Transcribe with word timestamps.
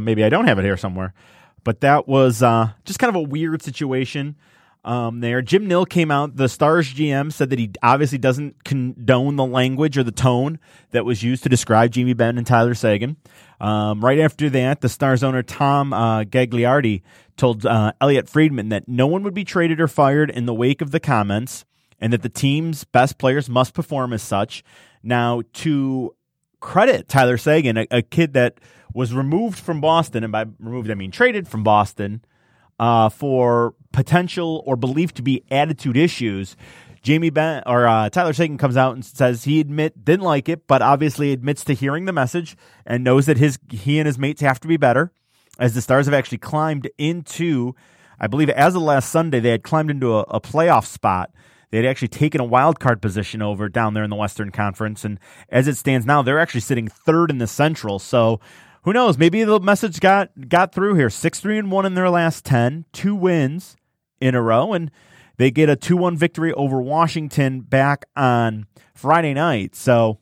maybe 0.00 0.24
I 0.24 0.28
don't 0.28 0.46
have 0.46 0.58
it 0.58 0.64
here 0.64 0.76
somewhere, 0.76 1.14
but 1.62 1.80
that 1.80 2.08
was 2.08 2.42
uh, 2.42 2.70
just 2.84 2.98
kind 2.98 3.10
of 3.10 3.16
a 3.16 3.22
weird 3.22 3.62
situation. 3.62 4.36
Um, 4.84 5.20
there, 5.20 5.40
Jim 5.40 5.66
Nill 5.66 5.88
came 5.88 6.10
out. 6.10 6.36
The 6.36 6.48
Stars 6.48 6.92
GM 6.92 7.32
said 7.32 7.50
that 7.50 7.58
he 7.58 7.70
obviously 7.82 8.18
doesn't 8.18 8.64
condone 8.64 9.36
the 9.36 9.46
language 9.46 9.96
or 9.96 10.02
the 10.02 10.12
tone 10.12 10.58
that 10.90 11.06
was 11.06 11.22
used 11.22 11.42
to 11.44 11.48
describe 11.48 11.92
Jamie 11.92 12.12
Benn 12.12 12.36
and 12.36 12.46
Tyler 12.46 12.74
Seguin. 12.74 13.16
Um, 13.60 14.04
right 14.04 14.18
after 14.18 14.50
that, 14.50 14.82
the 14.82 14.90
Stars 14.90 15.22
owner 15.22 15.42
Tom 15.42 15.94
uh, 15.94 16.24
Gaglardi 16.24 17.00
told 17.36 17.64
uh, 17.64 17.92
Elliotte 18.00 18.28
Friedman 18.28 18.68
that 18.68 18.86
no 18.86 19.06
one 19.06 19.22
would 19.22 19.34
be 19.34 19.44
traded 19.44 19.80
or 19.80 19.88
fired 19.88 20.30
in 20.30 20.44
the 20.44 20.54
wake 20.54 20.82
of 20.82 20.90
the 20.90 21.00
comments, 21.00 21.64
and 21.98 22.12
that 22.12 22.22
the 22.22 22.28
team's 22.28 22.84
best 22.84 23.16
players 23.16 23.48
must 23.48 23.72
perform 23.72 24.12
as 24.12 24.22
such. 24.22 24.62
Now, 25.02 25.42
to 25.54 26.14
credit 26.60 27.08
Tyler 27.08 27.38
Seguin, 27.38 27.78
a, 27.78 27.86
a 27.90 28.02
kid 28.02 28.34
that 28.34 28.60
was 28.92 29.14
removed 29.14 29.58
from 29.58 29.80
Boston, 29.80 30.24
and 30.24 30.32
by 30.32 30.44
removed 30.58 30.90
I 30.90 30.94
mean 30.94 31.10
traded 31.10 31.48
from 31.48 31.62
Boston 31.64 32.22
uh, 32.78 33.08
for 33.08 33.74
potential 33.94 34.62
or 34.66 34.76
believed 34.76 35.16
to 35.16 35.22
be 35.22 35.44
attitude 35.50 35.96
issues. 35.96 36.56
Jamie 37.02 37.30
Benn 37.30 37.62
or 37.66 37.86
uh, 37.86 38.08
Tyler 38.10 38.32
Seguin 38.32 38.58
comes 38.58 38.76
out 38.76 38.94
and 38.94 39.04
says 39.04 39.44
he 39.44 39.60
admit 39.60 40.04
didn't 40.04 40.24
like 40.24 40.48
it, 40.48 40.66
but 40.66 40.82
obviously 40.82 41.32
admits 41.32 41.62
to 41.64 41.74
hearing 41.74 42.06
the 42.06 42.12
message 42.12 42.56
and 42.86 43.04
knows 43.04 43.26
that 43.26 43.36
his 43.36 43.58
he 43.70 43.98
and 43.98 44.06
his 44.06 44.18
mates 44.18 44.40
have 44.40 44.58
to 44.60 44.68
be 44.68 44.76
better. 44.76 45.12
As 45.58 45.74
the 45.74 45.82
Stars 45.82 46.06
have 46.06 46.14
actually 46.14 46.38
climbed 46.38 46.90
into, 46.98 47.74
I 48.18 48.26
believe, 48.26 48.50
as 48.50 48.74
of 48.74 48.82
last 48.82 49.10
Sunday, 49.10 49.38
they 49.38 49.50
had 49.50 49.62
climbed 49.62 49.90
into 49.90 50.14
a, 50.14 50.20
a 50.22 50.40
playoff 50.40 50.86
spot. 50.86 51.30
They 51.70 51.76
had 51.76 51.86
actually 51.86 52.08
taken 52.08 52.40
a 52.40 52.44
wild 52.44 52.80
card 52.80 53.02
position 53.02 53.42
over 53.42 53.68
down 53.68 53.94
there 53.94 54.04
in 54.04 54.10
the 54.10 54.16
Western 54.16 54.50
Conference, 54.50 55.04
and 55.04 55.20
as 55.50 55.68
it 55.68 55.76
stands 55.76 56.06
now, 56.06 56.22
they're 56.22 56.40
actually 56.40 56.62
sitting 56.62 56.88
third 56.88 57.30
in 57.30 57.38
the 57.38 57.46
Central. 57.46 57.98
So 57.98 58.40
who 58.84 58.92
knows? 58.92 59.18
Maybe 59.18 59.44
the 59.44 59.60
message 59.60 60.00
got 60.00 60.30
got 60.48 60.74
through 60.74 60.94
here. 60.94 61.10
Six 61.10 61.38
three 61.38 61.58
and 61.58 61.70
one 61.70 61.84
in 61.84 61.94
their 61.94 62.10
last 62.10 62.44
ten, 62.46 62.86
two 62.92 63.14
wins 63.14 63.76
in 64.20 64.34
a 64.34 64.42
row, 64.42 64.72
and 64.72 64.90
they 65.36 65.50
get 65.50 65.68
a 65.68 65.76
2 65.76 65.96
1 65.96 66.16
victory 66.16 66.52
over 66.52 66.80
Washington 66.80 67.60
back 67.60 68.04
on 68.16 68.66
Friday 68.94 69.34
night. 69.34 69.74
So, 69.74 70.18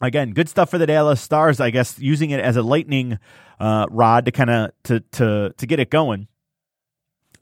again, 0.00 0.32
good 0.32 0.48
stuff 0.48 0.70
for 0.70 0.78
the 0.78 0.86
Dallas 0.86 1.20
Stars, 1.20 1.60
I 1.60 1.70
guess, 1.70 1.98
using 1.98 2.30
it 2.30 2.40
as 2.40 2.56
a 2.56 2.62
lightning 2.62 3.18
uh, 3.58 3.86
rod 3.90 4.24
to 4.24 4.32
kind 4.32 4.50
of 4.50 4.70
to, 4.84 5.00
to, 5.00 5.54
to 5.56 5.66
get 5.66 5.78
it 5.78 5.90
going. 5.90 6.28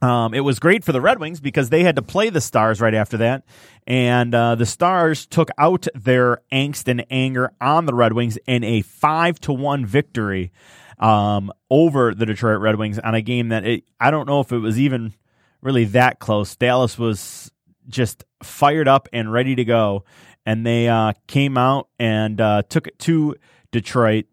Um, 0.00 0.32
it 0.32 0.40
was 0.40 0.60
great 0.60 0.84
for 0.84 0.92
the 0.92 1.00
Red 1.00 1.18
Wings 1.18 1.40
because 1.40 1.70
they 1.70 1.82
had 1.82 1.96
to 1.96 2.02
play 2.02 2.30
the 2.30 2.40
Stars 2.40 2.80
right 2.80 2.94
after 2.94 3.16
that, 3.16 3.44
and 3.84 4.32
uh, 4.32 4.54
the 4.54 4.66
Stars 4.66 5.26
took 5.26 5.50
out 5.58 5.88
their 5.92 6.40
angst 6.52 6.86
and 6.86 7.04
anger 7.10 7.50
on 7.60 7.86
the 7.86 7.94
Red 7.94 8.12
Wings 8.12 8.38
in 8.46 8.62
a 8.62 8.82
five 8.82 9.40
to 9.40 9.52
one 9.52 9.84
victory 9.84 10.52
um, 11.00 11.52
over 11.68 12.14
the 12.14 12.26
Detroit 12.26 12.60
Red 12.60 12.76
Wings 12.76 13.00
on 13.00 13.16
a 13.16 13.22
game 13.22 13.48
that 13.48 13.64
it, 13.64 13.84
I 13.98 14.12
don't 14.12 14.28
know 14.28 14.38
if 14.38 14.52
it 14.52 14.58
was 14.58 14.78
even 14.78 15.14
really 15.62 15.84
that 15.86 16.18
close. 16.18 16.56
Dallas 16.56 16.98
was 16.98 17.50
just 17.88 18.24
fired 18.42 18.88
up 18.88 19.08
and 19.12 19.32
ready 19.32 19.54
to 19.54 19.64
go, 19.64 20.04
and 20.46 20.64
they 20.64 20.88
uh, 20.88 21.12
came 21.26 21.58
out 21.58 21.88
and 21.98 22.40
uh, 22.40 22.62
took 22.68 22.86
it 22.86 22.98
to 23.00 23.36
Detroit. 23.72 24.26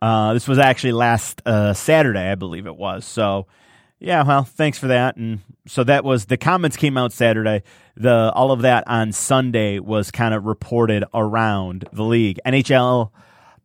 Uh, 0.00 0.34
this 0.34 0.48
was 0.48 0.58
actually 0.58 0.92
last 0.92 1.42
uh, 1.46 1.72
Saturday, 1.74 2.30
I 2.30 2.34
believe 2.34 2.66
it 2.66 2.76
was. 2.76 3.04
So, 3.04 3.46
yeah, 4.00 4.24
well, 4.24 4.42
thanks 4.42 4.78
for 4.78 4.88
that. 4.88 5.16
And 5.16 5.40
so 5.66 5.84
that 5.84 6.04
was 6.04 6.24
the 6.24 6.36
comments 6.36 6.76
came 6.76 6.96
out 6.96 7.12
Saturday. 7.12 7.62
The 7.96 8.32
all 8.34 8.50
of 8.50 8.62
that 8.62 8.84
on 8.88 9.12
Sunday 9.12 9.78
was 9.78 10.10
kind 10.10 10.34
of 10.34 10.44
reported 10.44 11.04
around 11.14 11.88
the 11.92 12.02
league. 12.02 12.40
NHL 12.44 13.10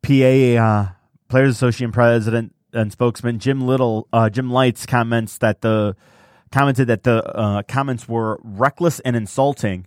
PA 0.04 0.64
uh, 0.64 0.90
Players 1.28 1.56
Association 1.56 1.92
president 1.92 2.54
and 2.72 2.92
spokesman 2.92 3.40
Jim 3.40 3.62
Little, 3.62 4.08
uh, 4.14 4.30
Jim 4.30 4.52
Lites 4.52 4.86
comments 4.86 5.40
that 5.40 5.62
the 5.62 5.96
commented 6.52 6.88
that 6.88 7.04
the 7.04 7.24
uh, 7.26 7.64
comments 7.64 8.08
were 8.08 8.40
reckless 8.44 9.00
and 9.02 9.16
insulting. 9.16 9.86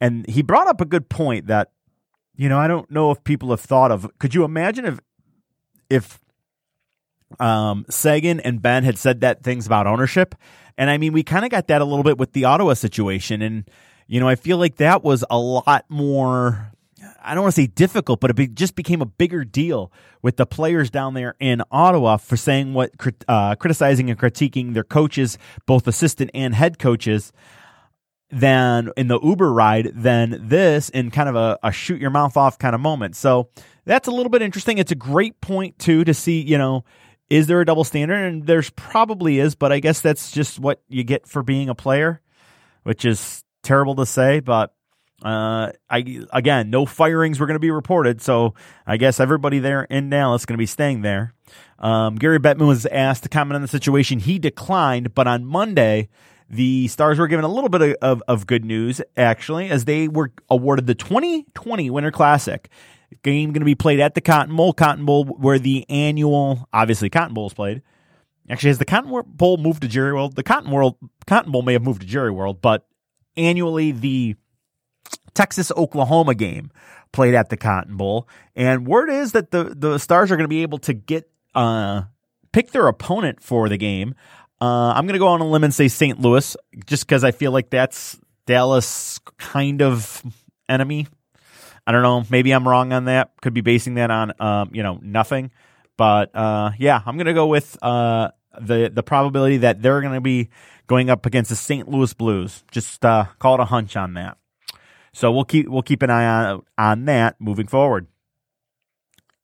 And 0.00 0.28
he 0.28 0.42
brought 0.42 0.66
up 0.66 0.80
a 0.80 0.84
good 0.84 1.08
point 1.08 1.46
that, 1.46 1.70
you 2.34 2.48
know, 2.48 2.58
I 2.58 2.66
don't 2.66 2.90
know 2.90 3.10
if 3.10 3.22
people 3.24 3.50
have 3.50 3.60
thought 3.60 3.92
of. 3.92 4.10
Could 4.18 4.34
you 4.34 4.44
imagine 4.44 4.84
if, 4.84 5.00
if 5.88 6.20
um, 7.38 7.86
Seguin 7.88 8.40
and 8.40 8.60
Benn 8.60 8.84
had 8.84 8.98
said 8.98 9.20
that 9.20 9.42
things 9.42 9.66
about 9.66 9.86
ownership? 9.86 10.34
And 10.76 10.90
I 10.90 10.98
mean, 10.98 11.12
we 11.12 11.22
kind 11.22 11.44
of 11.44 11.50
got 11.50 11.68
that 11.68 11.80
a 11.80 11.84
little 11.84 12.02
bit 12.02 12.18
with 12.18 12.32
the 12.32 12.44
Ottawa 12.46 12.74
situation. 12.74 13.42
And, 13.42 13.70
you 14.06 14.18
know, 14.18 14.28
I 14.28 14.34
feel 14.34 14.58
like 14.58 14.76
that 14.76 15.04
was 15.04 15.24
a 15.30 15.38
lot 15.38 15.84
more 15.88 16.71
I 17.24 17.34
don't 17.34 17.42
want 17.42 17.54
to 17.54 17.62
say 17.62 17.66
difficult, 17.66 18.20
but 18.20 18.30
it 18.30 18.36
be, 18.36 18.48
just 18.48 18.74
became 18.74 19.02
a 19.02 19.06
bigger 19.06 19.44
deal 19.44 19.92
with 20.22 20.36
the 20.36 20.46
players 20.46 20.90
down 20.90 21.14
there 21.14 21.34
in 21.40 21.62
Ottawa 21.70 22.16
for 22.16 22.36
saying 22.36 22.74
what, 22.74 22.90
uh, 23.28 23.54
criticizing 23.56 24.10
and 24.10 24.18
critiquing 24.18 24.74
their 24.74 24.84
coaches, 24.84 25.38
both 25.66 25.86
assistant 25.86 26.30
and 26.34 26.54
head 26.54 26.78
coaches, 26.78 27.32
than 28.30 28.90
in 28.96 29.08
the 29.08 29.20
Uber 29.20 29.52
ride 29.52 29.92
than 29.94 30.48
this 30.48 30.88
in 30.88 31.10
kind 31.10 31.28
of 31.28 31.36
a, 31.36 31.58
a 31.62 31.70
shoot 31.70 32.00
your 32.00 32.10
mouth 32.10 32.36
off 32.36 32.58
kind 32.58 32.74
of 32.74 32.80
moment. 32.80 33.14
So 33.14 33.50
that's 33.84 34.08
a 34.08 34.10
little 34.10 34.30
bit 34.30 34.40
interesting. 34.40 34.78
It's 34.78 34.90
a 34.90 34.96
great 34.96 35.40
point 35.42 35.78
too 35.78 36.02
to 36.04 36.14
see, 36.14 36.40
you 36.40 36.56
know, 36.56 36.84
is 37.28 37.46
there 37.46 37.60
a 37.60 37.66
double 37.66 37.84
standard? 37.84 38.16
And 38.16 38.46
there's 38.46 38.70
probably 38.70 39.38
is, 39.38 39.54
but 39.54 39.70
I 39.70 39.80
guess 39.80 40.00
that's 40.00 40.32
just 40.32 40.58
what 40.58 40.82
you 40.88 41.04
get 41.04 41.26
for 41.26 41.42
being 41.42 41.68
a 41.68 41.74
player, 41.74 42.22
which 42.84 43.04
is 43.04 43.44
terrible 43.62 43.94
to 43.96 44.06
say, 44.06 44.40
but 44.40 44.74
uh, 45.24 45.72
I 45.88 46.24
again, 46.32 46.70
no 46.70 46.86
firings 46.86 47.38
were 47.38 47.46
going 47.46 47.54
to 47.54 47.60
be 47.60 47.70
reported, 47.70 48.20
so 48.20 48.54
I 48.86 48.96
guess 48.96 49.20
everybody 49.20 49.58
there 49.58 49.84
in 49.84 50.10
Dallas 50.10 50.42
is 50.42 50.46
going 50.46 50.56
to 50.56 50.62
be 50.62 50.66
staying 50.66 51.02
there. 51.02 51.34
Um, 51.78 52.16
Gary 52.16 52.38
Bettman 52.38 52.66
was 52.66 52.86
asked 52.86 53.24
to 53.24 53.28
comment 53.28 53.56
on 53.56 53.62
the 53.62 53.68
situation. 53.68 54.20
He 54.20 54.38
declined, 54.38 55.14
but 55.14 55.26
on 55.26 55.44
Monday, 55.44 56.08
the 56.48 56.88
Stars 56.88 57.18
were 57.18 57.26
given 57.26 57.44
a 57.44 57.48
little 57.48 57.68
bit 57.68 57.82
of, 57.82 57.96
of, 58.02 58.22
of 58.28 58.46
good 58.46 58.64
news, 58.64 59.00
actually, 59.16 59.68
as 59.68 59.84
they 59.84 60.08
were 60.08 60.32
awarded 60.50 60.86
the 60.86 60.94
2020 60.94 61.90
Winter 61.90 62.10
Classic. 62.10 62.68
Game 63.22 63.52
going 63.52 63.60
to 63.60 63.66
be 63.66 63.74
played 63.74 64.00
at 64.00 64.14
the 64.14 64.20
Cotton 64.20 64.56
Bowl, 64.56 64.72
Cotton 64.72 65.04
Bowl, 65.04 65.24
where 65.24 65.58
the 65.58 65.84
annual, 65.90 66.68
obviously, 66.72 67.10
Cotton 67.10 67.34
Bowl 67.34 67.46
is 67.46 67.54
played. 67.54 67.82
Actually, 68.48 68.70
has 68.70 68.78
the 68.78 68.84
Cotton 68.84 69.22
Bowl 69.26 69.56
moved 69.56 69.82
to 69.82 69.88
Jerry 69.88 70.12
World? 70.12 70.34
The 70.34 70.42
Cotton 70.42 70.70
World, 70.70 70.96
Cotton 71.26 71.52
Bowl 71.52 71.62
may 71.62 71.74
have 71.74 71.82
moved 71.82 72.00
to 72.00 72.06
Jerry 72.06 72.30
World, 72.30 72.60
but 72.60 72.86
annually 73.36 73.92
the 73.92 74.36
Texas 75.34 75.72
Oklahoma 75.76 76.34
game 76.34 76.70
played 77.12 77.34
at 77.34 77.48
the 77.48 77.56
Cotton 77.56 77.96
Bowl. 77.96 78.28
And 78.56 78.86
word 78.86 79.10
is 79.10 79.32
that 79.32 79.50
the, 79.50 79.64
the 79.76 79.98
Stars 79.98 80.30
are 80.30 80.36
going 80.36 80.44
to 80.44 80.48
be 80.48 80.62
able 80.62 80.78
to 80.78 80.92
get, 80.92 81.30
uh, 81.54 82.02
pick 82.52 82.70
their 82.70 82.88
opponent 82.88 83.42
for 83.42 83.68
the 83.68 83.76
game. 83.76 84.14
Uh, 84.60 84.92
I'm 84.94 85.06
going 85.06 85.14
to 85.14 85.18
go 85.18 85.28
on 85.28 85.40
a 85.40 85.48
limb 85.48 85.64
and 85.64 85.74
say 85.74 85.88
St. 85.88 86.20
Louis 86.20 86.56
just 86.86 87.06
because 87.06 87.24
I 87.24 87.32
feel 87.32 87.50
like 87.50 87.70
that's 87.70 88.18
Dallas 88.46 89.18
kind 89.38 89.82
of 89.82 90.22
enemy. 90.68 91.08
I 91.86 91.92
don't 91.92 92.02
know. 92.02 92.24
Maybe 92.30 92.52
I'm 92.52 92.66
wrong 92.66 92.92
on 92.92 93.06
that. 93.06 93.32
Could 93.40 93.54
be 93.54 93.60
basing 93.60 93.94
that 93.94 94.10
on, 94.10 94.32
um, 94.38 94.70
you 94.72 94.82
know, 94.82 95.00
nothing. 95.02 95.50
But 95.96 96.34
uh, 96.34 96.72
yeah, 96.78 97.00
I'm 97.04 97.16
going 97.16 97.26
to 97.26 97.34
go 97.34 97.46
with 97.46 97.76
uh, 97.82 98.30
the 98.60 98.90
the 98.92 99.02
probability 99.02 99.58
that 99.58 99.82
they're 99.82 100.00
going 100.00 100.14
to 100.14 100.20
be 100.20 100.48
going 100.86 101.10
up 101.10 101.26
against 101.26 101.50
the 101.50 101.56
St. 101.56 101.88
Louis 101.88 102.12
Blues. 102.14 102.64
Just 102.70 103.04
uh, 103.04 103.26
call 103.38 103.54
it 103.54 103.60
a 103.60 103.64
hunch 103.64 103.96
on 103.96 104.14
that. 104.14 104.38
So 105.14 105.30
we'll 105.30 105.44
keep 105.44 105.68
we'll 105.68 105.82
keep 105.82 106.02
an 106.02 106.10
eye 106.10 106.26
on 106.26 106.62
on 106.78 107.04
that 107.06 107.40
moving 107.40 107.66
forward. 107.66 108.06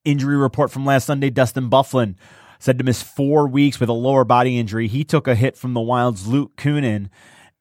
Injury 0.04 0.36
report 0.36 0.70
from 0.70 0.86
last 0.86 1.04
Sunday: 1.04 1.30
Dustin 1.30 1.68
Byfuglien 1.68 2.16
said 2.58 2.78
to 2.78 2.84
miss 2.84 3.02
four 3.02 3.46
weeks 3.46 3.78
with 3.78 3.88
a 3.88 3.94
lower 3.94 4.24
body 4.24 4.58
injury. 4.58 4.88
He 4.88 5.04
took 5.04 5.28
a 5.28 5.34
hit 5.34 5.56
from 5.56 5.74
the 5.74 5.80
Wild's 5.80 6.26
Luke 6.26 6.56
Kunin. 6.56 7.08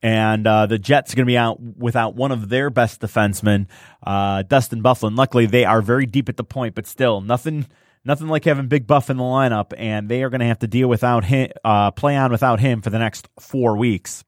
And 0.03 0.45
uh, 0.45 0.67
the 0.67 0.77
Jets 0.77 1.11
are 1.11 1.15
going 1.15 1.25
to 1.25 1.31
be 1.31 1.37
out 1.37 1.59
without 1.59 2.15
one 2.15 2.31
of 2.31 2.49
their 2.49 2.69
best 2.69 3.01
defensemen, 3.01 3.65
uh, 4.05 4.43
Dustin 4.43 4.83
Byfuglien. 4.83 5.17
Luckily, 5.17 5.47
they 5.47 5.65
are 5.65 5.81
very 5.81 6.05
deep 6.05 6.29
at 6.29 6.37
the 6.37 6.43
point, 6.43 6.75
but 6.75 6.85
still, 6.85 7.19
nothing 7.19 7.65
nothing 8.05 8.27
like 8.27 8.45
having 8.45 8.67
Big 8.67 8.85
Buff 8.85 9.09
in 9.09 9.17
the 9.17 9.23
lineup, 9.23 9.73
and 9.75 10.07
they 10.07 10.23
are 10.23 10.29
going 10.29 10.39
to 10.39 10.45
have 10.45 10.59
to 10.59 10.67
deal 10.67 10.87
without 10.87 11.25
him, 11.25 11.49
uh, 11.63 11.89
play 11.91 12.15
on 12.15 12.31
without 12.31 12.59
him 12.59 12.81
for 12.81 12.91
the 12.91 12.99
next 12.99 13.27
four 13.39 13.75
weeks. 13.75 14.23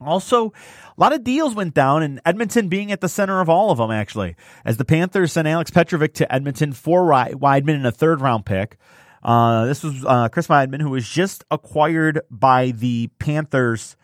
Also, 0.00 0.48
a 0.48 1.00
lot 1.00 1.12
of 1.12 1.24
deals 1.24 1.54
went 1.54 1.74
down, 1.74 2.02
and 2.02 2.20
Edmonton 2.24 2.68
being 2.68 2.92
at 2.92 3.00
the 3.00 3.08
center 3.08 3.40
of 3.40 3.48
all 3.48 3.70
of 3.70 3.78
them, 3.78 3.90
actually, 3.90 4.36
as 4.64 4.76
the 4.76 4.84
Panthers 4.84 5.32
sent 5.32 5.48
Alex 5.48 5.70
Petrovic 5.70 6.14
to 6.14 6.32
Edmonton 6.32 6.72
for 6.72 7.02
Wideman 7.02 7.74
in 7.74 7.86
a 7.86 7.92
third 7.92 8.20
round 8.20 8.46
pick. 8.46 8.76
Uh, 9.22 9.66
this 9.66 9.82
was 9.82 10.04
uh, 10.04 10.28
Chris 10.28 10.46
Wideman, 10.46 10.80
who 10.80 10.90
was 10.90 11.08
just 11.08 11.44
acquired 11.50 12.20
by 12.30 12.70
the 12.70 13.10
Panthers 13.18 13.96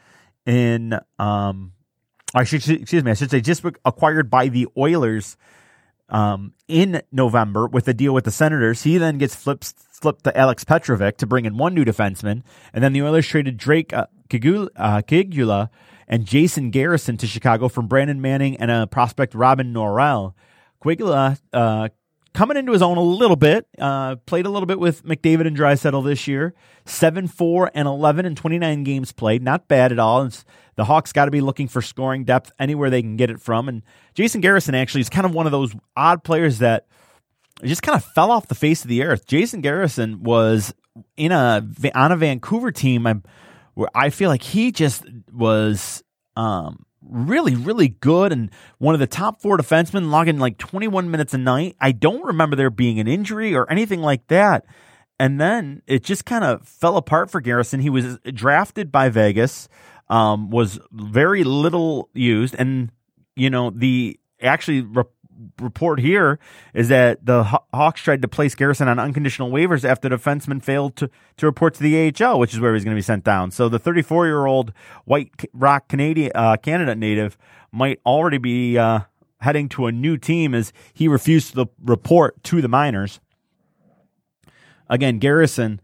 in, 0.44 0.98
um, 1.18 1.72
should, 2.44 2.68
excuse 2.68 3.04
me, 3.04 3.12
I 3.12 3.14
should 3.14 3.30
say 3.30 3.40
just 3.40 3.64
acquired 3.84 4.28
by 4.28 4.48
the 4.48 4.66
Oilers 4.76 5.36
um, 6.08 6.52
in 6.68 7.02
November 7.12 7.66
with 7.66 7.88
a 7.88 7.94
deal 7.94 8.12
with 8.12 8.24
the 8.24 8.30
Senators. 8.30 8.82
He 8.82 8.98
then 8.98 9.18
gets 9.18 9.34
flipped 9.34 9.74
flipped 10.04 10.24
to 10.24 10.36
Alex 10.36 10.64
Petrovic 10.64 11.16
to 11.18 11.26
bring 11.26 11.46
in 11.46 11.56
one 11.56 11.74
new 11.74 11.84
defenseman, 11.84 12.42
and 12.74 12.84
then 12.84 12.92
the 12.92 13.02
Oilers 13.02 13.26
traded 13.26 13.56
Drake 13.56 13.92
uh, 13.92 14.06
Uh, 14.32 15.02
Caggiula 15.02 15.68
and 16.08 16.26
Jason 16.26 16.70
Garrison 16.70 17.16
to 17.18 17.26
Chicago 17.26 17.68
from 17.68 17.86
Brandon 17.86 18.20
Manning 18.20 18.56
and 18.56 18.70
a 18.70 18.86
prospect 18.86 19.34
Robin 19.34 19.72
Norell. 19.72 20.34
Caggiula 20.82 21.40
uh, 21.52 21.88
coming 22.34 22.56
into 22.56 22.72
his 22.72 22.82
own 22.82 22.96
a 22.96 23.02
little 23.02 23.36
bit. 23.36 23.66
Uh, 23.78 24.16
played 24.26 24.46
a 24.46 24.50
little 24.50 24.66
bit 24.66 24.78
with 24.78 25.04
McDavid 25.04 25.46
and 25.46 25.56
Draisaitl 25.56 26.04
this 26.04 26.28
year. 26.28 26.54
Seven, 26.84 27.26
four, 27.26 27.70
and 27.74 27.88
eleven 27.88 28.26
and 28.26 28.36
twenty 28.36 28.58
nine 28.58 28.84
games 28.84 29.12
played. 29.12 29.42
Not 29.42 29.68
bad 29.68 29.92
at 29.92 29.98
all. 29.98 30.22
It's, 30.22 30.44
the 30.76 30.84
Hawks 30.84 31.12
got 31.12 31.26
to 31.26 31.30
be 31.30 31.40
looking 31.40 31.68
for 31.68 31.80
scoring 31.80 32.24
depth 32.24 32.50
anywhere 32.58 32.90
they 32.90 33.00
can 33.00 33.16
get 33.16 33.30
it 33.30 33.40
from. 33.40 33.68
And 33.68 33.82
Jason 34.14 34.40
Garrison 34.40 34.74
actually 34.74 35.02
is 35.02 35.08
kind 35.08 35.24
of 35.24 35.32
one 35.32 35.46
of 35.46 35.52
those 35.52 35.74
odd 35.96 36.24
players 36.24 36.58
that 36.58 36.86
just 37.62 37.82
kind 37.82 37.96
of 37.96 38.04
fell 38.04 38.32
off 38.32 38.48
the 38.48 38.56
face 38.56 38.82
of 38.82 38.88
the 38.88 39.04
earth. 39.04 39.26
Jason 39.26 39.60
Garrison 39.60 40.24
was 40.24 40.74
in 41.16 41.32
a 41.32 41.64
on 41.94 42.12
a 42.12 42.16
Vancouver 42.16 42.72
team 42.72 43.06
I'm, 43.06 43.22
where 43.74 43.88
I 43.94 44.10
feel 44.10 44.30
like 44.30 44.42
he 44.42 44.72
just 44.72 45.04
was 45.32 46.02
um, 46.36 46.86
really, 47.02 47.54
really 47.54 47.88
good 47.88 48.32
and 48.32 48.50
one 48.78 48.94
of 48.94 49.00
the 49.00 49.06
top 49.06 49.40
four 49.40 49.58
defensemen, 49.58 50.10
logging 50.10 50.38
like 50.38 50.58
21 50.58 51.10
minutes 51.10 51.34
a 51.34 51.38
night. 51.38 51.76
I 51.80 51.92
don't 51.92 52.24
remember 52.24 52.56
there 52.56 52.70
being 52.70 52.98
an 52.98 53.08
injury 53.08 53.54
or 53.54 53.70
anything 53.70 54.00
like 54.00 54.26
that. 54.28 54.64
And 55.18 55.40
then 55.40 55.82
it 55.86 56.02
just 56.02 56.24
kind 56.24 56.44
of 56.44 56.66
fell 56.66 56.96
apart 56.96 57.30
for 57.30 57.40
Garrison. 57.40 57.80
He 57.80 57.90
was 57.90 58.18
drafted 58.32 58.90
by 58.90 59.08
Vegas, 59.10 59.68
um, 60.08 60.50
was 60.50 60.78
very 60.90 61.44
little 61.44 62.10
used, 62.14 62.54
and 62.58 62.90
you 63.36 63.48
know 63.48 63.70
the 63.70 64.18
actually 64.42 64.86
report 65.60 66.00
here 66.00 66.38
is 66.72 66.88
that 66.88 67.24
the 67.24 67.44
Hawks 67.72 68.00
tried 68.00 68.22
to 68.22 68.28
place 68.28 68.54
Garrison 68.54 68.88
on 68.88 68.98
unconditional 68.98 69.50
waivers 69.50 69.84
after 69.84 70.08
the 70.08 70.16
defenseman 70.16 70.62
failed 70.62 70.96
to, 70.96 71.10
to 71.36 71.46
report 71.46 71.74
to 71.74 71.82
the 71.82 72.12
AHL, 72.24 72.38
which 72.38 72.54
is 72.54 72.60
where 72.60 72.74
he's 72.74 72.84
going 72.84 72.94
to 72.94 72.98
be 72.98 73.02
sent 73.02 73.24
down. 73.24 73.50
So 73.50 73.68
the 73.68 73.78
34 73.78 74.26
year 74.26 74.46
old 74.46 74.72
White 75.04 75.30
Rock 75.52 75.88
Canadian 75.88 76.32
uh, 76.34 76.56
Canada 76.56 76.94
native 76.94 77.36
might 77.72 78.00
already 78.06 78.38
be 78.38 78.78
uh, 78.78 79.00
heading 79.40 79.68
to 79.70 79.86
a 79.86 79.92
new 79.92 80.16
team 80.16 80.54
as 80.54 80.72
he 80.92 81.08
refused 81.08 81.54
to 81.54 81.68
report 81.82 82.42
to 82.44 82.60
the 82.60 82.68
minors. 82.68 83.20
Again, 84.88 85.18
Garrison. 85.18 85.80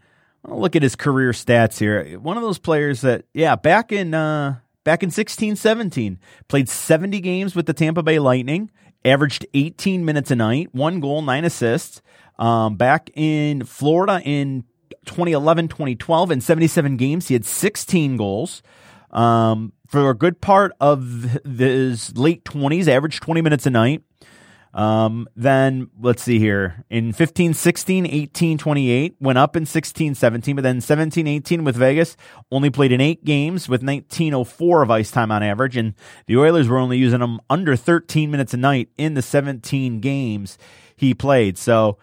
Look 0.47 0.75
at 0.75 0.83
his 0.83 0.97
career 0.97 1.33
stats 1.33 1.79
here. 1.79 2.19
One 2.19 2.39
of 2.39 2.43
those 2.43 2.59
players 2.59 3.03
that, 3.03 3.25
yeah, 3.35 3.57
back 3.57 3.93
in 3.93 4.15
uh, 4.15 4.57
back 4.85 5.03
in 5.03 5.11
16 5.11 5.57
17, 5.57 6.19
played 6.49 6.69
70 6.69 7.21
games 7.21 7.55
with 7.55 7.67
the 7.67 7.75
Tampa 7.75 8.03
Bay 8.03 8.19
Lightning, 8.19 8.71
averaged 9.05 9.47
18 9.55 10.05
minutes 10.05 10.31
a 10.31 10.37
night, 10.37 10.69
one 10.73 11.01
goal, 11.01 11.23
nine 11.23 11.45
assists. 11.45 12.03
Um, 12.39 12.77
back 12.77 13.11
in 13.15 13.65
Florida 13.65 14.21
in 14.25 14.65
2011, 15.05 15.69
2012, 15.69 16.31
in 16.31 16.41
77 16.41 16.97
games, 16.97 17.29
he 17.29 17.35
had 17.35 17.45
16 17.45 18.17
goals. 18.17 18.63
Um, 19.11 19.73
for 19.89 20.09
a 20.11 20.15
good 20.15 20.41
part 20.41 20.73
of 20.81 21.41
his 21.45 22.17
late 22.17 22.45
20s, 22.45 22.87
averaged 22.87 23.23
20 23.23 23.43
minutes 23.43 23.67
a 23.67 23.71
night. 23.71 24.03
Um, 24.73 25.29
then 25.35 25.91
let's 26.01 26.23
see 26.23 26.39
here 26.39 26.85
in 26.91 27.13
15, 27.13 27.55
16, 27.55 28.07
18, 28.07 28.59
28 28.59 29.17
went 29.19 29.39
up 29.39 29.57
in 29.57 29.67
16, 29.67 30.15
17, 30.15 30.57
but 30.57 30.63
then 30.63 30.81
17, 30.81 31.27
18 31.27 31.65
with 31.65 31.75
Vegas 31.75 32.17
only 32.53 32.71
played 32.71 32.93
in 32.93 33.01
eight 33.01 33.25
games 33.25 33.69
with 33.69 33.83
1904 33.83 34.83
of 34.83 34.91
ice 34.91 35.11
time 35.11 35.33
on 35.33 35.43
average. 35.43 35.77
And 35.77 35.95
the 36.27 36.37
Oilers 36.37 36.69
were 36.69 36.79
only 36.79 36.99
using 36.99 37.21
him 37.21 37.41
under 37.51 37.75
13 37.75 38.31
minutes 38.31 38.55
a 38.55 38.57
night 38.57 38.91
in 38.97 39.15
the 39.15 39.23
17 39.23 40.01
games 40.01 40.57
he 40.97 41.15
played. 41.15 41.59
So, 41.59 41.99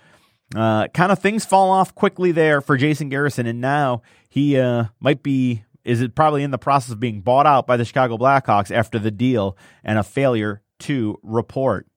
uh, 0.56 0.88
kind 0.90 1.12
of 1.12 1.20
things 1.20 1.46
fall 1.46 1.72
off 1.72 1.96
quickly 1.96 2.32
there 2.32 2.60
for 2.60 2.76
Jason 2.76 3.08
Garrison. 3.08 3.46
And 3.46 3.62
now 3.62 4.02
he, 4.28 4.58
uh, 4.58 4.86
might 5.00 5.24
be, 5.24 5.64
is 5.86 6.02
it 6.02 6.16
probably 6.16 6.44
in 6.44 6.52
the 6.52 6.58
process 6.58 6.92
of 6.92 7.00
being 7.00 7.22
bought 7.22 7.46
out 7.46 7.66
by 7.66 7.78
the 7.78 7.86
Chicago 7.86 8.18
Blackhawks 8.18 8.72
after 8.72 9.00
the 9.00 9.12
deal 9.12 9.58
and 9.86 9.98
a 9.98 10.04
failure 10.04 10.62
to 10.80 11.18
report. 11.24 11.88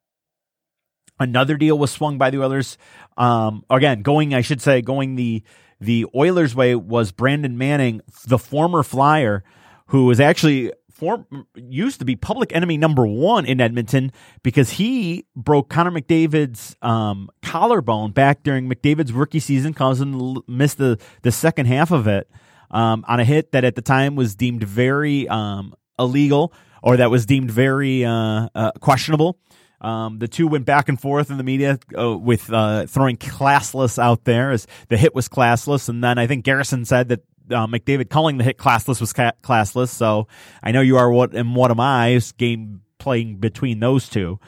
Another 1.21 1.57
deal 1.57 1.79
was 1.79 1.91
swung 1.91 2.17
by 2.17 2.31
the 2.31 2.43
Oilers. 2.43 2.79
Um, 3.19 3.65
again, 3.69 4.00
going, 4.00 4.35
I 4.35 4.41
should 4.41 4.62
say, 4.62 4.81
going 4.81 5.17
the 5.17 5.43
the 5.79 6.07
Oilers' 6.15 6.55
way 6.55 6.75
was 6.75 7.12
Brandon 7.12 7.57
Manning, 7.57 8.00
the 8.27 8.39
former 8.39 8.83
Flyer, 8.83 9.45
who 9.87 10.07
was 10.07 10.19
actually 10.19 10.73
form, 10.91 11.47
used 11.55 11.99
to 11.99 12.05
be 12.05 12.17
public 12.17 12.55
enemy 12.55 12.77
number 12.77 13.07
one 13.07 13.47
in 13.47 13.61
Edmonton 13.61 14.12
because 14.43 14.71
he 14.71 15.27
broke 15.35 15.69
Connor 15.71 15.91
McDavid's 15.91 16.77
um, 16.83 17.31
collarbone 17.43 18.12
back 18.12 18.43
during 18.43 18.69
McDavid's 18.69 19.12
rookie 19.12 19.41
season, 19.41 19.75
causing 19.75 20.12
him 20.12 20.35
to 20.35 20.45
miss 20.47 20.75
the 20.75 20.99
the 21.23 21.33
second 21.33 21.67
half 21.67 21.91
of 21.91 22.07
it 22.07 22.31
um, 22.71 23.05
on 23.09 23.21
a 23.21 23.25
hit 23.25 23.53
that 23.53 23.65
at 23.65 23.75
the 23.75 23.83
time 23.83 24.17
was 24.17 24.35
deemed 24.35 24.62
very 24.62 25.29
um, 25.29 25.75
illegal 25.99 26.53
or 26.83 26.97
that 26.97 27.11
was 27.11 27.27
deemed 27.27 27.50
very 27.50 28.05
uh, 28.05 28.49
uh, 28.55 28.73
questionable. 28.81 29.39
Um, 29.80 30.18
the 30.18 30.28
two 30.28 30.46
went 30.46 30.66
back 30.66 30.88
and 30.88 31.00
forth 31.00 31.30
in 31.30 31.38
the 31.38 31.42
media 31.42 31.78
uh, 31.99 32.16
with 32.16 32.52
uh, 32.52 32.87
throwing 32.87 33.16
classless 33.16 33.99
out 33.99 34.25
there 34.25 34.50
as 34.50 34.66
the 34.88 34.96
hit 34.96 35.14
was 35.14 35.28
classless, 35.28 35.88
and 35.88 36.04
then 36.04 36.18
I 36.18 36.26
think 36.26 36.44
Garrison 36.44 36.84
said 36.84 37.08
that 37.08 37.20
uh, 37.50 37.66
McDavid 37.66 38.10
calling 38.10 38.37
the 38.37 38.44
hit 38.44 38.58
classless 38.58 39.00
was 39.00 39.12
ca- 39.12 39.32
classless. 39.42 39.88
So 39.88 40.28
I 40.62 40.72
know 40.72 40.82
you 40.82 40.99
are 40.99 41.10
what 41.10 41.34
and 41.34 41.56
what 41.56 41.70
am 41.70 41.80
I? 41.80 42.20
Game 42.37 42.82
playing 42.99 43.37
between 43.37 43.80
those 43.80 44.08
two, 44.08 44.38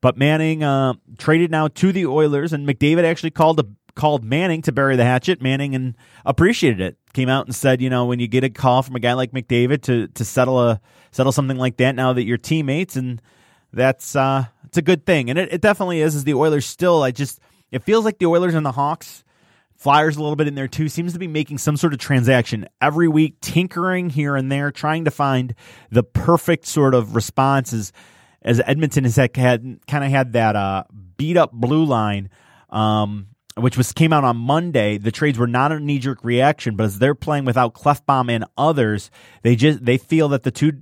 but 0.00 0.16
Manning 0.16 0.62
uh, 0.62 0.94
traded 1.18 1.50
now 1.50 1.68
to 1.68 1.92
the 1.92 2.06
Oilers, 2.06 2.54
and 2.54 2.66
McDavid 2.66 3.04
actually 3.04 3.30
called 3.30 3.60
a, 3.60 3.64
called 3.94 4.24
Manning 4.24 4.62
to 4.62 4.72
bury 4.72 4.96
the 4.96 5.04
hatchet. 5.04 5.42
Manning 5.42 5.74
and 5.74 5.96
appreciated 6.24 6.80
it. 6.80 6.96
Came 7.12 7.28
out 7.28 7.44
and 7.44 7.54
said, 7.54 7.82
you 7.82 7.90
know, 7.90 8.06
when 8.06 8.20
you 8.20 8.28
get 8.28 8.44
a 8.44 8.48
call 8.48 8.82
from 8.82 8.96
a 8.96 9.00
guy 9.00 9.12
like 9.12 9.32
McDavid 9.32 9.82
to 9.82 10.08
to 10.08 10.24
settle 10.24 10.58
a 10.58 10.80
settle 11.10 11.32
something 11.32 11.58
like 11.58 11.76
that, 11.76 11.94
now 11.94 12.14
that 12.14 12.24
you're 12.24 12.38
teammates 12.38 12.96
and 12.96 13.20
that's 13.72 14.16
uh 14.16 14.46
it's 14.68 14.78
a 14.78 14.82
good 14.82 15.06
thing. 15.06 15.30
And 15.30 15.38
it, 15.38 15.52
it 15.52 15.60
definitely 15.60 16.00
is, 16.00 16.14
Is 16.14 16.24
the 16.24 16.34
Oilers 16.34 16.66
still 16.66 17.02
I 17.02 17.10
just 17.10 17.40
it 17.70 17.82
feels 17.82 18.04
like 18.04 18.18
the 18.18 18.26
Oilers 18.26 18.54
and 18.54 18.64
the 18.64 18.72
Hawks, 18.72 19.24
Flyers 19.76 20.16
a 20.16 20.20
little 20.20 20.36
bit 20.36 20.48
in 20.48 20.54
there 20.54 20.68
too, 20.68 20.88
seems 20.88 21.12
to 21.12 21.18
be 21.18 21.28
making 21.28 21.58
some 21.58 21.76
sort 21.76 21.92
of 21.92 21.98
transaction 21.98 22.66
every 22.80 23.08
week, 23.08 23.40
tinkering 23.40 24.10
here 24.10 24.36
and 24.36 24.50
there, 24.50 24.70
trying 24.70 25.04
to 25.04 25.10
find 25.10 25.54
the 25.90 26.02
perfect 26.02 26.66
sort 26.66 26.94
of 26.94 27.14
responses 27.14 27.92
as 28.42 28.60
Edmonton 28.66 29.04
has 29.04 29.16
had, 29.16 29.36
had 29.36 29.78
kind 29.86 30.04
of 30.04 30.10
had 30.10 30.32
that 30.32 30.56
uh, 30.56 30.84
beat 31.16 31.36
up 31.36 31.52
blue 31.52 31.84
line. 31.84 32.28
Um, 32.70 33.28
which 33.56 33.76
was 33.76 33.92
came 33.92 34.12
out 34.12 34.22
on 34.22 34.36
Monday. 34.36 34.98
The 34.98 35.10
trades 35.10 35.36
were 35.36 35.48
not 35.48 35.72
a 35.72 35.80
knee 35.80 35.98
jerk 35.98 36.22
reaction, 36.22 36.76
but 36.76 36.84
as 36.84 37.00
they're 37.00 37.16
playing 37.16 37.44
without 37.44 37.74
Klefbom 37.74 38.30
and 38.30 38.44
others, 38.56 39.10
they 39.42 39.56
just 39.56 39.84
they 39.84 39.98
feel 39.98 40.28
that 40.28 40.44
the 40.44 40.52
two 40.52 40.74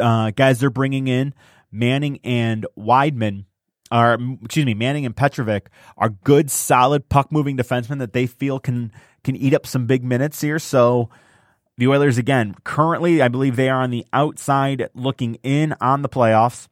uh, 0.00 0.30
guys 0.30 0.60
they're 0.60 0.70
bringing 0.70 1.08
in, 1.08 1.34
Manning 1.72 2.20
and 2.22 2.66
Wideman 2.78 3.46
are 3.90 4.18
excuse 4.42 4.66
me, 4.66 4.74
Manning 4.74 5.06
and 5.06 5.16
Petrovic 5.16 5.68
are 5.96 6.10
good, 6.10 6.50
solid 6.50 7.08
puck 7.08 7.32
moving 7.32 7.56
defensemen 7.56 7.98
that 7.98 8.12
they 8.12 8.26
feel 8.26 8.60
can 8.60 8.92
can 9.24 9.34
eat 9.36 9.54
up 9.54 9.66
some 9.66 9.86
big 9.86 10.04
minutes 10.04 10.40
here. 10.40 10.58
So 10.58 11.08
the 11.78 11.88
Oilers 11.88 12.18
again, 12.18 12.54
currently 12.64 13.22
I 13.22 13.28
believe 13.28 13.56
they 13.56 13.68
are 13.68 13.82
on 13.82 13.90
the 13.90 14.06
outside 14.12 14.88
looking 14.94 15.36
in 15.42 15.74
on 15.80 16.02
the 16.02 16.08
playoffs. 16.08 16.68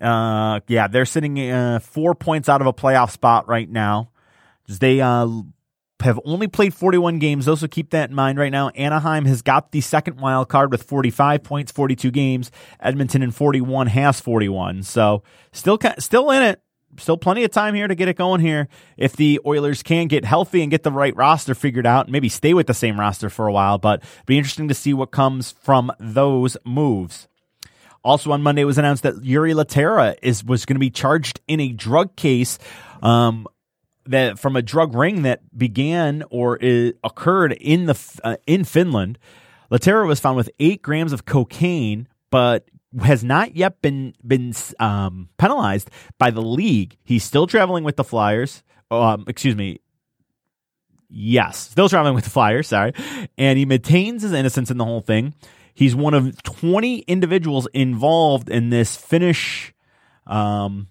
Uh, 0.00 0.60
yeah, 0.66 0.88
they're 0.88 1.06
sitting 1.06 1.38
uh, 1.50 1.78
four 1.78 2.14
points 2.14 2.48
out 2.48 2.60
of 2.60 2.66
a 2.66 2.72
playoff 2.72 3.10
spot 3.10 3.48
right 3.48 3.68
now. 3.68 4.10
They 4.66 5.00
uh, 5.00 5.28
have 6.04 6.20
only 6.24 6.46
played 6.46 6.74
41 6.74 7.18
games. 7.18 7.48
Also, 7.48 7.66
keep 7.66 7.90
that 7.90 8.10
in 8.10 8.14
mind 8.14 8.38
right 8.38 8.52
now. 8.52 8.68
Anaheim 8.70 9.24
has 9.24 9.42
got 9.42 9.72
the 9.72 9.80
second 9.80 10.20
wild 10.20 10.48
card 10.48 10.70
with 10.70 10.82
45 10.82 11.42
points, 11.42 11.72
42 11.72 12.10
games. 12.10 12.50
Edmonton 12.80 13.22
in 13.22 13.30
41 13.30 13.88
has 13.88 14.20
41. 14.20 14.82
So 14.84 15.22
still, 15.52 15.78
still 15.98 16.30
in 16.30 16.42
it. 16.42 16.60
Still 16.96 17.16
plenty 17.16 17.42
of 17.42 17.50
time 17.50 17.74
here 17.74 17.88
to 17.88 17.94
get 17.96 18.06
it 18.06 18.16
going 18.16 18.40
here. 18.40 18.68
If 18.96 19.16
the 19.16 19.40
Oilers 19.44 19.82
can 19.82 20.06
get 20.06 20.24
healthy 20.24 20.62
and 20.62 20.70
get 20.70 20.84
the 20.84 20.92
right 20.92 21.14
roster 21.16 21.54
figured 21.54 21.86
out, 21.86 22.08
maybe 22.08 22.28
stay 22.28 22.54
with 22.54 22.68
the 22.68 22.74
same 22.74 23.00
roster 23.00 23.28
for 23.28 23.48
a 23.48 23.52
while, 23.52 23.78
but 23.78 24.02
be 24.26 24.36
interesting 24.38 24.68
to 24.68 24.74
see 24.74 24.94
what 24.94 25.10
comes 25.10 25.50
from 25.50 25.90
those 25.98 26.56
moves. 26.64 27.26
Also 28.04 28.30
on 28.30 28.42
Monday, 28.42 28.62
it 28.62 28.66
was 28.66 28.78
announced 28.78 29.02
that 29.02 29.16
Jori 29.22 29.54
Lehtera 29.54 30.14
is 30.22 30.44
was 30.44 30.66
going 30.66 30.76
to 30.76 30.80
be 30.80 30.90
charged 30.90 31.40
in 31.48 31.58
a 31.58 31.72
drug 31.72 32.14
case 32.16 32.58
um, 33.02 33.48
that 34.06 34.38
from 34.38 34.56
a 34.56 34.62
drug 34.62 34.94
ring 34.94 35.22
that 35.22 35.40
began 35.56 36.24
or 36.30 36.56
is, 36.56 36.92
occurred 37.02 37.52
in 37.52 37.86
the 37.86 38.20
uh, 38.22 38.36
in 38.46 38.64
Finland. 38.64 39.18
Lehtera 39.70 40.06
was 40.06 40.20
found 40.20 40.36
with 40.36 40.50
eight 40.60 40.82
grams 40.82 41.12
of 41.12 41.24
cocaine, 41.24 42.06
but 42.30 42.68
has 43.02 43.24
not 43.24 43.56
yet 43.56 43.80
been 43.82 44.14
been 44.26 44.52
um, 44.78 45.28
penalized 45.38 45.90
by 46.18 46.30
the 46.30 46.42
league. 46.42 46.96
He's 47.02 47.24
still 47.24 47.46
traveling 47.46 47.84
with 47.84 47.96
the 47.96 48.04
Flyers. 48.04 48.62
Um, 48.90 49.24
excuse 49.26 49.56
me. 49.56 49.80
Yes, 51.08 51.58
still 51.58 51.88
traveling 51.88 52.14
with 52.14 52.24
the 52.24 52.30
Flyers. 52.30 52.68
Sorry, 52.68 52.92
and 53.38 53.58
he 53.58 53.64
maintains 53.64 54.22
his 54.22 54.32
innocence 54.32 54.70
in 54.70 54.78
the 54.78 54.84
whole 54.84 55.00
thing. 55.00 55.34
He's 55.74 55.94
one 55.94 56.14
of 56.14 56.40
20 56.44 56.98
individuals 57.00 57.66
involved 57.74 58.48
in 58.48 58.70
this 58.70 58.96
Finnish 58.96 59.74
um, 60.26 60.88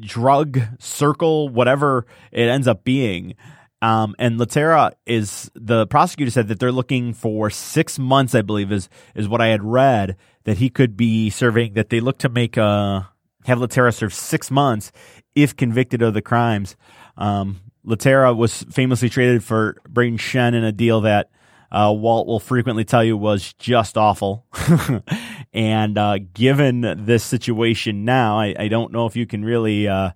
drug 0.00 0.60
circle, 0.78 1.48
whatever 1.48 2.06
it 2.32 2.48
ends 2.48 2.68
up 2.68 2.84
being. 2.84 3.34
Um, 3.82 4.14
and 4.18 4.38
Lehtera 4.38 4.92
is 5.06 5.50
the 5.54 5.86
prosecutor 5.86 6.30
said 6.30 6.48
that 6.48 6.60
they're 6.60 6.72
looking 6.72 7.14
for 7.14 7.48
six 7.48 7.98
months, 7.98 8.34
I 8.34 8.42
believe 8.42 8.70
is 8.70 8.88
is 9.14 9.28
what 9.28 9.40
I 9.40 9.48
had 9.48 9.64
read 9.64 10.16
that 10.44 10.58
he 10.58 10.68
could 10.68 10.96
be 10.96 11.30
serving. 11.30 11.74
That 11.74 11.88
they 11.88 12.00
look 12.00 12.18
to 12.18 12.28
make 12.28 12.58
uh 12.58 13.02
have 13.46 13.58
Lehtera 13.58 13.94
serve 13.94 14.12
six 14.12 14.50
months 14.50 14.92
if 15.34 15.56
convicted 15.56 16.02
of 16.02 16.12
the 16.12 16.20
crimes. 16.20 16.76
Um, 17.16 17.60
Lehtera 17.86 18.36
was 18.36 18.64
famously 18.70 19.08
traded 19.08 19.42
for 19.42 19.76
Brayden 19.88 20.18
Schenn 20.18 20.54
in 20.54 20.64
a 20.64 20.72
deal 20.72 21.00
that 21.02 21.30
uh, 21.72 21.92
Walt 21.96 22.26
will 22.26 22.40
frequently 22.40 22.84
tell 22.84 23.02
you 23.02 23.16
was 23.16 23.54
just 23.54 23.96
awful. 23.96 24.44
and 25.52 25.98
uh, 25.98 26.18
given 26.32 27.04
this 27.04 27.24
situation 27.24 28.04
now, 28.04 28.38
I, 28.38 28.54
I, 28.56 28.68
don't 28.68 28.92
know 28.92 29.06
if 29.06 29.16
you 29.16 29.26
can 29.26 29.44
really 29.44 29.88
uh, 29.88 30.10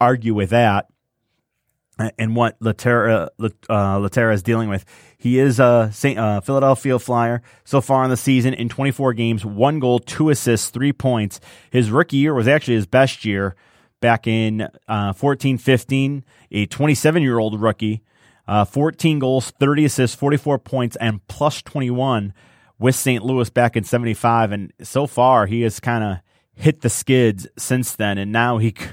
argue 0.00 0.34
with 0.34 0.50
that. 0.50 0.86
And 2.18 2.36
what 2.36 2.60
Lehtera, 2.60 3.30
uh, 3.70 4.30
is 4.30 4.42
dealing 4.42 4.68
with. 4.68 4.84
He 5.16 5.38
is 5.38 5.58
a 5.58 5.88
Saint, 5.94 6.18
uh, 6.18 6.42
Philadelphia 6.42 6.98
Flyer 6.98 7.40
so 7.64 7.80
far 7.80 8.04
in 8.04 8.10
the 8.10 8.18
season 8.18 8.52
in 8.52 8.68
24 8.68 9.14
games, 9.14 9.46
one 9.46 9.80
goal, 9.80 9.98
two 9.98 10.28
assists, 10.28 10.68
three 10.68 10.92
points. 10.92 11.40
His 11.70 11.90
rookie 11.90 12.18
year 12.18 12.34
was 12.34 12.48
actually 12.48 12.74
his 12.74 12.86
best 12.86 13.24
year 13.24 13.56
back 14.00 14.26
in 14.26 14.68
uh, 14.86 15.14
14 15.14 15.56
15, 15.56 16.24
a 16.50 16.66
27 16.66 17.22
year 17.22 17.38
old 17.38 17.60
rookie. 17.60 18.02
Uh, 18.46 18.64
14 18.64 19.18
goals, 19.18 19.50
30 19.58 19.86
assists, 19.86 20.14
44 20.14 20.58
points, 20.58 20.96
and 20.96 21.26
plus 21.26 21.62
21 21.62 22.32
with 22.78 22.94
St. 22.94 23.24
Louis 23.24 23.50
back 23.50 23.76
in 23.76 23.84
75. 23.84 24.52
And 24.52 24.72
so 24.82 25.06
far, 25.06 25.46
he 25.46 25.62
has 25.62 25.80
kind 25.80 26.04
of 26.04 26.18
hit 26.54 26.80
the 26.80 26.90
skids 26.90 27.46
since 27.58 27.96
then. 27.96 28.18
And 28.18 28.32
now 28.32 28.58
he 28.58 28.74
c- 28.76 28.86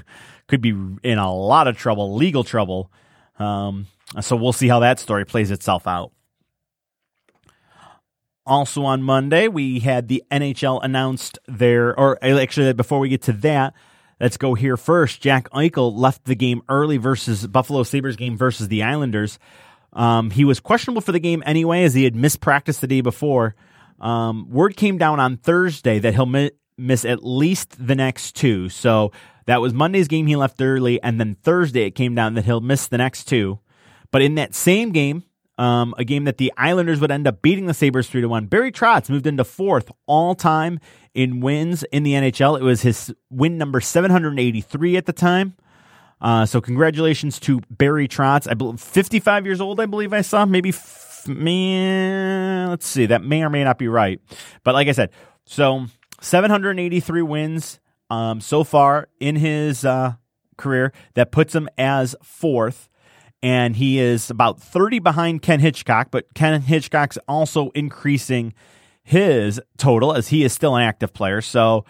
could 0.46 0.60
be 0.60 0.70
in 1.02 1.18
a 1.18 1.34
lot 1.34 1.68
of 1.68 1.76
trouble, 1.76 2.14
legal 2.14 2.44
trouble. 2.44 2.90
Um, 3.38 3.86
so 4.20 4.36
we'll 4.36 4.52
see 4.52 4.68
how 4.68 4.80
that 4.80 4.98
story 4.98 5.24
plays 5.24 5.50
itself 5.50 5.86
out. 5.86 6.12
Also 8.46 8.84
on 8.84 9.02
Monday, 9.02 9.48
we 9.48 9.80
had 9.80 10.08
the 10.08 10.22
NHL 10.30 10.84
announced 10.84 11.38
their, 11.48 11.98
or 11.98 12.22
actually, 12.22 12.72
before 12.74 12.98
we 12.98 13.08
get 13.08 13.22
to 13.22 13.32
that, 13.32 13.74
Let's 14.20 14.36
go 14.36 14.54
here 14.54 14.76
first. 14.76 15.20
Jack 15.20 15.50
Eichel 15.50 15.94
left 15.94 16.24
the 16.24 16.34
game 16.34 16.62
early 16.68 16.96
versus 16.98 17.46
Buffalo 17.46 17.82
Sabres 17.82 18.16
game 18.16 18.36
versus 18.36 18.68
the 18.68 18.82
Islanders. 18.82 19.38
Um, 19.92 20.30
he 20.30 20.44
was 20.44 20.60
questionable 20.60 21.02
for 21.02 21.12
the 21.12 21.18
game 21.18 21.42
anyway, 21.44 21.84
as 21.84 21.94
he 21.94 22.04
had 22.04 22.14
missed 22.14 22.40
practice 22.40 22.78
the 22.78 22.86
day 22.86 23.00
before. 23.00 23.54
Um, 24.04 24.50
word 24.50 24.76
came 24.76 24.98
down 24.98 25.18
on 25.18 25.38
Thursday 25.38 25.98
that 25.98 26.14
he'll 26.14 26.26
mi- 26.26 26.50
miss 26.76 27.04
at 27.04 27.24
least 27.24 27.74
the 27.84 27.94
next 27.94 28.36
two. 28.36 28.68
So 28.68 29.12
that 29.46 29.60
was 29.60 29.72
Monday's 29.72 30.08
game 30.08 30.26
he 30.26 30.36
left 30.36 30.60
early, 30.60 31.02
and 31.02 31.18
then 31.18 31.36
Thursday 31.42 31.86
it 31.86 31.92
came 31.92 32.14
down 32.14 32.34
that 32.34 32.44
he'll 32.44 32.60
miss 32.60 32.86
the 32.86 32.98
next 32.98 33.24
two. 33.24 33.58
But 34.10 34.22
in 34.22 34.36
that 34.36 34.54
same 34.54 34.92
game, 34.92 35.24
um, 35.56 35.94
a 35.98 36.04
game 36.04 36.24
that 36.24 36.38
the 36.38 36.52
Islanders 36.56 37.00
would 37.00 37.10
end 37.10 37.26
up 37.26 37.40
beating 37.40 37.66
the 37.66 37.74
Sabres 37.74 38.08
3 38.08 38.20
to 38.20 38.28
1. 38.28 38.46
Barry 38.46 38.72
Trotz 38.72 39.08
moved 39.08 39.26
into 39.26 39.44
fourth 39.44 39.90
all 40.06 40.34
time 40.34 40.80
in 41.14 41.40
wins 41.40 41.82
in 41.84 42.02
the 42.02 42.12
NHL. 42.12 42.58
It 42.58 42.62
was 42.62 42.82
his 42.82 43.14
win 43.30 43.56
number 43.56 43.80
783 43.80 44.96
at 44.96 45.06
the 45.06 45.12
time. 45.12 45.56
Uh, 46.24 46.46
so 46.46 46.58
congratulations 46.58 47.38
to 47.38 47.60
Barry 47.70 48.08
Trotz. 48.08 48.50
I 48.50 48.54
believe 48.54 48.80
55 48.80 49.44
years 49.44 49.60
old. 49.60 49.78
I 49.78 49.86
believe 49.86 50.12
I 50.14 50.22
saw 50.22 50.46
maybe. 50.46 50.70
F- 50.70 51.28
man, 51.28 52.70
let's 52.70 52.86
see. 52.86 53.06
That 53.06 53.22
may 53.22 53.42
or 53.42 53.50
may 53.50 53.62
not 53.62 53.78
be 53.78 53.88
right. 53.88 54.20
But 54.62 54.74
like 54.74 54.88
I 54.88 54.92
said, 54.92 55.10
so 55.44 55.86
783 56.22 57.22
wins 57.22 57.78
um, 58.08 58.40
so 58.40 58.64
far 58.64 59.08
in 59.20 59.36
his 59.36 59.84
uh, 59.84 60.14
career. 60.56 60.92
That 61.12 61.30
puts 61.30 61.54
him 61.54 61.68
as 61.76 62.16
fourth 62.22 62.88
and 63.42 63.76
he 63.76 63.98
is 63.98 64.30
about 64.30 64.58
30 64.58 65.00
behind 65.00 65.42
Ken 65.42 65.60
Hitchcock, 65.60 66.08
but 66.10 66.32
Ken 66.32 66.62
Hitchcock's 66.62 67.18
also 67.28 67.68
increasing 67.74 68.54
his 69.02 69.60
total 69.76 70.14
as 70.14 70.28
he 70.28 70.44
is 70.44 70.54
still 70.54 70.74
an 70.76 70.82
active 70.82 71.12
player. 71.12 71.42
So 71.42 71.84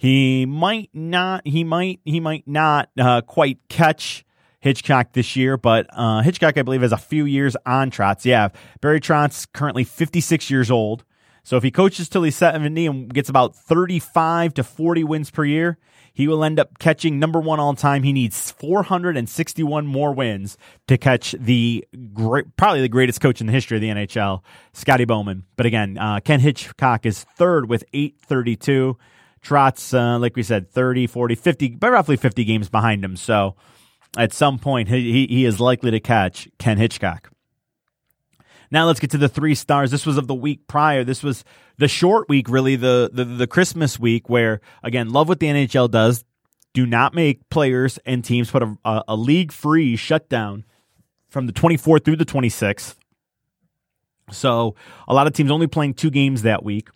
he 0.00 0.46
might 0.46 0.88
not, 0.94 1.46
he 1.46 1.62
might, 1.62 2.00
he 2.06 2.20
might 2.20 2.48
not 2.48 2.88
uh, 2.98 3.20
quite 3.20 3.58
catch 3.68 4.24
Hitchcock 4.60 5.12
this 5.12 5.36
year, 5.36 5.58
but 5.58 5.88
uh, 5.92 6.22
Hitchcock, 6.22 6.56
I 6.56 6.62
believe, 6.62 6.80
has 6.80 6.92
a 6.92 6.96
few 6.96 7.26
years 7.26 7.54
on 7.66 7.90
Trotz. 7.90 8.24
Yeah, 8.24 8.48
Barry 8.80 8.98
Trotz 8.98 9.46
currently 9.52 9.84
56 9.84 10.48
years 10.48 10.70
old. 10.70 11.04
So 11.42 11.58
if 11.58 11.62
he 11.62 11.70
coaches 11.70 12.08
till 12.08 12.22
he's 12.22 12.34
70 12.34 12.86
and 12.86 13.12
gets 13.12 13.28
about 13.28 13.54
35 13.54 14.54
to 14.54 14.64
40 14.64 15.04
wins 15.04 15.30
per 15.30 15.44
year, 15.44 15.76
he 16.14 16.26
will 16.26 16.44
end 16.44 16.58
up 16.58 16.78
catching 16.78 17.18
number 17.18 17.38
one 17.38 17.60
all 17.60 17.74
time. 17.74 18.02
He 18.02 18.14
needs 18.14 18.52
461 18.52 19.86
more 19.86 20.14
wins 20.14 20.56
to 20.88 20.96
catch 20.96 21.32
the 21.38 21.86
great, 22.14 22.56
probably 22.56 22.80
the 22.80 22.88
greatest 22.88 23.20
coach 23.20 23.42
in 23.42 23.48
the 23.48 23.52
history 23.52 23.76
of 23.76 23.82
the 23.82 23.90
NHL, 23.90 24.40
Scotty 24.72 25.04
Bowman. 25.04 25.44
But 25.56 25.66
again, 25.66 25.98
uh, 25.98 26.20
Ken 26.20 26.40
Hitchcock 26.40 27.04
is 27.04 27.24
third 27.36 27.68
with 27.68 27.84
832. 27.92 28.96
Trotz, 29.42 29.94
uh, 29.94 30.18
like 30.18 30.36
we 30.36 30.42
said, 30.42 30.70
30, 30.70 31.06
40, 31.06 31.34
50, 31.34 31.68
but 31.76 31.90
roughly 31.90 32.16
50 32.16 32.44
games 32.44 32.68
behind 32.68 33.04
him. 33.04 33.16
So 33.16 33.56
at 34.16 34.32
some 34.32 34.58
point, 34.58 34.88
he, 34.88 35.26
he 35.26 35.44
is 35.44 35.60
likely 35.60 35.90
to 35.90 36.00
catch 36.00 36.48
Ken 36.58 36.78
Hitchcock. 36.78 37.30
Now 38.70 38.86
let's 38.86 39.00
get 39.00 39.10
to 39.10 39.18
the 39.18 39.28
three 39.28 39.54
stars. 39.54 39.90
This 39.90 40.06
was 40.06 40.16
of 40.16 40.26
the 40.26 40.34
week 40.34 40.66
prior. 40.68 41.02
This 41.02 41.22
was 41.22 41.44
the 41.78 41.88
short 41.88 42.28
week, 42.28 42.48
really 42.48 42.76
the 42.76 43.10
the, 43.12 43.24
the 43.24 43.46
Christmas 43.46 43.98
week, 43.98 44.28
where 44.28 44.60
again, 44.82 45.10
love 45.10 45.28
what 45.28 45.40
the 45.40 45.48
NHL 45.48 45.90
does. 45.90 46.24
Do 46.72 46.86
not 46.86 47.14
make 47.14 47.48
players 47.50 47.98
and 48.06 48.24
teams 48.24 48.50
put 48.50 48.62
a, 48.62 48.76
a, 48.84 49.02
a 49.08 49.16
league 49.16 49.50
free 49.50 49.96
shutdown 49.96 50.64
from 51.28 51.46
the 51.46 51.52
24th 51.52 52.04
through 52.04 52.16
the 52.16 52.24
26th. 52.24 52.94
So 54.30 54.76
a 55.08 55.14
lot 55.14 55.26
of 55.26 55.32
teams 55.32 55.50
only 55.50 55.66
playing 55.66 55.94
two 55.94 56.10
games 56.10 56.42
that 56.42 56.62
week. 56.62 56.90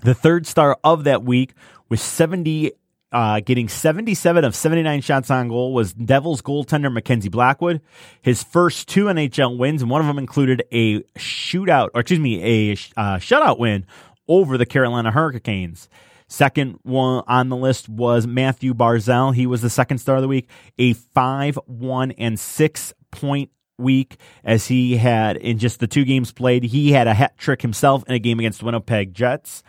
The 0.00 0.14
third 0.14 0.46
star 0.46 0.78
of 0.84 1.04
that 1.04 1.24
week 1.24 1.54
was 1.88 2.00
70 2.00 2.72
uh, 3.10 3.40
getting 3.40 3.68
77 3.68 4.44
of 4.44 4.54
79 4.54 5.00
shots 5.00 5.30
on 5.30 5.48
goal 5.48 5.72
was 5.72 5.94
Devils 5.94 6.42
goaltender 6.42 6.92
Mackenzie 6.92 7.30
Blackwood. 7.30 7.80
His 8.20 8.42
first 8.42 8.88
two 8.88 9.06
NHL 9.06 9.56
wins, 9.56 9.82
and 9.82 9.90
one 9.90 10.00
of 10.00 10.06
them 10.06 10.18
included 10.18 10.62
a 10.72 11.00
shootout, 11.18 11.88
or 11.94 12.02
excuse 12.02 12.20
me, 12.20 12.42
a 12.42 12.72
uh, 12.96 13.16
shutout 13.16 13.58
win 13.58 13.86
over 14.28 14.58
the 14.58 14.66
Carolina 14.66 15.10
Hurricanes. 15.10 15.88
Second 16.26 16.78
one 16.82 17.24
on 17.26 17.48
the 17.48 17.56
list 17.56 17.88
was 17.88 18.26
Matthew 18.26 18.74
Barzal. 18.74 19.34
He 19.34 19.46
was 19.46 19.62
the 19.62 19.70
second 19.70 19.98
star 19.98 20.16
of 20.16 20.22
the 20.22 20.28
week, 20.28 20.50
a 20.78 20.92
5 20.92 21.58
1 21.64 22.10
and 22.12 22.38
6 22.38 22.92
point 23.10 23.50
week 23.78 24.18
as 24.44 24.66
he 24.66 24.96
had 24.96 25.38
in 25.38 25.58
just 25.58 25.80
the 25.80 25.86
two 25.86 26.04
games 26.04 26.30
played. 26.32 26.64
He 26.64 26.92
had 26.92 27.06
a 27.06 27.14
hat 27.14 27.38
trick 27.38 27.62
himself 27.62 28.04
in 28.06 28.14
a 28.14 28.18
game 28.18 28.38
against 28.38 28.62
Winnipeg 28.62 29.14
Jets. 29.14 29.62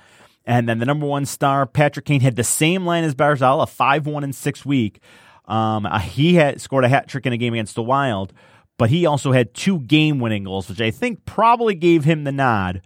And 0.49 0.67
then 0.67 0.79
the 0.79 0.85
number 0.87 1.05
one 1.05 1.27
star, 1.27 1.67
Patrick 1.67 2.05
Kane, 2.05 2.21
had 2.21 2.35
the 2.35 2.43
same 2.43 2.83
line 2.83 3.03
as 3.03 3.13
Barzal, 3.13 3.61
a 3.61 3.67
5 3.67 4.07
1 4.07 4.23
and 4.23 4.33
6 4.33 4.65
week. 4.65 4.99
Um, 5.45 5.85
uh, 5.85 5.99
he 5.99 6.33
had 6.33 6.59
scored 6.59 6.83
a 6.83 6.89
hat 6.89 7.07
trick 7.07 7.27
in 7.27 7.33
a 7.33 7.37
game 7.37 7.53
against 7.53 7.75
the 7.75 7.83
Wild, 7.83 8.33
but 8.79 8.89
he 8.89 9.05
also 9.05 9.31
had 9.31 9.53
two 9.53 9.77
game 9.81 10.19
winning 10.19 10.45
goals, 10.45 10.67
which 10.67 10.81
I 10.81 10.89
think 10.89 11.23
probably 11.23 11.75
gave 11.75 12.03
him 12.03 12.23
the 12.23 12.31
nod 12.31 12.81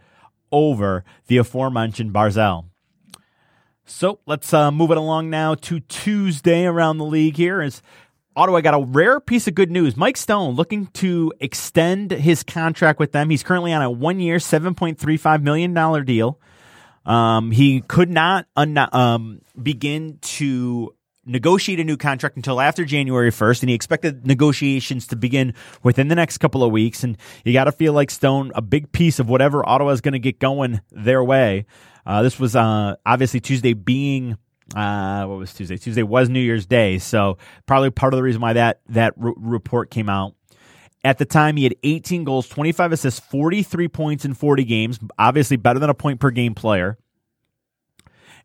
over 0.51 1.05
the 1.27 1.37
aforementioned 1.37 2.13
Barzal. 2.13 2.65
So 3.85 4.19
let's 4.25 4.53
uh, 4.53 4.69
move 4.69 4.91
it 4.91 4.97
along 4.97 5.29
now 5.29 5.55
to 5.55 5.79
Tuesday 5.79 6.65
around 6.65 6.97
the 6.97 7.05
league 7.05 7.37
here. 7.37 7.61
Is 7.61 7.81
Ottawa 8.35 8.59
got 8.59 8.73
a 8.73 8.83
rare 8.83 9.21
piece 9.21 9.47
of 9.47 9.55
good 9.55 9.71
news. 9.71 9.95
Mike 9.95 10.17
Stone 10.17 10.55
looking 10.55 10.87
to 10.87 11.31
extend 11.39 12.11
his 12.11 12.43
contract 12.43 12.99
with 12.99 13.13
them. 13.13 13.29
He's 13.29 13.41
currently 13.41 13.71
on 13.71 13.81
a 13.81 13.89
one 13.89 14.19
year, 14.19 14.35
$7.35 14.35 15.41
million 15.41 16.03
deal. 16.03 16.41
Um, 17.05 17.51
he 17.51 17.81
could 17.81 18.09
not 18.09 18.47
un- 18.55 18.77
um, 18.93 19.41
begin 19.61 20.19
to 20.21 20.93
negotiate 21.25 21.79
a 21.79 21.83
new 21.83 21.97
contract 21.97 22.35
until 22.35 22.59
after 22.59 22.85
January 22.85 23.31
1st, 23.31 23.61
and 23.61 23.69
he 23.69 23.75
expected 23.75 24.25
negotiations 24.27 25.07
to 25.07 25.15
begin 25.15 25.53
within 25.81 26.07
the 26.07 26.15
next 26.15 26.39
couple 26.39 26.63
of 26.63 26.71
weeks. 26.71 27.03
And 27.03 27.17
you 27.43 27.53
got 27.53 27.65
to 27.65 27.71
feel 27.71 27.93
like 27.93 28.11
Stone, 28.11 28.51
a 28.55 28.61
big 28.61 28.91
piece 28.91 29.19
of 29.19 29.29
whatever 29.29 29.67
Ottawa 29.67 29.91
is 29.91 30.01
going 30.01 30.13
to 30.13 30.19
get 30.19 30.39
going 30.39 30.81
their 30.91 31.23
way. 31.23 31.65
Uh, 32.05 32.23
this 32.23 32.39
was 32.39 32.55
uh, 32.55 32.95
obviously 33.05 33.39
Tuesday 33.39 33.73
being. 33.73 34.37
Uh, 34.75 35.25
what 35.25 35.37
was 35.37 35.53
Tuesday? 35.53 35.77
Tuesday 35.77 36.03
was 36.03 36.29
New 36.29 36.39
Year's 36.39 36.65
Day, 36.65 36.97
so 36.97 37.37
probably 37.65 37.91
part 37.91 38.13
of 38.13 38.17
the 38.17 38.23
reason 38.23 38.41
why 38.41 38.53
that 38.53 38.79
that 38.89 39.13
r- 39.21 39.33
report 39.37 39.91
came 39.91 40.09
out. 40.09 40.35
At 41.03 41.17
the 41.17 41.25
time, 41.25 41.57
he 41.57 41.63
had 41.63 41.75
18 41.83 42.23
goals, 42.23 42.47
25 42.47 42.93
assists, 42.93 43.19
43 43.19 43.87
points 43.89 44.25
in 44.25 44.33
40 44.33 44.63
games. 44.63 44.99
Obviously, 45.19 45.57
better 45.57 45.79
than 45.79 45.89
a 45.89 45.93
point 45.93 46.19
per 46.19 46.31
game 46.31 46.55
player 46.55 46.97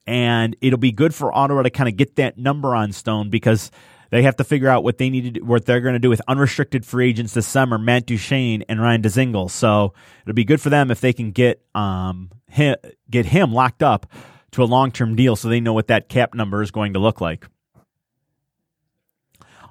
and 0.09 0.57
it'll 0.62 0.79
be 0.79 0.91
good 0.91 1.15
for 1.15 1.37
Ottawa 1.37 1.62
to 1.62 1.71
kind 1.71 1.87
of 1.87 1.95
get 1.95 2.17
that 2.17 2.38
number 2.38 2.75
on 2.75 2.93
Stone 2.93 3.29
because 3.29 3.71
they 4.11 4.23
have 4.23 4.37
to 4.37 4.45
figure 4.45 4.71
out 4.71 4.83
what 4.83 4.97
they 4.97 5.11
need 5.11 5.25
to 5.25 5.31
do, 5.33 5.45
what 5.45 5.67
they're 5.67 5.83
going 5.83 5.93
to 5.93 5.99
do 5.99 6.09
with 6.09 6.23
unrestricted 6.27 6.87
free 6.87 7.11
agents 7.11 7.35
this 7.35 7.47
summer, 7.47 7.77
Matt 7.77 8.07
Duchene 8.07 8.65
and 8.71 8.81
Ryan 8.81 9.03
Dzingel. 9.03 9.50
So 9.50 9.93
it'll 10.23 10.35
be 10.35 10.45
good 10.47 10.62
for 10.62 10.71
them 10.71 10.91
if 10.91 11.03
they 11.03 11.12
can 11.12 11.31
get 11.31 11.62
um 11.75 12.31
him, 12.49 12.77
get 13.11 13.27
him 13.27 13.53
locked 13.53 13.83
up 13.83 14.07
to 14.53 14.62
a 14.62 14.65
long 14.65 14.91
term 14.93 15.15
deal, 15.15 15.37
so 15.37 15.50
they 15.50 15.61
know 15.61 15.75
what 15.75 15.88
that 15.88 16.09
cap 16.09 16.35
number 16.35 16.62
is 16.62 16.71
going 16.71 16.95
to 16.95 16.99
look 16.99 17.21
like. 17.21 17.47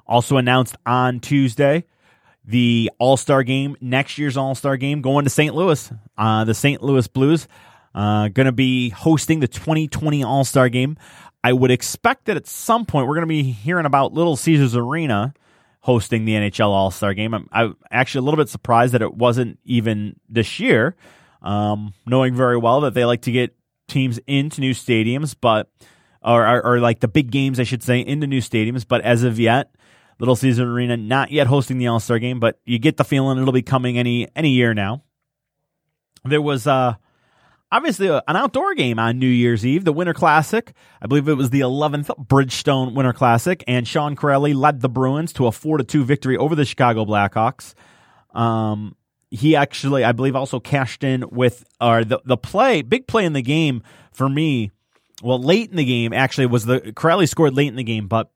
Also 0.06 0.36
announced 0.36 0.76
on 0.86 1.18
Tuesday, 1.18 1.84
the 2.48 2.90
All 2.98 3.16
Star 3.16 3.42
game, 3.44 3.76
next 3.80 4.18
year's 4.18 4.36
All 4.36 4.54
Star 4.54 4.76
game, 4.76 5.02
going 5.02 5.24
to 5.24 5.30
St. 5.30 5.54
Louis. 5.54 5.92
Uh, 6.16 6.44
the 6.44 6.54
St. 6.54 6.82
Louis 6.82 7.06
Blues 7.06 7.46
uh, 7.94 8.28
going 8.28 8.46
to 8.46 8.52
be 8.52 8.90
hosting 8.90 9.40
the 9.40 9.48
2020 9.48 10.22
All 10.22 10.44
Star 10.44 10.68
Game. 10.68 10.96
I 11.42 11.52
would 11.52 11.70
expect 11.70 12.26
that 12.26 12.36
at 12.36 12.46
some 12.46 12.86
point 12.86 13.06
we're 13.06 13.14
going 13.14 13.26
to 13.26 13.28
be 13.28 13.42
hearing 13.42 13.86
about 13.86 14.12
Little 14.12 14.36
Caesars 14.36 14.76
Arena 14.76 15.34
hosting 15.80 16.24
the 16.24 16.32
NHL 16.32 16.68
All 16.68 16.90
Star 16.90 17.12
Game. 17.12 17.34
I'm, 17.34 17.48
I'm, 17.52 17.76
actually 17.90 18.20
a 18.20 18.22
little 18.22 18.38
bit 18.38 18.48
surprised 18.48 18.94
that 18.94 19.02
it 19.02 19.14
wasn't 19.14 19.58
even 19.64 20.18
this 20.28 20.60
year, 20.60 20.96
um, 21.42 21.92
knowing 22.06 22.34
very 22.34 22.56
well 22.56 22.82
that 22.82 22.94
they 22.94 23.04
like 23.04 23.22
to 23.22 23.32
get 23.32 23.54
teams 23.88 24.20
into 24.26 24.60
new 24.60 24.74
stadiums, 24.74 25.34
but 25.40 25.70
or, 26.22 26.46
or, 26.46 26.64
or 26.64 26.80
like 26.80 27.00
the 27.00 27.08
big 27.08 27.30
games, 27.30 27.58
I 27.58 27.64
should 27.64 27.82
say, 27.82 28.00
into 28.00 28.26
new 28.26 28.40
stadiums. 28.40 28.86
But 28.86 29.00
as 29.02 29.22
of 29.22 29.38
yet, 29.38 29.74
Little 30.18 30.36
Caesars 30.36 30.68
Arena 30.68 30.96
not 30.96 31.30
yet 31.30 31.46
hosting 31.46 31.78
the 31.78 31.86
All 31.86 32.00
Star 32.00 32.18
Game, 32.18 32.40
but 32.40 32.58
you 32.64 32.78
get 32.78 32.96
the 32.96 33.04
feeling 33.04 33.38
it'll 33.38 33.52
be 33.52 33.62
coming 33.62 33.98
any 33.98 34.28
any 34.34 34.50
year 34.50 34.74
now. 34.74 35.04
There 36.24 36.42
was 36.42 36.66
uh 36.66 36.94
obviously 37.70 38.08
uh, 38.08 38.20
an 38.26 38.36
outdoor 38.36 38.74
game 38.74 38.98
on 38.98 39.18
New 39.18 39.28
Year's 39.28 39.64
Eve, 39.64 39.84
the 39.84 39.92
Winter 39.92 40.14
Classic. 40.14 40.72
I 41.00 41.06
believe 41.06 41.28
it 41.28 41.34
was 41.34 41.50
the 41.50 41.60
11th 41.60 42.06
Bridgestone 42.26 42.94
Winter 42.94 43.12
Classic, 43.12 43.62
and 43.66 43.86
Sean 43.86 44.16
Kuraly 44.16 44.54
led 44.54 44.80
the 44.80 44.88
Bruins 44.88 45.32
to 45.34 45.46
a 45.46 45.52
4 45.52 45.78
to 45.78 45.84
2 45.84 46.04
victory 46.04 46.36
over 46.36 46.54
the 46.54 46.64
Chicago 46.64 47.04
Blackhawks. 47.04 47.74
Um, 48.34 48.96
he 49.30 49.56
actually, 49.56 50.04
I 50.04 50.12
believe, 50.12 50.36
also 50.36 50.60
cashed 50.60 51.04
in 51.04 51.28
with 51.30 51.64
or 51.80 52.04
the 52.04 52.20
the 52.24 52.36
play, 52.36 52.82
big 52.82 53.06
play 53.06 53.24
in 53.24 53.34
the 53.34 53.42
game 53.42 53.82
for 54.12 54.28
me. 54.28 54.70
Well, 55.22 55.40
late 55.40 55.70
in 55.70 55.76
the 55.76 55.84
game, 55.84 56.12
actually, 56.12 56.46
was 56.46 56.64
the 56.64 56.80
Kuraly 56.80 57.28
scored 57.28 57.54
late 57.54 57.68
in 57.68 57.76
the 57.76 57.84
game, 57.84 58.06
but 58.06 58.30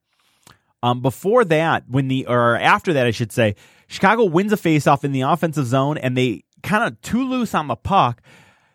um, 0.83 0.99
before 0.99 1.45
that, 1.45 1.85
when 1.87 2.09
the 2.09 2.27
or 2.27 2.57
after 2.57 2.91
that, 2.91 3.07
I 3.07 3.11
should 3.11 3.31
say, 3.31 3.55
Chicago 3.87 4.25
wins 4.25 4.51
a 4.51 4.57
faceoff 4.57 5.05
in 5.05 5.13
the 5.13 5.21
offensive 5.21 5.65
zone, 5.65 5.97
and 5.97 6.17
they 6.17 6.43
kind 6.61 6.83
of 6.83 7.01
too 7.01 7.27
loose 7.27 7.55
on 7.55 7.67
the 7.67 7.77
puck. 7.77 8.21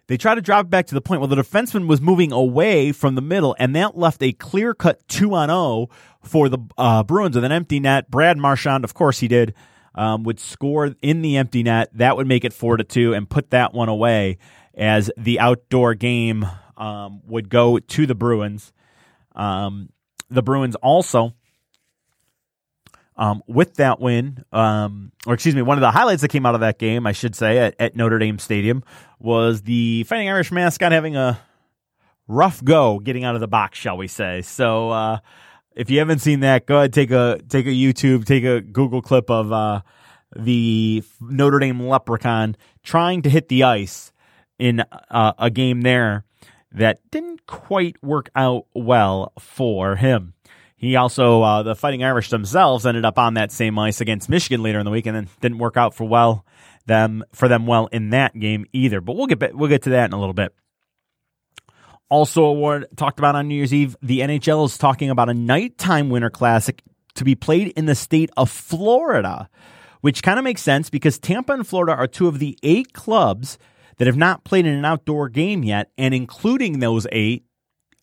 They 0.07 0.16
try 0.16 0.35
to 0.35 0.40
drop 0.40 0.64
it 0.64 0.71
back 0.71 0.87
to 0.87 0.94
the 0.94 1.03
point 1.03 1.21
where 1.21 1.29
the 1.29 1.37
defenseman 1.37 1.87
was 1.87 2.01
moving 2.01 2.33
away 2.33 2.92
from 2.92 3.14
the 3.14 3.21
middle, 3.21 3.55
and 3.59 3.77
that 3.77 3.99
left 3.99 4.23
a 4.23 4.33
clear 4.33 4.73
cut 4.73 5.07
2 5.09 5.35
on 5.35 5.51
0 5.51 5.90
for 6.23 6.49
the 6.49 6.59
uh, 6.79 7.03
Bruins 7.03 7.35
with 7.35 7.44
an 7.44 7.53
empty 7.53 7.79
net. 7.79 8.11
Brad 8.11 8.38
Marchand, 8.38 8.85
of 8.85 8.94
course, 8.94 9.21
he 9.21 9.29
did, 9.29 9.53
um, 9.94 10.23
would 10.23 10.40
score 10.40 10.94
in 11.03 11.21
the 11.21 11.37
empty 11.37 11.62
net. 11.62 11.90
That 11.92 12.16
would 12.16 12.27
make 12.27 12.47
it 12.47 12.55
4 12.55 12.79
to 12.79 12.85
2 12.85 13.12
and 13.12 13.29
put 13.29 13.51
that 13.51 13.75
one 13.75 13.90
away 13.90 14.38
as 14.75 15.11
the 15.18 15.40
outdoor 15.40 15.92
game 15.92 16.47
um, 16.79 17.21
would 17.27 17.51
go 17.51 17.79
to 17.79 18.07
the 18.07 18.14
Bruins. 18.14 18.73
Um, 19.37 19.90
the 20.31 20.42
Bruins 20.42 20.75
also 20.77 21.35
um, 23.19 23.43
with 23.49 23.75
that 23.75 24.01
win, 24.01 24.45
um, 24.53 25.11
or 25.27 25.35
excuse 25.35 25.55
me, 25.55 25.63
one 25.63 25.77
of 25.77 25.83
the 25.83 25.91
highlights 25.91 26.23
that 26.23 26.29
came 26.29 26.47
out 26.47 26.55
of 26.55 26.61
that 26.61 26.79
game, 26.79 27.07
I 27.07 27.13
should 27.13 27.35
say, 27.35 27.59
at, 27.59 27.75
at, 27.79 27.97
Notre 27.97 28.19
Dame 28.19 28.39
Stadium 28.39 28.85
was 29.19 29.63
the 29.63 30.05
Fighting 30.05 30.29
Irish 30.29 30.53
mascot 30.53 30.93
having 30.93 31.17
a 31.17 31.39
rough 32.29 32.63
go 32.63 33.01
getting 33.01 33.25
out 33.25 33.35
of 33.35 33.41
the 33.41 33.49
box, 33.49 33.77
shall 33.77 33.97
we 33.97 34.07
say. 34.07 34.43
So, 34.43 34.91
uh, 34.91 35.19
if 35.75 35.91
you 35.91 35.99
haven't 35.99 36.21
seen 36.21 36.41
that, 36.41 36.67
go 36.67 36.79
ahead, 36.79 36.93
take 36.93 37.11
a, 37.11 37.41
take 37.49 37.67
a 37.67 37.71
YouTube, 37.71 38.25
take 38.25 38.45
a 38.45 38.61
Google 38.61 39.03
clip 39.03 39.31
of, 39.31 39.53
uh, 39.53 39.83
the 40.37 41.03
Notre 41.21 41.59
Dame 41.59 41.81
Leprechaun 41.81 42.57
trying 42.85 43.23
to 43.23 43.31
hit 43.31 43.49
the 43.49 43.65
ice 43.65 44.13
in 44.59 44.85
uh, 45.11 45.33
a 45.39 45.51
game 45.51 45.81
there 45.81 46.25
that 46.71 47.01
didn't 47.11 47.47
quite 47.47 47.97
work 48.03 48.31
out 48.37 48.67
well 48.75 49.33
for 49.39 49.97
him. 49.97 50.35
He 50.79 50.95
also, 50.95 51.43
uh, 51.43 51.62
the 51.64 51.75
Fighting 51.75 52.05
Irish 52.05 52.31
themselves 52.31 52.87
ended 52.87 53.05
up 53.05 53.19
on 53.19 53.35
that 53.35 53.51
same 53.51 53.79
ice 53.79 54.01
against 54.01 54.29
Michigan 54.29 54.62
later 54.62 54.79
in 54.79 54.85
the 54.85 54.93
week, 54.93 55.07
and 55.07 55.17
then 55.17 55.29
didn't 55.41 55.59
work 55.59 55.77
out 55.77 55.93
for 55.93 56.05
well 56.05 56.47
them 56.87 57.23
for 57.33 57.49
them 57.49 57.67
well 57.67 57.87
in 57.93 58.11
that 58.11 58.38
game 58.38 58.64
either. 58.73 59.01
But 59.01 59.17
we'll 59.17 59.27
get 59.27 59.55
we'll 59.55 59.69
get 59.69 59.83
to 59.83 59.91
that 59.91 60.07
in 60.07 60.12
a 60.12 60.19
little 60.19 60.35
bit. 60.35 60.55
Also, 62.09 62.45
award 62.45 62.87
talked 62.97 63.19
about 63.19 63.35
on 63.35 63.49
New 63.49 63.55
Year's 63.55 63.75
Eve, 63.75 63.95
the 64.01 64.21
NHL 64.21 64.64
is 64.64 64.79
talking 64.79 65.11
about 65.11 65.29
a 65.29 65.35
nighttime 65.35 66.09
Winter 66.09 66.31
Classic 66.31 66.83
to 67.17 67.25
be 67.25 67.35
played 67.35 67.69
in 67.77 67.85
the 67.85 67.95
state 67.95 68.31
of 68.37 68.49
Florida, 68.49 69.51
which 70.01 70.23
kind 70.23 70.38
of 70.38 70.45
makes 70.45 70.62
sense 70.62 70.88
because 70.88 71.19
Tampa 71.19 71.53
and 71.53 71.67
Florida 71.67 71.93
are 71.93 72.07
two 72.07 72.29
of 72.29 72.38
the 72.38 72.59
eight 72.62 72.95
clubs 72.95 73.59
that 73.99 74.07
have 74.07 74.17
not 74.17 74.45
played 74.45 74.64
in 74.64 74.73
an 74.73 74.85
outdoor 74.85 75.29
game 75.29 75.62
yet, 75.64 75.91
and 75.99 76.14
including 76.14 76.79
those 76.79 77.07
eight 77.12 77.45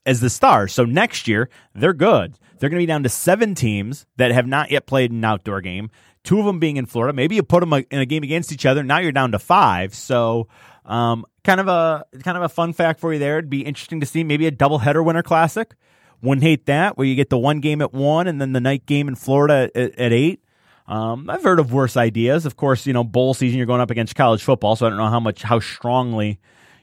as 0.05 0.21
the 0.21 0.29
stars. 0.29 0.73
So 0.73 0.85
next 0.85 1.27
year, 1.27 1.49
they're 1.73 1.93
good. 1.93 2.37
They're 2.59 2.69
going 2.69 2.79
to 2.79 2.83
be 2.83 2.87
down 2.87 3.03
to 3.03 3.09
seven 3.09 3.55
teams 3.55 4.05
that 4.17 4.31
have 4.31 4.47
not 4.47 4.71
yet 4.71 4.85
played 4.85 5.11
an 5.11 5.23
outdoor 5.23 5.61
game. 5.61 5.89
Two 6.23 6.39
of 6.39 6.45
them 6.45 6.59
being 6.59 6.77
in 6.77 6.85
Florida. 6.85 7.13
Maybe 7.13 7.35
you 7.35 7.43
put 7.43 7.59
them 7.59 7.73
in 7.73 7.99
a 7.99 8.05
game 8.05 8.23
against 8.23 8.51
each 8.51 8.65
other. 8.65 8.83
Now 8.83 8.99
you're 8.99 9.11
down 9.11 9.31
to 9.33 9.39
five. 9.39 9.93
So, 9.93 10.47
um, 10.85 11.25
kind 11.43 11.59
of 11.59 11.67
a 11.67 12.05
kind 12.23 12.37
of 12.37 12.43
a 12.43 12.49
fun 12.49 12.73
fact 12.73 12.99
for 12.99 13.13
you 13.13 13.19
there. 13.19 13.37
It'd 13.37 13.49
be 13.49 13.61
interesting 13.61 13.99
to 13.99 14.05
see 14.05 14.23
maybe 14.23 14.47
a 14.47 14.51
doubleheader 14.51 15.03
Winter 15.03 15.23
Classic. 15.23 15.73
Wouldn't 16.21 16.43
hate 16.43 16.65
that, 16.65 16.97
where 16.97 17.05
you 17.05 17.15
get 17.15 17.29
the 17.29 17.37
one 17.37 17.59
game 17.59 17.81
at 17.81 17.93
one 17.93 18.27
and 18.27 18.41
then 18.41 18.53
the 18.53 18.61
night 18.61 18.85
game 18.85 19.07
in 19.07 19.15
Florida 19.15 19.69
at, 19.75 19.99
at 19.99 20.13
eight. 20.13 20.41
Um, 20.87 21.29
I've 21.29 21.43
heard 21.43 21.59
of 21.59 21.73
worse 21.73 21.97
ideas. 21.97 22.45
Of 22.45 22.55
course, 22.55 22.87
you 22.87 22.93
know, 22.93 23.03
bowl 23.03 23.33
season 23.33 23.57
you're 23.57 23.67
going 23.67 23.81
up 23.81 23.91
against 23.91 24.15
college 24.15 24.43
football, 24.43 24.75
so 24.75 24.85
I 24.85 24.89
don't 24.89 24.97
know 24.97 25.09
how 25.09 25.19
much 25.19 25.41
how 25.41 25.59
strongly 25.59 26.39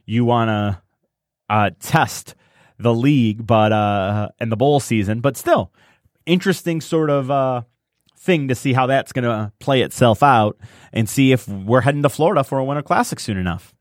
you 0.06 0.24
want 0.24 0.48
to 0.48 0.82
uh, 1.48 1.70
test 1.80 2.35
the 2.83 2.95
league, 2.95 3.47
but 3.47 3.73
uh, 3.73 4.29
and 4.38 4.51
the 4.51 4.57
bowl 4.57 4.81
season, 4.81 5.21
but 5.21 5.37
still 5.37 5.73
interesting 6.27 6.81
sort 6.81 7.11
of 7.11 7.31
uh, 7.31 7.62
thing 8.16 8.49
to 8.49 8.55
see 8.55 8.73
how 8.73 8.87
that's 8.87 9.12
going 9.12 9.25
to 9.25 9.53
play 9.59 9.83
itself 9.83 10.23
out 10.23 10.57
and 10.92 11.09
see 11.09 11.33
if 11.33 11.49
we're 11.49 11.81
heading 11.81 12.03
to 12.03 12.09
Florida 12.09 12.45
for 12.45 12.59
a 12.59 12.64
Winter 12.64 12.83
Classic 12.83 13.18
soon 13.18 13.37
enough. 13.37 13.75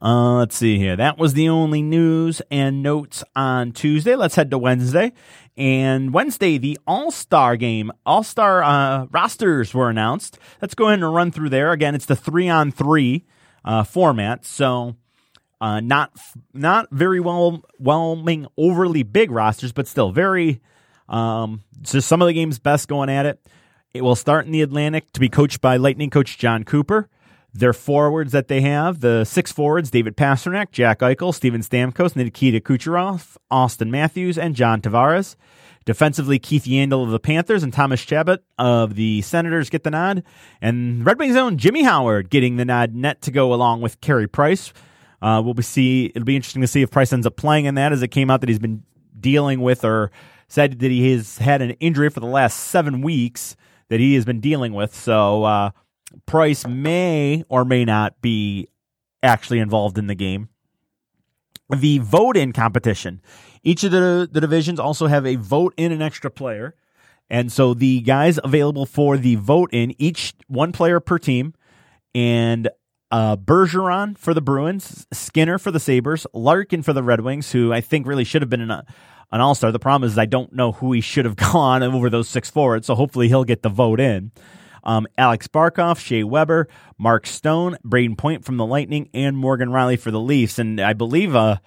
Uh, 0.00 0.34
let's 0.34 0.56
see 0.56 0.78
here. 0.78 0.94
That 0.94 1.18
was 1.18 1.34
the 1.34 1.48
only 1.48 1.82
news 1.82 2.40
and 2.52 2.84
notes 2.84 3.24
on 3.34 3.72
Tuesday. 3.72 4.14
Let's 4.14 4.36
head 4.36 4.50
to 4.52 4.58
Wednesday. 4.58 5.12
And 5.56 6.14
Wednesday, 6.14 6.56
the 6.56 6.78
All 6.86 7.10
Star 7.10 7.56
game, 7.56 7.90
All 8.06 8.22
Star 8.22 8.62
uh, 8.62 9.06
rosters 9.10 9.74
were 9.74 9.90
announced. 9.90 10.38
Let's 10.62 10.76
go 10.76 10.86
ahead 10.86 11.00
and 11.00 11.14
run 11.14 11.32
through 11.32 11.48
there. 11.48 11.72
Again, 11.72 11.96
it's 11.96 12.06
the 12.06 12.14
three 12.14 12.48
on 12.48 12.70
three 12.70 13.24
uh, 13.64 13.82
format. 13.82 14.44
So 14.44 14.94
Uh, 15.60 15.80
not 15.80 16.12
not 16.54 16.88
very 16.92 17.20
well 17.20 17.64
whelming, 17.78 18.46
overly 18.56 19.02
big 19.02 19.30
rosters, 19.30 19.72
but 19.72 19.88
still 19.88 20.12
very. 20.12 20.60
Um, 21.08 21.62
so 21.82 22.00
some 22.00 22.22
of 22.22 22.28
the 22.28 22.34
games 22.34 22.58
best 22.58 22.88
going 22.88 23.08
at 23.08 23.26
it. 23.26 23.40
It 23.94 24.02
will 24.02 24.14
start 24.14 24.46
in 24.46 24.52
the 24.52 24.62
Atlantic 24.62 25.10
to 25.12 25.20
be 25.20 25.28
coached 25.28 25.60
by 25.60 25.76
Lightning 25.76 26.10
coach 26.10 26.38
Jon 26.38 26.64
Cooper. 26.64 27.08
Their 27.54 27.72
forwards 27.72 28.32
that 28.32 28.48
they 28.48 28.60
have, 28.60 29.00
the 29.00 29.24
six 29.24 29.50
forwards, 29.50 29.90
David 29.90 30.16
Pastrnak, 30.16 30.70
Jack 30.70 31.00
Eichel, 31.00 31.34
Steven 31.34 31.62
Stamkos, 31.62 32.14
Nikita 32.14 32.60
Kucherov, 32.60 33.36
Auston 33.50 33.88
Matthews, 33.88 34.36
and 34.36 34.54
John 34.54 34.82
Tavares. 34.82 35.34
Defensively, 35.86 36.38
Keith 36.38 36.64
Yandle 36.64 37.02
of 37.02 37.10
the 37.10 37.18
Panthers 37.18 37.62
and 37.62 37.72
Thomas 37.72 38.00
Chabot 38.00 38.42
of 38.58 38.94
the 38.94 39.22
Senators 39.22 39.70
get 39.70 39.84
the 39.84 39.90
nod. 39.90 40.22
And 40.60 41.04
Red 41.06 41.18
Wings 41.18 41.34
own 41.34 41.56
Jimmy 41.56 41.82
Howard 41.82 42.28
getting 42.28 42.56
the 42.56 42.66
nod 42.66 42.94
net 42.94 43.22
to 43.22 43.30
go 43.30 43.54
along 43.54 43.80
with 43.80 44.02
Carey 44.02 44.28
Price. 44.28 44.74
Uh, 45.20 45.42
we'll 45.44 45.54
be 45.54 45.62
see. 45.62 46.06
It'll 46.06 46.24
be 46.24 46.36
interesting 46.36 46.62
to 46.62 46.68
see 46.68 46.82
if 46.82 46.90
Price 46.90 47.12
ends 47.12 47.26
up 47.26 47.36
playing 47.36 47.64
in 47.64 47.74
that, 47.74 47.92
as 47.92 48.02
it 48.02 48.08
came 48.08 48.30
out 48.30 48.40
that 48.40 48.48
he's 48.48 48.58
been 48.58 48.84
dealing 49.18 49.60
with 49.60 49.84
or 49.84 50.10
said 50.48 50.78
that 50.78 50.90
he 50.90 51.10
has 51.12 51.38
had 51.38 51.60
an 51.60 51.72
injury 51.72 52.08
for 52.08 52.20
the 52.20 52.26
last 52.26 52.54
seven 52.54 53.02
weeks 53.02 53.56
that 53.88 54.00
he 54.00 54.14
has 54.14 54.24
been 54.24 54.40
dealing 54.40 54.72
with. 54.72 54.94
So 54.94 55.44
uh, 55.44 55.70
Price 56.26 56.66
may 56.66 57.44
or 57.48 57.64
may 57.64 57.84
not 57.84 58.20
be 58.22 58.68
actually 59.22 59.58
involved 59.58 59.98
in 59.98 60.06
the 60.06 60.14
game. 60.14 60.48
The 61.74 61.98
vote 61.98 62.36
in 62.36 62.52
competition. 62.52 63.20
Each 63.62 63.84
of 63.84 63.90
the, 63.90 64.28
the 64.30 64.40
divisions 64.40 64.80
also 64.80 65.06
have 65.06 65.26
a 65.26 65.34
vote 65.34 65.74
in 65.76 65.92
an 65.92 66.00
extra 66.00 66.30
player. 66.30 66.74
And 67.28 67.52
so 67.52 67.74
the 67.74 68.00
guys 68.00 68.38
available 68.42 68.86
for 68.86 69.18
the 69.18 69.34
vote 69.34 69.68
in, 69.72 69.94
each 70.00 70.32
one 70.46 70.72
player 70.72 70.98
per 70.98 71.18
team, 71.18 71.52
and 72.14 72.70
uh, 73.10 73.36
Bergeron 73.36 74.16
for 74.16 74.34
the 74.34 74.40
Bruins, 74.40 75.06
Skinner 75.12 75.58
for 75.58 75.70
the 75.70 75.80
Sabres, 75.80 76.26
Larkin 76.32 76.82
for 76.82 76.92
the 76.92 77.02
Red 77.02 77.20
Wings, 77.20 77.52
who 77.52 77.72
I 77.72 77.80
think 77.80 78.06
really 78.06 78.24
should 78.24 78.42
have 78.42 78.50
been 78.50 78.60
an, 78.60 78.70
an 78.70 79.40
all 79.40 79.54
star. 79.54 79.72
The 79.72 79.78
problem 79.78 80.08
is 80.08 80.18
I 80.18 80.26
don't 80.26 80.52
know 80.52 80.72
who 80.72 80.92
he 80.92 81.00
should 81.00 81.24
have 81.24 81.36
gone 81.52 81.82
over 81.82 82.10
those 82.10 82.28
six 82.28 82.50
forwards, 82.50 82.86
so 82.86 82.94
hopefully 82.94 83.28
he'll 83.28 83.44
get 83.44 83.62
the 83.62 83.68
vote 83.68 84.00
in 84.00 84.32
um, 84.84 85.06
Alex 85.16 85.46
Barkov, 85.48 85.98
Shea 85.98 86.24
Weber, 86.24 86.68
Mark 86.96 87.26
Stone, 87.26 87.76
Brayden 87.84 88.16
Point 88.16 88.44
from 88.44 88.56
the 88.56 88.66
Lightning, 88.66 89.10
and 89.12 89.36
Morgan 89.36 89.68
Rielly 89.68 89.98
for 89.98 90.10
the 90.10 90.20
Leafs. 90.20 90.58
And 90.58 90.80
I 90.80 90.94
believe 90.94 91.36
uh, 91.36 91.58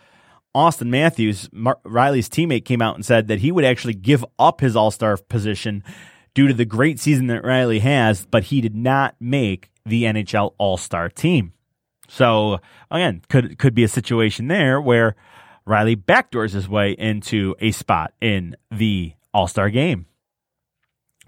Auston 0.55 0.87
Matthews, 0.87 1.49
Mar- 1.51 1.79
Rielly's 1.85 2.29
teammate, 2.29 2.65
came 2.65 2.81
out 2.81 2.95
and 2.95 3.05
said 3.05 3.27
that 3.27 3.39
he 3.39 3.51
would 3.51 3.63
actually 3.65 3.93
give 3.93 4.25
up 4.39 4.61
his 4.61 4.75
All 4.75 4.91
Star 4.91 5.17
position 5.17 5.83
due 6.33 6.47
to 6.47 6.53
the 6.53 6.65
great 6.65 6.99
season 6.99 7.27
that 7.27 7.43
Rielly 7.43 7.81
has, 7.81 8.25
but 8.25 8.45
he 8.45 8.61
did 8.61 8.75
not 8.75 9.15
make 9.19 9.69
the 9.85 10.03
NHL 10.03 10.53
All 10.57 10.77
Star 10.77 11.09
team. 11.09 11.53
So 12.07 12.59
again, 12.89 13.21
could 13.29 13.57
could 13.57 13.73
be 13.73 13.83
a 13.83 13.87
situation 13.87 14.47
there 14.47 14.81
where 14.81 15.15
Rielly 15.67 15.95
backdoors 15.95 16.51
his 16.51 16.67
way 16.67 16.91
into 16.91 17.55
a 17.59 17.71
spot 17.71 18.13
in 18.21 18.55
the 18.69 19.13
All 19.33 19.47
Star 19.47 19.69
game. 19.69 20.07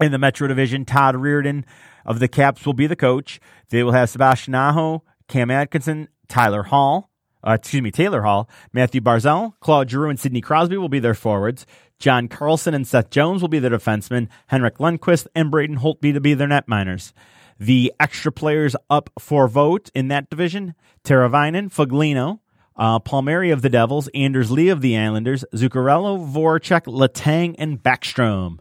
In 0.00 0.12
the 0.12 0.18
Metro 0.18 0.48
Division, 0.48 0.84
Todd 0.84 1.14
Reirden 1.14 1.64
of 2.04 2.18
the 2.18 2.28
Caps 2.28 2.66
will 2.66 2.74
be 2.74 2.86
the 2.86 2.96
coach. 2.96 3.40
They 3.70 3.82
will 3.82 3.92
have 3.92 4.10
Sebastian 4.10 4.54
Aho, 4.54 5.04
Cam 5.28 5.50
Atkinson, 5.50 6.08
Tyler 6.28 6.64
Hall, 6.64 7.10
uh, 7.46 7.52
excuse 7.52 7.82
me, 7.82 7.90
Taylor 7.90 8.22
Hall, 8.22 8.48
Matthew 8.72 9.00
Barzal, 9.00 9.54
Claude 9.60 9.90
Giroux, 9.90 10.08
and 10.08 10.18
Sidney 10.18 10.40
Crosby 10.40 10.76
will 10.76 10.88
be 10.88 10.98
their 10.98 11.14
forwards. 11.14 11.66
John 11.98 12.28
Carlson 12.28 12.74
and 12.74 12.86
Seth 12.86 13.10
Jones 13.10 13.40
will 13.40 13.48
be 13.48 13.58
their 13.58 13.70
defensemen. 13.70 14.28
Henrik 14.48 14.78
Lundqvist 14.78 15.26
and 15.34 15.50
Braden 15.50 15.78
Holtby 15.78 16.12
to 16.12 16.20
be 16.20 16.34
their 16.34 16.48
net 16.48 16.68
miners. 16.68 17.12
The 17.58 17.92
extra 18.00 18.32
players 18.32 18.74
up 18.90 19.10
for 19.18 19.48
vote 19.48 19.90
in 19.94 20.08
that 20.08 20.28
division: 20.28 20.74
Teravainen, 21.04 21.70
Foligno, 21.70 22.40
uh, 22.76 22.98
Palmieri 22.98 23.50
of 23.50 23.62
the 23.62 23.70
Devils, 23.70 24.08
Anders 24.14 24.50
Lee 24.50 24.68
of 24.68 24.80
the 24.80 24.96
Islanders, 24.98 25.44
Zuccarello, 25.54 26.18
Voracek, 26.30 26.86
Letang, 26.86 27.54
and 27.58 27.82
Backstrom 27.82 28.58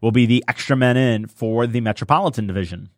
will 0.00 0.12
be 0.12 0.26
the 0.26 0.42
extra 0.48 0.76
men 0.76 0.96
in 0.96 1.26
for 1.26 1.66
the 1.66 1.80
Metropolitan 1.80 2.46
Division. 2.46 2.90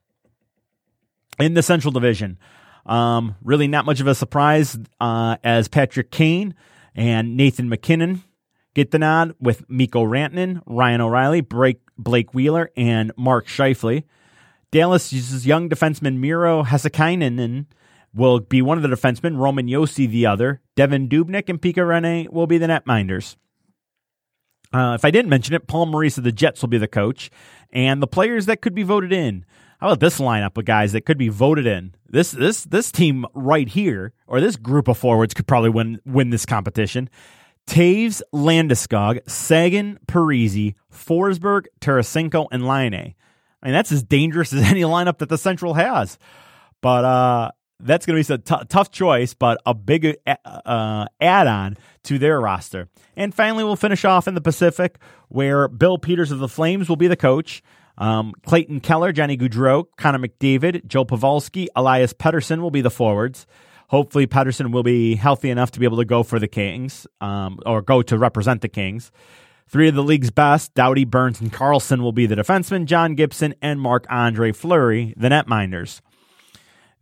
In 1.38 1.54
the 1.54 1.62
Central 1.62 1.90
Division, 1.90 2.38
um, 2.86 3.34
really 3.42 3.66
not 3.66 3.84
much 3.84 4.00
of 4.00 4.06
a 4.06 4.14
surprise 4.14 4.78
uh, 5.00 5.36
as 5.42 5.66
Patrick 5.66 6.10
Kane 6.10 6.54
and 6.94 7.36
Nathan 7.36 7.68
MacKinnon 7.68 8.22
get 8.74 8.90
the 8.90 8.98
nod 8.98 9.34
with 9.40 9.68
Mikko 9.68 10.04
Rantanen, 10.04 10.62
Ryan 10.66 11.00
O'Reilly, 11.00 11.40
Blake, 11.40 12.34
Wheeler, 12.34 12.70
and 12.76 13.12
Mark 13.16 13.46
Scheifele. 13.46 14.04
Dallas 14.70 15.12
uses 15.12 15.46
young 15.46 15.68
defenseman 15.68 16.16
Miro 16.16 16.62
Heiskanen 16.62 17.66
will 18.14 18.40
be 18.40 18.62
one 18.62 18.78
of 18.78 18.82
the 18.82 18.94
defensemen, 18.94 19.36
Roman 19.36 19.66
Josi 19.66 20.08
the 20.08 20.26
other. 20.26 20.60
Devin 20.76 21.08
Dubnyk 21.08 21.48
and 21.48 21.60
Pekka 21.60 21.76
Rinne 21.76 22.30
will 22.30 22.46
be 22.46 22.58
the 22.58 22.66
netminders. 22.66 23.36
Uh, 24.72 24.94
if 24.94 25.04
I 25.04 25.10
didn't 25.10 25.28
mention 25.28 25.54
it, 25.54 25.66
Paul 25.66 25.86
Maurice 25.86 26.16
of 26.18 26.24
the 26.24 26.32
Jets 26.32 26.62
will 26.62 26.68
be 26.68 26.78
the 26.78 26.88
coach, 26.88 27.30
and 27.70 28.02
the 28.02 28.06
players 28.06 28.46
that 28.46 28.62
could 28.62 28.74
be 28.74 28.82
voted 28.82 29.12
in. 29.12 29.44
How 29.80 29.88
about 29.88 30.00
this 30.00 30.18
lineup 30.18 30.56
of 30.56 30.64
guys 30.64 30.92
that 30.92 31.04
could 31.04 31.18
be 31.18 31.28
voted 31.28 31.66
in? 31.66 31.94
This 32.08 32.30
this 32.30 32.64
this 32.64 32.92
team 32.92 33.26
right 33.34 33.68
here, 33.68 34.12
or 34.26 34.40
this 34.40 34.56
group 34.56 34.88
of 34.88 34.96
forwards, 34.96 35.34
could 35.34 35.46
probably 35.46 35.70
win 35.70 36.00
win 36.06 36.30
this 36.30 36.46
competition. 36.46 37.10
Toews, 37.66 38.22
Landeskog, 38.34 39.28
Seguin, 39.28 39.98
Parise, 40.06 40.74
Forsberg, 40.92 41.66
Tarasenko, 41.80 42.48
and 42.50 42.66
Laine. 42.66 43.14
I 43.62 43.66
mean, 43.66 43.72
that's 43.74 43.92
as 43.92 44.02
dangerous 44.02 44.52
as 44.52 44.62
any 44.70 44.82
lineup 44.82 45.18
that 45.18 45.28
the 45.28 45.38
Central 45.38 45.74
has. 45.74 46.18
But 46.80 47.04
uh, 47.04 47.50
that's 47.80 48.06
going 48.06 48.22
to 48.22 48.28
be 48.28 48.34
a 48.34 48.38
t- 48.38 48.64
tough 48.68 48.90
choice, 48.90 49.34
but 49.34 49.60
a 49.64 49.74
big 49.74 50.16
uh, 50.26 50.36
uh 50.44 51.06
add 51.20 51.46
on 51.46 51.76
to 52.04 52.18
their 52.18 52.40
roster. 52.40 52.88
And 53.16 53.34
finally, 53.34 53.64
we'll 53.64 53.76
finish 53.76 54.04
off 54.04 54.26
in 54.26 54.34
the 54.34 54.40
Pacific, 54.40 54.98
where 55.28 55.68
Bill 55.68 55.98
Peters 55.98 56.30
of 56.30 56.38
the 56.38 56.48
Flames 56.48 56.88
will 56.88 56.96
be 56.96 57.08
the 57.08 57.16
coach. 57.16 57.62
Um, 57.98 58.32
Clayton 58.46 58.80
Keller, 58.80 59.12
Johnny 59.12 59.36
Gaudreau, 59.36 59.84
Connor 59.96 60.18
McDavid, 60.18 60.86
Joe 60.86 61.04
Pavelski, 61.04 61.66
Elias 61.76 62.12
Pettersson 62.12 62.60
will 62.60 62.70
be 62.70 62.80
the 62.80 62.90
forwards. 62.90 63.46
Hopefully, 63.92 64.26
Pettersson 64.26 64.72
will 64.72 64.82
be 64.82 65.16
healthy 65.16 65.50
enough 65.50 65.70
to 65.72 65.78
be 65.78 65.84
able 65.84 65.98
to 65.98 66.06
go 66.06 66.22
for 66.22 66.38
the 66.38 66.48
Kings 66.48 67.06
um, 67.20 67.58
or 67.66 67.82
go 67.82 68.00
to 68.00 68.16
represent 68.16 68.62
the 68.62 68.68
Kings. 68.68 69.12
Three 69.68 69.86
of 69.86 69.94
the 69.94 70.02
league's 70.02 70.30
best, 70.30 70.72
Doughty, 70.72 71.04
Burns, 71.04 71.42
and 71.42 71.52
Carlson 71.52 72.02
will 72.02 72.12
be 72.12 72.24
the 72.24 72.34
defensemen, 72.34 72.86
John 72.86 73.14
Gibson 73.14 73.54
and 73.60 73.78
Marc 73.78 74.06
Andre 74.08 74.50
Fleury, 74.50 75.12
the 75.18 75.28
netminders. 75.28 76.00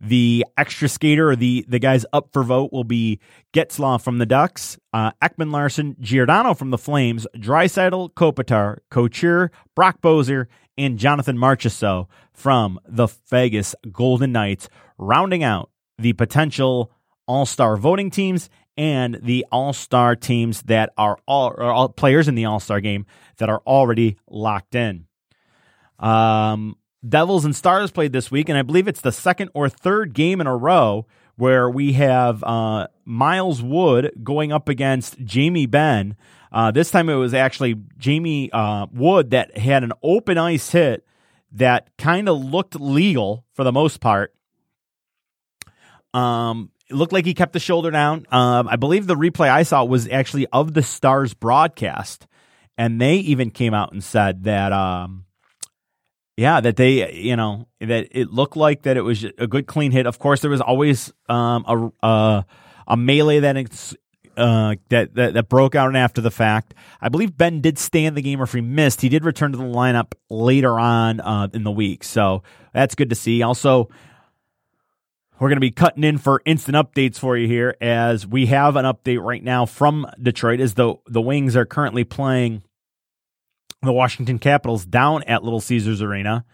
The 0.01 0.45
extra 0.57 0.89
skater 0.89 1.29
or 1.29 1.37
the, 1.37 1.63
the 1.65 1.79
guys 1.79 2.05
up 2.11 2.33
for 2.33 2.43
vote 2.43 2.73
will 2.73 2.83
be 2.83 3.21
Getzlaf 3.53 4.03
from 4.03 4.17
the 4.17 4.25
Ducks, 4.25 4.77
uh, 4.91 5.11
Ekman 5.21 5.53
Larsson, 5.53 5.95
Giordano 6.01 6.53
from 6.53 6.71
the 6.71 6.77
Flames, 6.77 7.25
Draisaitl, 7.37 8.13
Kopitar, 8.15 8.79
Couture, 8.89 9.49
Brock 9.75 10.01
Boeser, 10.01 10.47
and 10.77 10.99
Jonathan 10.99 11.37
Marchessault 11.37 12.07
from 12.33 12.81
the 12.85 13.07
Vegas 13.29 13.75
Golden 13.93 14.33
Knights, 14.33 14.67
rounding 14.97 15.43
out 15.43 15.70
the 16.01 16.13
potential 16.13 16.91
All 17.27 17.45
Star 17.45 17.77
voting 17.77 18.09
teams 18.09 18.49
and 18.77 19.19
the 19.21 19.45
All 19.51 19.73
Star 19.73 20.15
teams 20.15 20.63
that 20.63 20.91
are 20.97 21.17
all, 21.27 21.53
all 21.53 21.89
players 21.89 22.27
in 22.27 22.35
the 22.35 22.45
All 22.45 22.59
Star 22.59 22.81
game 22.81 23.05
that 23.37 23.49
are 23.49 23.61
already 23.65 24.17
locked 24.29 24.75
in. 24.75 25.05
Um, 25.99 26.77
Devils 27.07 27.45
and 27.45 27.55
Stars 27.55 27.91
played 27.91 28.13
this 28.13 28.29
week, 28.29 28.49
and 28.49 28.57
I 28.57 28.61
believe 28.61 28.87
it's 28.87 29.01
the 29.01 29.11
second 29.11 29.49
or 29.53 29.69
third 29.69 30.13
game 30.13 30.41
in 30.41 30.47
a 30.47 30.55
row 30.55 31.07
where 31.35 31.69
we 31.69 31.93
have 31.93 32.43
uh, 32.43 32.87
Miles 33.05 33.61
Wood 33.61 34.11
going 34.23 34.51
up 34.51 34.69
against 34.69 35.23
Jamie 35.23 35.65
Ben. 35.65 36.15
Uh, 36.51 36.69
this 36.71 36.91
time 36.91 37.09
it 37.09 37.15
was 37.15 37.33
actually 37.33 37.75
Jamie 37.97 38.51
uh, 38.51 38.85
Wood 38.93 39.31
that 39.31 39.57
had 39.57 39.83
an 39.83 39.93
open 40.03 40.37
ice 40.37 40.71
hit 40.71 41.05
that 41.53 41.89
kind 41.97 42.29
of 42.29 42.43
looked 42.43 42.79
legal 42.79 43.45
for 43.53 43.63
the 43.63 43.71
most 43.71 43.99
part. 43.99 44.33
Um, 46.13 46.71
it 46.89 46.95
looked 46.95 47.13
like 47.13 47.25
he 47.25 47.33
kept 47.33 47.53
the 47.53 47.59
shoulder 47.59 47.91
down. 47.91 48.25
Um, 48.31 48.67
I 48.67 48.75
believe 48.75 49.07
the 49.07 49.15
replay 49.15 49.49
I 49.49 49.63
saw 49.63 49.83
was 49.83 50.07
actually 50.09 50.47
of 50.47 50.73
the 50.73 50.83
Stars 50.83 51.33
broadcast, 51.33 52.27
and 52.77 52.99
they 52.99 53.15
even 53.15 53.49
came 53.49 53.73
out 53.73 53.93
and 53.93 54.03
said 54.03 54.43
that 54.43 54.73
um, 54.73 55.25
yeah, 56.37 56.59
that 56.61 56.75
they, 56.75 57.13
you 57.13 57.35
know, 57.35 57.67
that 57.79 58.07
it 58.11 58.31
looked 58.31 58.57
like 58.57 58.83
that 58.83 58.97
it 58.97 59.01
was 59.01 59.23
a 59.23 59.47
good 59.47 59.67
clean 59.67 59.91
hit. 59.91 60.07
Of 60.07 60.17
course, 60.17 60.41
there 60.41 60.49
was 60.49 60.61
always 60.61 61.13
um, 61.29 61.65
a, 61.67 62.07
a, 62.07 62.45
a 62.87 62.97
melee 62.97 63.39
that 63.41 63.57
uh, 64.37 64.75
that, 64.89 65.13
that 65.13 65.33
that 65.33 65.49
broke 65.49 65.75
out 65.75 65.95
after 65.95 66.19
the 66.19 66.31
fact. 66.31 66.73
I 66.99 67.09
believe 67.09 67.37
Ben 67.37 67.61
did 67.61 67.77
stay 67.77 68.05
in 68.05 68.15
the 68.15 68.21
game, 68.21 68.39
or 68.39 68.45
if 68.45 68.53
he 68.53 68.61
missed, 68.61 69.01
he 69.01 69.09
did 69.09 69.23
return 69.23 69.51
to 69.51 69.57
the 69.57 69.63
lineup 69.63 70.13
later 70.29 70.79
on 70.79 71.19
uh, 71.19 71.49
in 71.53 71.63
the 71.63 71.71
week. 71.71 72.03
So 72.03 72.43
that's 72.73 72.95
good 72.95 73.09
to 73.09 73.15
see. 73.15 73.43
Also, 73.43 73.89
we're 75.41 75.49
going 75.49 75.57
to 75.57 75.59
be 75.59 75.71
cutting 75.71 76.03
in 76.03 76.19
for 76.19 76.43
instant 76.45 76.77
updates 76.77 77.17
for 77.17 77.35
you 77.35 77.47
here, 77.47 77.75
as 77.81 78.27
we 78.27 78.45
have 78.45 78.75
an 78.75 78.85
update 78.85 79.23
right 79.23 79.43
now 79.43 79.65
from 79.65 80.05
Detroit, 80.21 80.59
as 80.59 80.75
the 80.75 80.93
the 81.07 81.19
Wings 81.19 81.55
are 81.55 81.65
currently 81.65 82.03
playing 82.03 82.61
the 83.81 83.91
Washington 83.91 84.37
Capitals 84.37 84.85
down 84.85 85.23
at 85.23 85.43
Little 85.43 85.59
Caesars 85.59 85.99
Arena. 85.99 86.45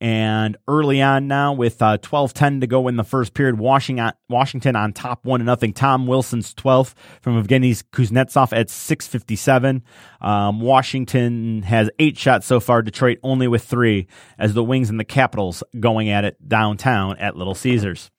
And 0.00 0.56
early 0.66 1.02
on 1.02 1.28
now, 1.28 1.52
with 1.52 1.82
uh, 1.82 1.98
12-10 1.98 2.62
to 2.62 2.66
go 2.66 2.88
in 2.88 2.96
the 2.96 3.04
first 3.04 3.34
period, 3.34 3.58
Washington 3.58 4.74
on 4.74 4.94
top 4.94 5.26
one 5.26 5.40
to 5.40 5.44
nothing. 5.44 5.74
Tom 5.74 6.06
Wilson's 6.06 6.54
12th 6.54 6.94
from 7.20 7.44
Evgeny 7.44 7.84
Kuznetsov 7.92 8.54
at 8.56 8.68
6:57. 8.68 9.82
Um, 10.22 10.62
Washington 10.62 11.60
has 11.64 11.90
eight 11.98 12.16
shots 12.16 12.46
so 12.46 12.58
far. 12.58 12.80
Detroit 12.80 13.18
only 13.22 13.48
with 13.48 13.64
three, 13.64 14.06
as 14.38 14.54
the 14.54 14.64
Wings 14.64 14.88
and 14.88 14.98
the 14.98 15.04
Capitals 15.04 15.62
going 15.78 16.08
at 16.08 16.24
it 16.24 16.48
downtown 16.48 17.18
at 17.18 17.36
Little 17.36 17.54
Caesars. 17.54 18.10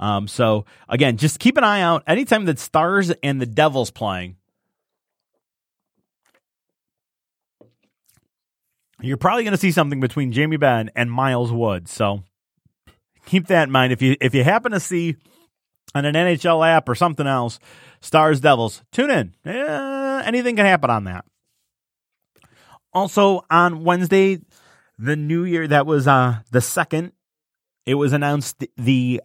Um, 0.00 0.26
so 0.28 0.64
again, 0.88 1.16
just 1.16 1.38
keep 1.38 1.56
an 1.56 1.64
eye 1.64 1.80
out 1.80 2.02
anytime 2.06 2.44
that 2.46 2.58
Stars 2.58 3.12
and 3.22 3.40
the 3.40 3.46
Devils 3.46 3.90
playing. 3.90 4.36
you're 9.04 9.16
probably 9.16 9.44
going 9.44 9.52
to 9.52 9.58
see 9.58 9.70
something 9.70 10.00
between 10.00 10.32
Jamie 10.32 10.56
Benn 10.56 10.90
and 10.96 11.10
Miles 11.10 11.52
Wood. 11.52 11.88
So 11.88 12.22
keep 13.26 13.48
that 13.48 13.64
in 13.64 13.70
mind. 13.70 13.92
If 13.92 14.02
you 14.02 14.16
if 14.20 14.34
you 14.34 14.44
happen 14.44 14.72
to 14.72 14.80
see 14.80 15.16
on 15.94 16.04
an 16.04 16.14
NHL 16.14 16.66
app 16.66 16.88
or 16.88 16.94
something 16.94 17.26
else, 17.26 17.58
Stars 18.00 18.40
Devils, 18.40 18.82
tune 18.92 19.10
in. 19.10 19.34
Eh, 19.44 20.22
anything 20.24 20.56
can 20.56 20.66
happen 20.66 20.90
on 20.90 21.04
that. 21.04 21.24
Also 22.92 23.44
on 23.50 23.84
Wednesday, 23.84 24.38
the 24.98 25.16
New 25.16 25.44
Year 25.44 25.68
that 25.68 25.86
was 25.86 26.08
uh, 26.08 26.40
the 26.50 26.60
second. 26.60 27.12
It 27.86 27.96
was 27.96 28.14
announced 28.14 28.64
the 28.76 29.20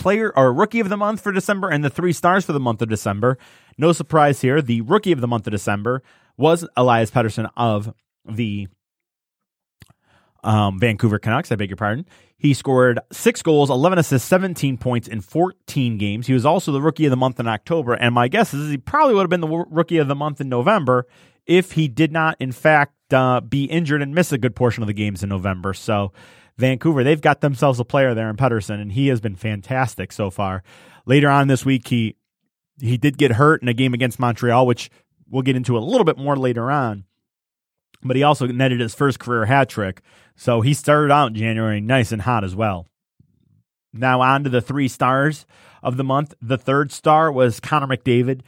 player 0.00 0.32
or 0.34 0.52
rookie 0.52 0.80
of 0.80 0.88
the 0.88 0.96
month 0.96 1.20
for 1.20 1.30
December 1.30 1.68
and 1.68 1.84
the 1.84 1.90
three 1.90 2.12
stars 2.12 2.44
for 2.44 2.52
the 2.52 2.58
month 2.58 2.82
of 2.82 2.88
December. 2.88 3.38
No 3.78 3.92
surprise 3.92 4.40
here. 4.40 4.60
The 4.60 4.80
rookie 4.80 5.12
of 5.12 5.20
the 5.20 5.28
month 5.28 5.46
of 5.46 5.52
December 5.52 6.02
was 6.36 6.66
Elias 6.76 7.10
Pettersson 7.10 7.48
of 7.56 7.94
the 8.24 8.66
um, 10.42 10.80
Vancouver 10.80 11.18
Canucks. 11.18 11.52
I 11.52 11.56
beg 11.56 11.70
your 11.70 11.76
pardon. 11.76 12.06
He 12.38 12.54
scored 12.54 12.98
six 13.12 13.42
goals, 13.42 13.68
11 13.68 13.98
assists, 13.98 14.26
17 14.28 14.78
points 14.78 15.06
in 15.06 15.20
14 15.20 15.98
games. 15.98 16.26
He 16.26 16.32
was 16.32 16.46
also 16.46 16.72
the 16.72 16.80
rookie 16.80 17.04
of 17.04 17.10
the 17.10 17.16
month 17.16 17.38
in 17.38 17.46
October. 17.46 17.92
And 17.92 18.14
my 18.14 18.28
guess 18.28 18.54
is 18.54 18.70
he 18.70 18.78
probably 18.78 19.14
would 19.14 19.22
have 19.22 19.30
been 19.30 19.42
the 19.42 19.64
rookie 19.68 19.98
of 19.98 20.08
the 20.08 20.14
month 20.14 20.40
in 20.40 20.48
November 20.48 21.06
if 21.46 21.72
he 21.72 21.88
did 21.88 22.12
not, 22.12 22.36
in 22.40 22.52
fact, 22.52 23.12
uh, 23.12 23.40
be 23.40 23.64
injured 23.64 24.02
and 24.02 24.14
miss 24.14 24.32
a 24.32 24.38
good 24.38 24.56
portion 24.56 24.82
of 24.82 24.86
the 24.86 24.92
games 24.94 25.22
in 25.22 25.28
November. 25.28 25.74
So, 25.74 26.12
Vancouver, 26.60 27.02
they've 27.02 27.20
got 27.20 27.40
themselves 27.40 27.80
a 27.80 27.84
player 27.84 28.14
there 28.14 28.30
in 28.30 28.36
Pettersson, 28.36 28.80
and 28.80 28.92
he 28.92 29.08
has 29.08 29.20
been 29.20 29.36
fantastic 29.36 30.12
so 30.12 30.30
far. 30.30 30.62
Later 31.06 31.28
on 31.28 31.48
this 31.48 31.64
week, 31.64 31.88
he 31.88 32.16
he 32.80 32.96
did 32.96 33.18
get 33.18 33.32
hurt 33.32 33.60
in 33.60 33.68
a 33.68 33.74
game 33.74 33.92
against 33.92 34.18
Montreal, 34.18 34.66
which 34.66 34.90
we'll 35.28 35.42
get 35.42 35.56
into 35.56 35.76
a 35.76 35.80
little 35.80 36.04
bit 36.04 36.16
more 36.16 36.36
later 36.36 36.70
on 36.70 37.04
but 38.02 38.16
he 38.16 38.22
also 38.22 38.46
netted 38.46 38.80
his 38.80 38.94
first 38.94 39.18
career 39.18 39.46
hat 39.46 39.68
trick. 39.68 40.02
So 40.36 40.60
he 40.60 40.74
started 40.74 41.12
out 41.12 41.32
January 41.32 41.80
nice 41.80 42.12
and 42.12 42.22
hot 42.22 42.44
as 42.44 42.54
well. 42.54 42.86
Now 43.92 44.20
on 44.20 44.44
to 44.44 44.50
the 44.50 44.60
three 44.60 44.88
stars 44.88 45.46
of 45.82 45.96
the 45.96 46.04
month. 46.04 46.34
The 46.40 46.58
third 46.58 46.92
star 46.92 47.30
was 47.30 47.60
Connor 47.60 47.88
McDavid. 47.88 48.42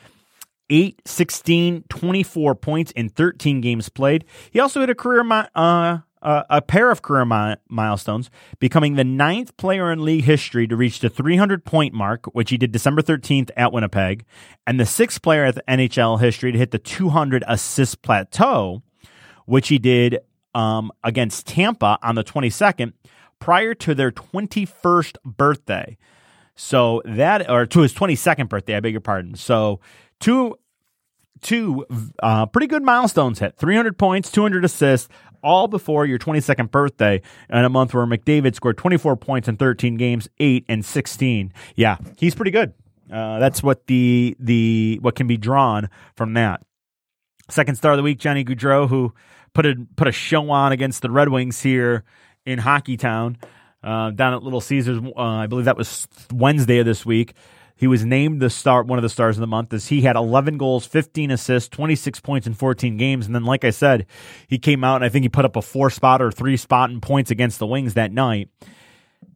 8, 0.70 1.02
16, 1.04 1.84
24 1.88 2.54
points 2.54 2.92
in 2.92 3.08
13 3.10 3.60
games 3.60 3.88
played. 3.90 4.24
He 4.50 4.60
also 4.60 4.80
hit 4.80 4.88
a 4.88 4.94
career 4.94 5.22
uh, 5.54 5.98
uh, 6.22 6.44
a 6.48 6.62
pair 6.62 6.90
of 6.90 7.02
career 7.02 7.24
mi- 7.24 7.56
milestones, 7.68 8.30
becoming 8.58 8.94
the 8.94 9.04
ninth 9.04 9.56
player 9.56 9.92
in 9.92 10.04
league 10.04 10.24
history 10.24 10.66
to 10.68 10.76
reach 10.76 11.00
the 11.00 11.10
300 11.10 11.64
point 11.64 11.92
mark, 11.92 12.26
which 12.26 12.50
he 12.50 12.56
did 12.56 12.72
December 12.72 13.02
13th 13.02 13.50
at 13.56 13.72
Winnipeg, 13.72 14.24
and 14.66 14.78
the 14.78 14.86
sixth 14.86 15.22
player 15.22 15.44
at 15.44 15.54
the 15.54 15.64
NHL 15.68 16.20
history 16.20 16.52
to 16.52 16.58
hit 16.58 16.70
the 16.70 16.78
200 16.78 17.44
assist 17.46 18.02
plateau, 18.02 18.82
which 19.46 19.68
he 19.68 19.78
did 19.78 20.18
um, 20.54 20.92
against 21.02 21.46
Tampa 21.46 21.98
on 22.02 22.14
the 22.14 22.24
22nd 22.24 22.92
prior 23.38 23.74
to 23.74 23.94
their 23.94 24.12
21st 24.12 25.16
birthday. 25.24 25.96
So 26.54 27.02
that, 27.04 27.50
or 27.50 27.66
to 27.66 27.80
his 27.80 27.92
22nd 27.92 28.48
birthday, 28.48 28.76
I 28.76 28.80
beg 28.80 28.92
your 28.92 29.00
pardon. 29.00 29.34
So 29.34 29.80
two, 30.20 30.56
two 31.42 31.86
uh, 32.22 32.46
pretty 32.46 32.68
good 32.68 32.82
milestones 32.82 33.38
hit 33.38 33.56
300 33.56 33.98
points, 33.98 34.30
200 34.30 34.64
assists, 34.64 35.08
all 35.42 35.68
before 35.68 36.06
your 36.06 36.18
22nd 36.18 36.70
birthday 36.70 37.20
in 37.50 37.64
a 37.64 37.68
month 37.68 37.92
where 37.92 38.06
McDavid 38.06 38.54
scored 38.54 38.78
24 38.78 39.16
points 39.16 39.48
in 39.48 39.56
13 39.56 39.96
games, 39.96 40.28
8 40.38 40.64
and 40.68 40.84
16. 40.84 41.52
Yeah, 41.74 41.96
he's 42.16 42.34
pretty 42.34 42.52
good. 42.52 42.72
Uh, 43.12 43.38
that's 43.38 43.62
what 43.62 43.86
the 43.88 44.34
the 44.40 44.98
what 45.02 45.14
can 45.14 45.26
be 45.26 45.36
drawn 45.36 45.90
from 46.16 46.34
that. 46.34 46.62
Second 47.50 47.74
star 47.74 47.92
of 47.92 47.98
the 47.98 48.02
week, 48.02 48.18
Johnny 48.18 48.44
Gaudreau, 48.44 48.88
who 48.88 49.12
put 49.52 49.66
a 49.66 49.74
put 49.96 50.08
a 50.08 50.12
show 50.12 50.50
on 50.50 50.72
against 50.72 51.02
the 51.02 51.10
Red 51.10 51.28
Wings 51.28 51.60
here 51.60 52.04
in 52.46 52.58
Hockeytown, 52.58 53.36
uh, 53.82 54.10
down 54.10 54.32
at 54.32 54.42
Little 54.42 54.62
Caesars. 54.62 55.00
Uh, 55.14 55.20
I 55.20 55.46
believe 55.46 55.66
that 55.66 55.76
was 55.76 56.08
Wednesday 56.32 56.78
of 56.78 56.86
this 56.86 57.04
week. 57.04 57.34
He 57.76 57.86
was 57.86 58.04
named 58.04 58.40
the 58.40 58.50
star, 58.50 58.82
one 58.82 58.98
of 58.98 59.02
the 59.02 59.08
stars 59.08 59.36
of 59.36 59.40
the 59.40 59.46
month, 59.46 59.72
as 59.72 59.88
he 59.88 60.02
had 60.02 60.16
11 60.16 60.56
goals, 60.56 60.86
15 60.86 61.30
assists, 61.30 61.68
26 61.70 62.20
points 62.20 62.46
in 62.46 62.54
14 62.54 62.96
games. 62.96 63.26
And 63.26 63.34
then, 63.34 63.44
like 63.44 63.64
I 63.64 63.70
said, 63.70 64.06
he 64.46 64.58
came 64.58 64.84
out 64.84 64.96
and 64.96 65.04
I 65.04 65.08
think 65.08 65.24
he 65.24 65.28
put 65.28 65.44
up 65.44 65.56
a 65.56 65.62
four 65.62 65.90
spot 65.90 66.22
or 66.22 66.30
three 66.30 66.56
spot 66.56 66.90
in 66.90 67.00
points 67.00 67.30
against 67.30 67.58
the 67.58 67.66
Wings 67.66 67.94
that 67.94 68.12
night. 68.12 68.50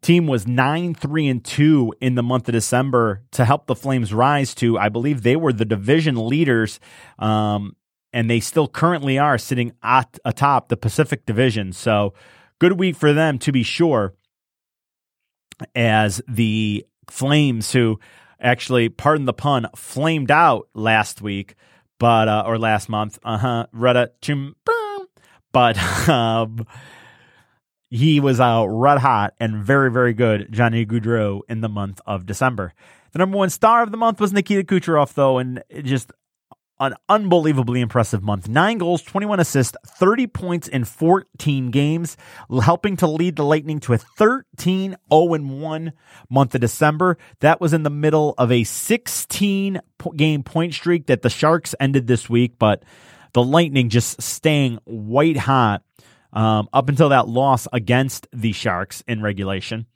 Team 0.03 0.27
was 0.27 0.47
9 0.47 0.95
3 0.95 1.29
and 1.29 1.45
2 1.45 1.95
in 2.01 2.15
the 2.15 2.23
month 2.23 2.49
of 2.49 2.53
December 2.53 3.23
to 3.33 3.45
help 3.45 3.67
the 3.67 3.75
Flames 3.75 4.13
rise 4.13 4.55
to, 4.57 4.79
I 4.79 4.89
believe 4.89 5.23
they 5.23 5.37
were 5.37 5.53
the 5.53 5.65
division 5.65 6.29
leaders 6.29 6.79
um, 7.19 7.75
and 8.13 8.31
they 8.31 8.41
still 8.41 8.69
currently 8.69 9.19
are 9.19 9.39
sitting 9.39 9.73
at 9.83 10.19
atop 10.25 10.69
the 10.69 10.77
Pacific 10.77 11.27
Division. 11.27 11.73
So 11.73 12.15
good 12.59 12.79
week 12.79 12.97
for 12.97 13.13
them 13.13 13.39
to 13.41 13.53
be 13.53 13.63
sure. 13.63 14.15
As 15.75 16.21
the 16.29 16.87
Flames, 17.09 17.73
who 17.73 17.99
actually, 18.41 18.89
pardon 18.89 19.27
the 19.27 19.33
pun, 19.33 19.67
flamed 19.75 20.31
out 20.31 20.69
last 20.75 21.23
week, 21.23 21.55
but 21.99 22.29
uh, 22.29 22.45
or 22.47 22.59
last 22.59 22.89
month, 22.89 23.19
uh 23.25 23.39
huh, 23.39 23.67
Retta 23.73 24.13
chim, 24.21 24.55
but 25.53 25.79
um, 26.09 26.67
he 27.89 28.21
was 28.21 28.41
uh, 28.41 28.67
red 28.69 28.99
hot 28.99 29.35
and 29.41 29.65
very 29.65 29.91
very 29.91 30.13
good, 30.13 30.49
Johnny 30.51 30.85
Gaudreau 30.85 31.41
in 31.49 31.61
the 31.61 31.69
month 31.69 32.01
of 32.07 32.27
December. 32.27 32.75
The 33.13 33.19
number 33.19 33.39
one 33.39 33.51
star 33.51 33.83
of 33.83 33.91
the 33.91 33.97
month 33.97 34.21
was 34.21 34.33
Nikita 34.33 34.65
Kucherov, 34.65 35.15
though, 35.15 35.39
and 35.39 35.63
just 35.83 36.13
an 36.79 36.95
unbelievably 37.09 37.81
impressive 37.81 38.23
month. 38.23 38.49
Nine 38.49 38.79
goals, 38.79 39.03
21 39.03 39.41
assists, 39.41 39.77
30 39.87 40.27
points 40.27 40.69
in 40.69 40.85
14 40.85 41.71
games, 41.71 42.17
helping 42.63 42.97
to 42.99 43.07
lead 43.07 43.37
the 43.37 43.45
Lightning 43.45 43.81
to 43.81 43.95
a 43.95 43.99
13 43.99 44.91
0 44.91 44.97
1 45.11 45.93
month 46.29 46.55
of 46.55 46.61
December. 46.61 47.17
That 47.41 47.61
was 47.61 47.73
in 47.73 47.83
the 47.83 47.91
middle 47.91 48.35
of 48.39 48.53
a 48.53 48.65
16 48.65 49.81
game 50.17 50.43
point 50.43 50.75
streak 50.75 51.07
that 51.07 51.23
the 51.23 51.31
Sharks 51.31 51.75
ended 51.81 52.07
this 52.07 52.29
week, 52.29 52.59
but 52.59 52.83
the 53.33 53.43
Lightning 53.43 53.89
just 53.89 54.21
staying 54.21 54.79
white 54.85 55.37
hot 55.37 55.83
um, 56.33 56.69
up 56.73 56.89
until 56.89 57.09
that 57.11 57.29
loss 57.29 57.67
against 57.73 58.29
the 58.33 58.53
Sharks 58.53 59.03
in 59.07 59.23
regulation. 59.23 59.87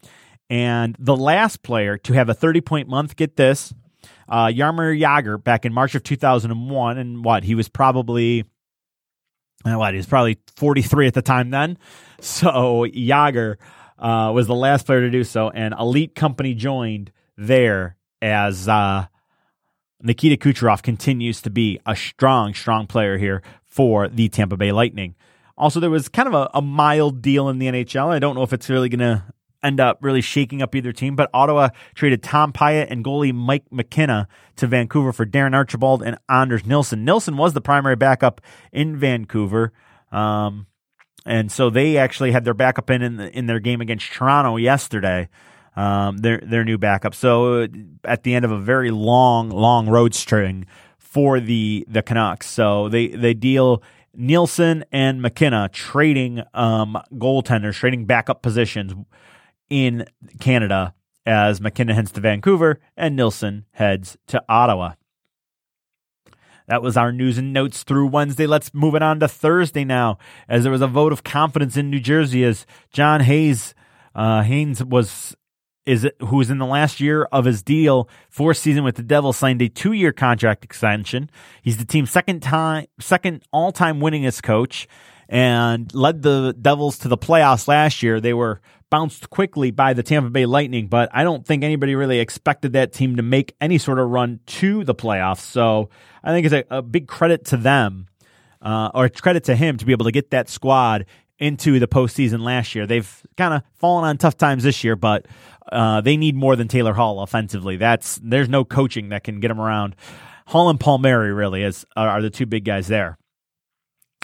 And 0.49 0.97
the 0.99 1.17
last 1.17 1.63
player 1.63 1.97
to 1.99 2.13
have 2.15 2.29
a 2.29 2.35
30 2.35 2.61
point 2.61 2.89
month, 2.89 3.15
get 3.17 3.37
this, 3.37 3.73
uh, 4.31 4.47
Jaromir 4.47 4.99
Jagr 4.99 5.43
back 5.43 5.67
in 5.67 5.73
March 5.73 5.95
of 5.95 6.03
2001, 6.03 6.99
and 6.99 7.25
what 7.25 7.43
he 7.43 7.55
was 7.55 7.69
probably 7.69 8.45
uh, 9.65 9.75
what 9.75 9.93
he 9.93 9.99
was 9.99 10.07
probably 10.07 10.39
43 10.57 11.09
at 11.09 11.15
the 11.15 11.23
time 11.23 11.51
then. 11.51 11.77
So 12.23 12.85
Jagr 12.87 13.57
uh, 13.99 14.31
was 14.35 14.47
the 14.47 14.55
last 14.55 14.85
player 14.85 15.01
to 15.01 15.11
do 15.11 15.25
so, 15.25 15.49
and 15.49 15.73
Elite 15.73 16.15
Company 16.15 16.53
joined 16.53 17.13
there 17.39 17.97
as 18.21 18.69
uh, 18.69 19.07
Nikita 20.03 20.37
Kucherov 20.37 20.83
continues 20.83 21.41
to 21.41 21.49
be 21.49 21.81
a 21.87 21.97
strong, 21.97 22.53
strong 22.53 22.87
player 22.87 23.17
here 23.17 23.43
for 23.65 24.07
the 24.07 24.29
Tampa 24.29 24.59
Bay 24.59 24.71
Lightning. 24.71 25.15
Also, 25.57 25.81
there 25.81 25.89
was 25.89 26.11
kind 26.11 26.29
of 26.29 26.35
a, 26.35 26.51
a 26.53 26.61
mild 26.61 27.23
deal 27.23 27.49
in 27.49 27.59
the 27.59 27.69
NHL. 27.69 28.09
I 28.09 28.19
don't 28.19 28.35
know 28.35 28.43
if 28.43 28.53
it's 28.53 28.69
really 28.69 28.91
going 28.91 29.01
to 29.01 29.25
end 29.63 29.81
up 29.81 29.99
really 30.01 30.21
shaking 30.21 30.63
up 30.63 30.75
either 30.75 30.93
team. 30.93 31.17
But 31.17 31.31
Ottawa 31.33 31.71
traded 31.95 32.23
Tom 32.23 32.53
Pyatt 32.53 32.89
and 32.91 33.05
goalie 33.05 33.35
Mike 33.35 33.65
McKenna 33.71 34.29
to 34.57 34.67
Vancouver 34.67 35.13
for 35.13 35.27
Darren 35.27 35.55
Archibald 35.55 36.03
and 36.03 36.19
Anders 36.29 36.67
Nilsson. 36.67 37.05
Nilsson 37.05 37.37
was 37.37 37.53
the 37.53 37.61
primary 37.61 37.97
backup 37.97 38.41
in 38.73 38.97
Vancouver. 38.97 39.73
Um, 40.13 40.67
and 41.27 41.53
so 41.53 41.71
they 41.71 41.97
actually 41.97 42.33
had 42.33 42.45
their 42.45 42.55
backup 42.55 42.91
in 42.91 43.03
in, 43.03 43.17
the, 43.17 43.37
in 43.37 43.47
their 43.47 43.61
game 43.61 43.81
against 43.81 44.13
Toronto 44.13 44.57
yesterday. 44.57 45.29
Um, 45.77 46.19
their 46.19 46.39
their 46.39 46.65
new 46.65 46.79
backup. 46.79 47.15
So 47.15 47.69
at 48.05 48.25
the 48.25 48.35
end 48.35 48.45
of 48.45 48.51
a 48.51 48.59
very 48.59 48.91
long 48.91 49.51
long 49.51 49.89
road 49.89 50.15
string 50.15 50.67
for 50.99 51.39
the 51.39 51.87
the 51.89 52.03
Canucks. 52.03 52.49
So 52.49 52.89
they 52.89 53.09
they 53.09 53.35
deal 53.35 53.83
Nilsson 54.15 54.85
and 54.91 55.23
McKenna 55.23 55.69
trading 55.73 56.43
um, 56.55 56.99
goaltenders, 57.15 57.75
trading 57.75 58.05
backup 58.05 58.43
positions 58.43 58.95
in 59.71 60.05
Canada 60.41 60.95
as 61.25 61.61
McKinnon 61.61 61.95
heads 61.95 62.13
to 62.13 62.21
Vancouver 62.21 62.81
and 62.97 63.17
Nilsson 63.17 63.65
heads 63.73 64.19
to 64.27 64.43
Ottawa. 64.49 64.95
That 66.67 66.83
was 66.83 66.97
our 66.97 67.11
news 67.11 67.39
and 67.39 67.53
notes 67.53 67.83
through 67.83 68.07
Wednesday. 68.07 68.47
Let's 68.47 68.73
move 68.73 68.95
it 68.95 69.03
on 69.03 69.19
to 69.21 69.29
Thursday 69.29 69.85
now, 69.85 70.19
as 70.49 70.63
there 70.63 70.71
was 70.71 70.83
a 70.83 70.87
vote 70.87 71.13
of 71.13 71.25
confidence 71.25 71.77
in 71.77 71.91
New 71.91 71.99
Jersey 71.99 72.45
as 72.45 72.65
John 72.93 73.23
Hayes 73.23 73.75
uh, 74.15 74.43
Haynes 74.43 74.85
was 74.85 75.37
is 75.87 76.09
who 76.21 76.41
is 76.41 76.51
in 76.51 76.59
the 76.59 76.67
last 76.67 77.01
year 77.01 77.25
of 77.33 77.45
his 77.45 77.63
deal, 77.63 78.09
fourth 78.29 78.59
season 78.59 78.85
with 78.85 78.97
the 78.97 79.03
Devils, 79.03 79.37
signed 79.37 79.63
a 79.63 79.69
two 79.69 79.93
year 79.93 80.13
contract 80.13 80.65
extension. 80.65 81.31
He's 81.63 81.79
the 81.79 81.85
team's 81.85 82.11
second 82.11 82.41
time, 82.41 82.87
second 83.01 83.43
all 83.53 83.73
time 83.73 83.99
winningest 83.99 84.43
coach, 84.43 84.87
and 85.29 85.93
led 85.95 86.23
the 86.23 86.55
Devils 86.61 86.99
to 86.99 87.09
the 87.09 87.19
playoffs 87.19 87.67
last 87.67 88.03
year. 88.03 88.21
They 88.21 88.35
were 88.35 88.61
bounced 88.91 89.31
quickly 89.31 89.71
by 89.71 89.95
the 89.95 90.03
Tampa 90.03 90.31
Bay 90.31 90.47
Lightning, 90.47 90.89
but 90.89 91.09
I 91.13 91.23
don't 91.23 91.47
think 91.47 91.63
anybody 91.63 91.95
really 91.95 92.19
expected 92.19 92.73
that 92.75 92.93
team 92.93 93.17
to 93.17 93.23
make 93.23 93.55
any 93.61 93.79
sort 93.79 93.99
of 93.99 94.09
run 94.11 94.41
to 94.47 94.85
the 94.85 94.95
playoffs. 94.95 95.41
So 95.41 95.89
I 96.23 96.33
think 96.33 96.47
it's 96.47 96.55
a, 96.55 96.65
a 96.79 96.83
big 96.83 97.09
credit 97.09 97.47
to 97.47 97.57
them. 97.57 98.07
Uh, 98.63 98.91
or 98.93 99.09
credit 99.09 99.45
to 99.45 99.57
him 99.57 99.79
to 99.79 99.87
be 99.87 99.93
able 99.93 100.05
to 100.05 100.13
get 100.13 100.33
that 100.33 100.47
squad 100.47 101.07
into 101.39 101.79
the 101.79 101.89
postseason 101.89 102.43
last 102.43 102.75
year. 102.75 102.87
They've 102.87 103.27
kind 103.37 103.55
of 103.55 103.63
fallen 103.79 104.05
on 104.05 104.19
tough 104.19 104.37
times 104.37 104.63
this 104.63 104.85
year, 104.85 104.97
but 104.97 105.27
uh, 105.73 106.03
they 106.03 106.19
need 106.19 106.37
more 106.37 106.57
than 106.57 106.69
Taylor 106.69 106.93
Hall 106.93 107.21
offensively. 107.21 107.77
That's 107.77 108.21
there's 108.23 108.49
no 108.51 108.65
coaching 108.65 109.09
that 109.09 109.25
can 109.25 109.41
get 109.41 109.49
them 109.49 109.61
around. 109.61 109.97
Hall 110.47 110.69
and 110.69 110.79
Palmieri 110.79 111.33
really 111.33 111.63
is 111.63 111.87
are 111.97 112.21
the 112.21 112.31
two 112.31 112.47
big 112.47 112.65
guys 112.65 112.87
there. 112.87 113.17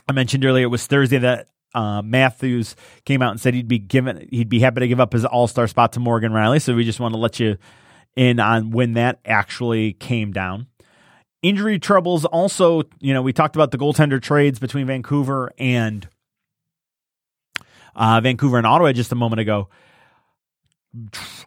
I 0.08 0.12
mentioned 0.12 0.44
earlier 0.44 0.64
it 0.64 0.68
was 0.68 0.86
Thursday 0.86 1.18
that 1.18 1.48
uh, 1.76 2.00
Matthews 2.02 2.74
came 3.04 3.20
out 3.20 3.32
and 3.32 3.40
said 3.40 3.52
he'd 3.52 3.68
be 3.68 3.78
given 3.78 4.26
he'd 4.30 4.48
be 4.48 4.60
happy 4.60 4.80
to 4.80 4.88
give 4.88 4.98
up 4.98 5.12
his 5.12 5.24
All 5.24 5.46
Star 5.46 5.68
spot 5.68 5.92
to 5.92 6.00
Morgan 6.00 6.32
Rielly. 6.32 6.60
So 6.60 6.74
we 6.74 6.84
just 6.84 6.98
want 6.98 7.14
to 7.14 7.20
let 7.20 7.38
you 7.38 7.58
in 8.16 8.40
on 8.40 8.70
when 8.70 8.94
that 8.94 9.20
actually 9.26 9.92
came 9.92 10.32
down. 10.32 10.68
Injury 11.42 11.78
troubles 11.78 12.24
also, 12.24 12.82
you 12.98 13.12
know, 13.12 13.20
we 13.20 13.32
talked 13.32 13.54
about 13.54 13.70
the 13.70 13.78
goaltender 13.78 14.20
trades 14.20 14.58
between 14.58 14.86
Vancouver 14.86 15.52
and 15.58 16.08
uh, 17.94 18.20
Vancouver 18.22 18.56
and 18.56 18.66
Ottawa 18.66 18.92
just 18.92 19.12
a 19.12 19.16
moment 19.16 19.40
ago. 19.40 19.68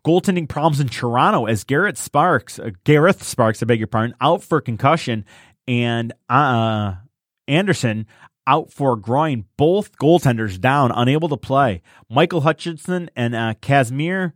Goaltending 0.06 0.48
problems 0.48 0.80
in 0.80 0.90
Toronto 0.90 1.48
as 1.48 1.64
Garrett 1.64 1.98
Sparks, 1.98 2.60
uh, 2.60 2.70
Gareth 2.84 3.24
Sparks, 3.24 3.64
I 3.64 3.66
beg 3.66 3.80
your 3.80 3.88
pardon, 3.88 4.16
out 4.22 4.44
for 4.44 4.62
concussion, 4.62 5.26
and 5.68 6.14
uh, 6.30 6.94
Andersen 7.48 8.06
out 8.48 8.72
for 8.72 8.96
groin. 8.96 9.46
Both 9.58 9.98
goaltenders 9.98 10.60
down, 10.60 10.92
unable 10.92 11.30
to 11.30 11.38
play. 11.38 11.82
Michael 12.10 12.42
Hutchinson 12.42 13.10
and 13.16 13.36
uh, 13.36 13.54
Kasimir 13.62 14.34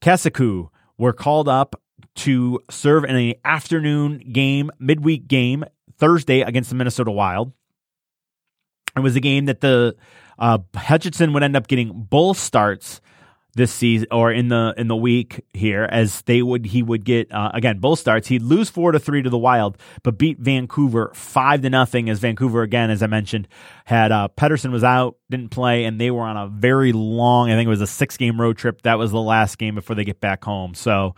Kaskisuo 0.00 0.68
were 0.98 1.12
called 1.12 1.48
up 1.48 1.80
to 2.14 2.60
serve 2.70 3.04
in 3.04 3.16
an 3.16 3.34
afternoon 3.44 4.18
game, 4.32 4.70
midweek 4.78 5.28
game, 5.28 5.64
Thursday 5.98 6.40
against 6.40 6.70
the 6.70 6.76
Minnesota 6.76 7.10
Wild. 7.10 7.52
It 8.96 9.00
was 9.00 9.16
a 9.16 9.20
game 9.20 9.46
that 9.46 9.60
the 9.60 9.96
uh, 10.38 10.58
Hutchinson 10.74 11.32
would 11.32 11.42
end 11.42 11.56
up 11.56 11.68
getting 11.68 11.92
both 11.92 12.38
starts 12.38 13.00
this 13.54 13.72
season 13.72 14.08
or 14.10 14.32
in 14.32 14.48
the 14.48 14.74
in 14.76 14.88
the 14.88 14.96
week 14.96 15.44
here 15.52 15.84
as 15.84 16.22
they 16.22 16.40
would 16.40 16.66
he 16.66 16.82
would 16.82 17.04
get 17.04 17.30
uh, 17.32 17.50
again 17.52 17.78
both 17.78 17.98
starts. 17.98 18.28
He'd 18.28 18.42
lose 18.42 18.70
four 18.70 18.92
to 18.92 18.98
three 18.98 19.22
to 19.22 19.30
the 19.30 19.38
wild 19.38 19.76
but 20.02 20.16
beat 20.16 20.38
vancouver 20.38 21.12
five 21.14 21.62
to 21.62 21.70
nothing 21.70 22.08
as 22.08 22.18
vancouver 22.18 22.62
again 22.62 22.90
as 22.90 23.02
i 23.02 23.06
mentioned 23.06 23.46
had 23.84 24.10
uh 24.10 24.28
pettersson 24.36 24.70
was 24.70 24.84
out 24.84 25.16
didn't 25.30 25.50
play 25.50 25.84
and 25.84 26.00
they 26.00 26.10
were 26.10 26.22
on 26.22 26.36
a 26.36 26.46
very 26.48 26.92
long 26.92 27.50
i 27.50 27.54
think 27.54 27.66
it 27.66 27.70
was 27.70 27.80
a 27.80 27.86
six 27.86 28.16
game 28.16 28.40
road 28.40 28.56
trip. 28.56 28.82
That 28.82 28.98
was 28.98 29.10
the 29.10 29.20
last 29.20 29.58
game 29.58 29.74
before 29.74 29.96
they 29.96 30.04
get 30.04 30.20
back 30.20 30.44
home. 30.44 30.74
So 30.74 31.14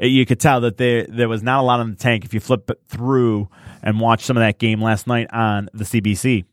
uh, 0.00 0.06
you 0.06 0.26
could 0.26 0.40
tell 0.40 0.60
that 0.62 0.76
there 0.76 1.06
there 1.08 1.28
was 1.28 1.42
not 1.42 1.60
a 1.60 1.62
lot 1.62 1.80
in 1.80 1.90
the 1.90 1.96
tank 1.96 2.24
if 2.24 2.34
you 2.34 2.40
flip 2.40 2.70
through 2.88 3.48
and 3.82 4.00
watch 4.00 4.24
some 4.24 4.36
of 4.36 4.42
that 4.42 4.58
game 4.58 4.82
last 4.82 5.06
night 5.06 5.28
on 5.32 5.68
the 5.72 5.84
cbc 5.84 6.44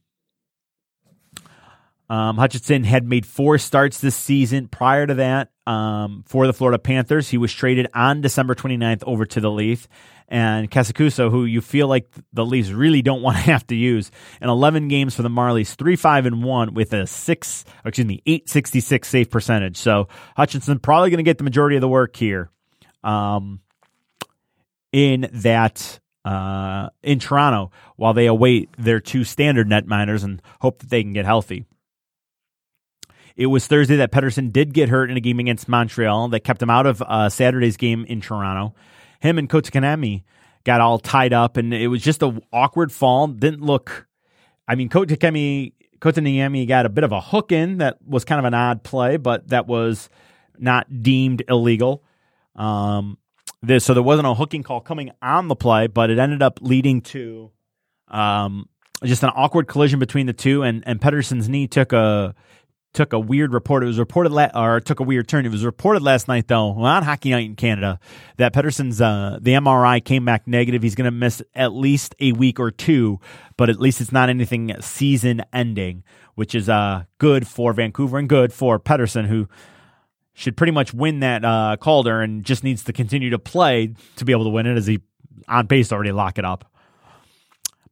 um, 2.11 2.35
Hutchinson 2.35 2.83
had 2.83 3.07
made 3.07 3.25
four 3.25 3.57
starts 3.57 4.01
this 4.01 4.17
season. 4.17 4.67
Prior 4.67 5.07
to 5.07 5.13
that, 5.13 5.49
um, 5.65 6.25
for 6.27 6.45
the 6.45 6.51
Florida 6.51 6.77
Panthers, 6.77 7.29
he 7.29 7.37
was 7.37 7.53
traded 7.53 7.87
on 7.93 8.19
December 8.19 8.53
29th 8.53 9.01
over 9.05 9.25
to 9.27 9.39
the 9.39 9.49
Leaf. 9.49 9.87
And 10.27 10.69
Kaskisuo, 10.69 11.31
who 11.31 11.45
you 11.45 11.61
feel 11.61 11.87
like 11.87 12.13
the 12.33 12.45
Leafs 12.45 12.69
really 12.71 13.01
don't 13.01 13.21
want 13.21 13.37
to 13.37 13.43
have 13.43 13.65
to 13.67 13.75
use, 13.75 14.11
in 14.41 14.49
11 14.49 14.89
games 14.89 15.15
for 15.15 15.21
the 15.21 15.29
Marlies, 15.29 15.75
3 15.75 15.95
5 15.95 16.25
and 16.25 16.43
1 16.43 16.73
with 16.73 16.91
a 16.91 17.07
6, 17.07 17.65
excuse 17.85 18.05
me, 18.05 18.21
866 18.25 19.07
save 19.07 19.29
percentage. 19.29 19.77
So 19.77 20.09
Hutchinson 20.35 20.79
probably 20.79 21.11
going 21.11 21.19
to 21.19 21.23
get 21.23 21.37
the 21.37 21.45
majority 21.45 21.77
of 21.77 21.81
the 21.81 21.87
work 21.87 22.17
here 22.17 22.49
um, 23.05 23.61
in 24.91 25.29
that 25.31 26.01
uh, 26.25 26.89
in 27.03 27.19
Toronto 27.19 27.71
while 27.95 28.13
they 28.13 28.25
await 28.25 28.69
their 28.77 28.99
two 28.99 29.23
standard 29.23 29.69
net 29.69 29.87
miners 29.87 30.25
and 30.25 30.41
hope 30.59 30.79
that 30.79 30.89
they 30.89 31.03
can 31.03 31.13
get 31.13 31.23
healthy. 31.23 31.65
It 33.41 33.47
was 33.47 33.65
Thursday 33.65 33.95
that 33.95 34.11
Pettersson 34.11 34.53
did 34.53 34.71
get 34.71 34.89
hurt 34.89 35.09
in 35.09 35.17
a 35.17 35.19
game 35.19 35.39
against 35.39 35.67
Montreal 35.67 36.27
that 36.27 36.41
kept 36.41 36.61
him 36.61 36.69
out 36.69 36.85
of 36.85 37.01
uh, 37.01 37.27
Saturday's 37.27 37.75
game 37.75 38.05
in 38.05 38.21
Toronto. 38.21 38.75
Him 39.19 39.39
and 39.39 39.49
Kotkaniemi 39.49 40.21
got 40.63 40.79
all 40.79 40.99
tied 40.99 41.33
up, 41.33 41.57
and 41.57 41.73
it 41.73 41.87
was 41.87 42.03
just 42.03 42.21
an 42.21 42.43
awkward 42.53 42.91
fall. 42.91 43.25
Didn't 43.25 43.63
look. 43.63 44.05
I 44.67 44.75
mean, 44.75 44.89
Kotkaniemi 44.89 45.73
Kotkaniemi 45.97 46.67
got 46.67 46.85
a 46.85 46.89
bit 46.89 47.03
of 47.03 47.11
a 47.11 47.19
hook 47.19 47.51
in 47.51 47.79
that 47.79 47.97
was 48.05 48.25
kind 48.25 48.37
of 48.37 48.45
an 48.45 48.53
odd 48.53 48.83
play, 48.83 49.17
but 49.17 49.47
that 49.47 49.65
was 49.65 50.11
not 50.59 51.01
deemed 51.01 51.41
illegal. 51.49 52.03
Um, 52.55 53.17
this, 53.63 53.83
so 53.83 53.95
there 53.95 54.03
wasn't 54.03 54.27
a 54.27 54.35
hooking 54.35 54.61
call 54.61 54.81
coming 54.81 55.09
on 55.19 55.47
the 55.47 55.55
play, 55.55 55.87
but 55.87 56.11
it 56.11 56.19
ended 56.19 56.43
up 56.43 56.59
leading 56.61 57.01
to 57.01 57.49
um, 58.07 58.69
just 59.03 59.23
an 59.23 59.31
awkward 59.35 59.67
collision 59.67 59.97
between 59.97 60.27
the 60.27 60.33
two, 60.33 60.61
and 60.61 60.83
and 60.85 61.01
Pettersson's 61.01 61.49
knee 61.49 61.65
took 61.65 61.91
a 61.91 62.35
took 62.93 63.13
a 63.13 63.19
weird 63.19 63.53
report. 63.53 63.83
It 63.83 63.87
was 63.87 63.99
reported, 63.99 64.31
la- 64.31 64.49
or 64.53 64.79
took 64.79 64.99
a 64.99 65.03
weird 65.03 65.27
turn. 65.27 65.45
It 65.45 65.51
was 65.51 65.63
reported 65.65 66.03
last 66.03 66.27
night, 66.27 66.47
though, 66.47 66.71
on 66.71 67.03
Hockey 67.03 67.31
Night 67.31 67.45
in 67.45 67.55
Canada, 67.55 67.99
that 68.37 68.53
Pettersson's 68.53 69.01
uh, 69.01 69.39
the 69.41 69.53
MRI 69.53 70.03
came 70.03 70.25
back 70.25 70.47
negative. 70.47 70.83
He's 70.83 70.95
going 70.95 71.05
to 71.05 71.11
miss 71.11 71.41
at 71.55 71.73
least 71.73 72.15
a 72.19 72.33
week 72.33 72.59
or 72.59 72.71
two, 72.71 73.19
but 73.57 73.69
at 73.69 73.79
least 73.79 74.01
it's 74.01 74.11
not 74.11 74.29
anything 74.29 74.73
season 74.81 75.43
ending, 75.53 76.03
which 76.35 76.53
is 76.53 76.67
uh, 76.69 77.03
good 77.17 77.47
for 77.47 77.73
Vancouver 77.73 78.17
and 78.17 78.27
good 78.27 78.51
for 78.51 78.79
Pettersson, 78.79 79.27
who 79.27 79.47
should 80.33 80.57
pretty 80.57 80.71
much 80.71 80.93
win 80.93 81.19
that 81.21 81.45
uh, 81.45 81.77
Calder 81.79 82.21
and 82.21 82.43
just 82.43 82.63
needs 82.63 82.83
to 82.85 82.93
continue 82.93 83.29
to 83.29 83.39
play 83.39 83.93
to 84.17 84.25
be 84.25 84.31
able 84.31 84.45
to 84.45 84.49
win 84.49 84.65
it, 84.65 84.77
as 84.77 84.87
he 84.87 85.01
on 85.47 85.65
base 85.65 85.91
already 85.91 86.11
lock 86.11 86.37
it 86.37 86.45
up 86.45 86.70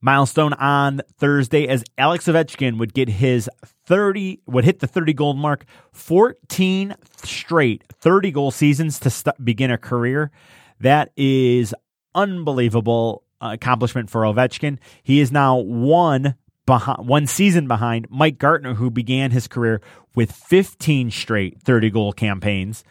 milestone 0.01 0.53
on 0.53 1.01
Thursday 1.17 1.67
as 1.67 1.83
Alex 1.97 2.25
Ovechkin 2.27 2.77
would 2.77 2.93
get 2.93 3.09
his 3.09 3.49
30 3.85 4.41
would 4.45 4.65
hit 4.65 4.79
the 4.79 4.87
30 4.87 5.13
goal 5.13 5.33
mark 5.33 5.65
14 5.93 6.95
straight 7.23 7.83
30 7.99 8.31
goal 8.31 8.51
seasons 8.51 8.99
to 8.99 9.09
st- 9.09 9.43
begin 9.43 9.71
a 9.71 9.77
career. 9.77 10.31
That 10.79 11.11
is 11.17 11.73
unbelievable 12.15 13.23
accomplishment 13.41 14.09
for 14.09 14.21
Ovechkin. 14.21 14.77
He 15.03 15.19
is 15.19 15.31
now 15.31 15.57
one 15.57 16.35
behind 16.65 17.07
one 17.07 17.25
season 17.25 17.67
behind 17.67 18.07
Mike 18.09 18.37
Gartner 18.37 18.75
who 18.75 18.89
began 18.89 19.31
his 19.31 19.47
career 19.47 19.81
with 20.15 20.31
15 20.31 21.11
straight 21.11 21.61
30 21.61 21.89
goal 21.89 22.13
campaigns 22.13 22.83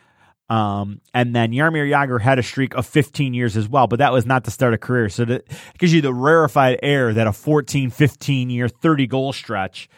um, 0.48 1.00
and 1.12 1.34
then 1.34 1.52
Jaromir 1.52 1.88
Jagr 1.90 2.20
had 2.20 2.38
a 2.38 2.42
streak 2.42 2.74
of 2.74 2.86
15 2.86 3.34
years 3.34 3.56
as 3.56 3.68
well, 3.68 3.86
but 3.86 3.98
that 3.98 4.12
was 4.12 4.24
not 4.24 4.44
to 4.44 4.50
start 4.50 4.72
a 4.72 4.78
career. 4.78 5.08
So 5.08 5.24
that 5.26 5.46
gives 5.78 5.92
you 5.92 6.00
the 6.00 6.14
rarefied 6.14 6.80
air 6.82 7.12
that 7.12 7.26
a 7.26 7.32
14, 7.32 7.90
15 7.90 8.50
year, 8.50 8.68
30 8.68 9.06
goal 9.06 9.32
stretch 9.32 9.88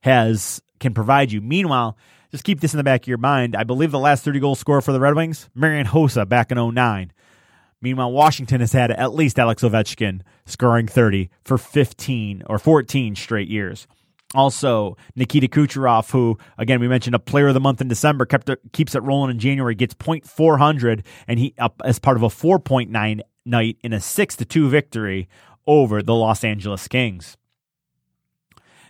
has 0.00 0.60
can 0.80 0.94
provide 0.94 1.30
you. 1.30 1.40
Meanwhile, 1.40 1.96
just 2.30 2.44
keep 2.44 2.60
this 2.60 2.72
in 2.72 2.78
the 2.78 2.84
back 2.84 3.02
of 3.02 3.08
your 3.08 3.18
mind. 3.18 3.54
I 3.54 3.64
believe 3.64 3.90
the 3.90 3.98
last 3.98 4.24
30 4.24 4.40
goal 4.40 4.54
scorer 4.54 4.80
for 4.80 4.92
the 4.92 5.00
Red 5.00 5.14
Wings, 5.14 5.48
Marian 5.54 5.86
Hossa 5.86 6.28
back 6.28 6.50
in 6.50 6.74
09. 6.74 7.12
Meanwhile, 7.82 8.12
Washington 8.12 8.60
has 8.60 8.72
had 8.72 8.90
at 8.90 9.14
least 9.14 9.38
Alex 9.38 9.62
Ovechkin 9.62 10.22
scoring 10.44 10.86
30 10.86 11.30
for 11.44 11.56
15 11.56 12.42
or 12.46 12.58
14 12.58 13.16
straight 13.16 13.48
years. 13.48 13.86
Also, 14.32 14.96
Nikita 15.16 15.48
Kucherov, 15.48 16.10
who 16.12 16.38
again 16.56 16.78
we 16.78 16.86
mentioned 16.86 17.16
a 17.16 17.18
player 17.18 17.48
of 17.48 17.54
the 17.54 17.60
month 17.60 17.80
in 17.80 17.88
December, 17.88 18.24
kept 18.24 18.48
keeps 18.72 18.94
it 18.94 19.02
rolling 19.02 19.30
in 19.30 19.40
January, 19.40 19.74
gets 19.74 19.94
point 19.94 20.24
four 20.24 20.58
hundred, 20.58 21.04
and 21.26 21.40
he 21.40 21.52
up 21.58 21.82
as 21.84 21.98
part 21.98 22.16
of 22.16 22.22
a 22.22 22.30
four 22.30 22.60
point 22.60 22.90
nine 22.90 23.22
night 23.44 23.76
in 23.82 23.92
a 23.92 24.00
six 24.00 24.36
to 24.36 24.44
two 24.44 24.68
victory 24.68 25.28
over 25.66 26.00
the 26.00 26.14
Los 26.14 26.44
Angeles 26.44 26.86
Kings. 26.86 27.36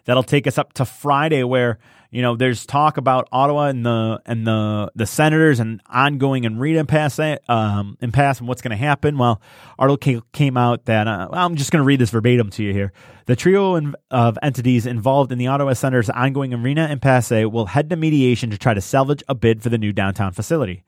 That'll 0.04 0.22
take 0.22 0.46
us 0.46 0.58
up 0.58 0.74
to 0.74 0.84
Friday, 0.84 1.42
where 1.42 1.78
you 2.10 2.22
know 2.22 2.36
there's 2.36 2.66
talk 2.66 2.96
about 2.96 3.28
Ottawa 3.30 3.66
and 3.66 3.86
the 3.86 4.20
and 4.26 4.46
the 4.46 4.90
the 4.94 5.06
Senators 5.06 5.60
and 5.60 5.80
ongoing 5.86 6.44
and 6.44 6.60
read 6.60 6.76
impasse 6.76 7.38
um, 7.48 7.96
impasse 8.00 8.40
and 8.40 8.48
what's 8.48 8.62
going 8.62 8.70
to 8.70 8.76
happen. 8.76 9.16
Well, 9.16 9.40
article 9.78 10.22
came 10.32 10.56
out 10.56 10.86
that 10.86 11.06
uh, 11.06 11.28
I'm 11.32 11.56
just 11.56 11.70
going 11.70 11.82
to 11.82 11.86
read 11.86 12.00
this 12.00 12.10
verbatim 12.10 12.50
to 12.50 12.62
you 12.64 12.72
here. 12.72 12.92
The 13.26 13.36
trio 13.36 13.92
of 14.10 14.38
entities 14.42 14.86
involved 14.86 15.30
in 15.30 15.38
the 15.38 15.46
Ottawa 15.46 15.74
Senators' 15.74 16.10
ongoing 16.10 16.52
arena 16.52 16.88
impasse 16.88 17.30
will 17.30 17.66
head 17.66 17.88
to 17.90 17.96
mediation 17.96 18.50
to 18.50 18.58
try 18.58 18.74
to 18.74 18.80
salvage 18.80 19.22
a 19.28 19.34
bid 19.34 19.62
for 19.62 19.68
the 19.68 19.78
new 19.78 19.92
downtown 19.92 20.32
facility. 20.32 20.82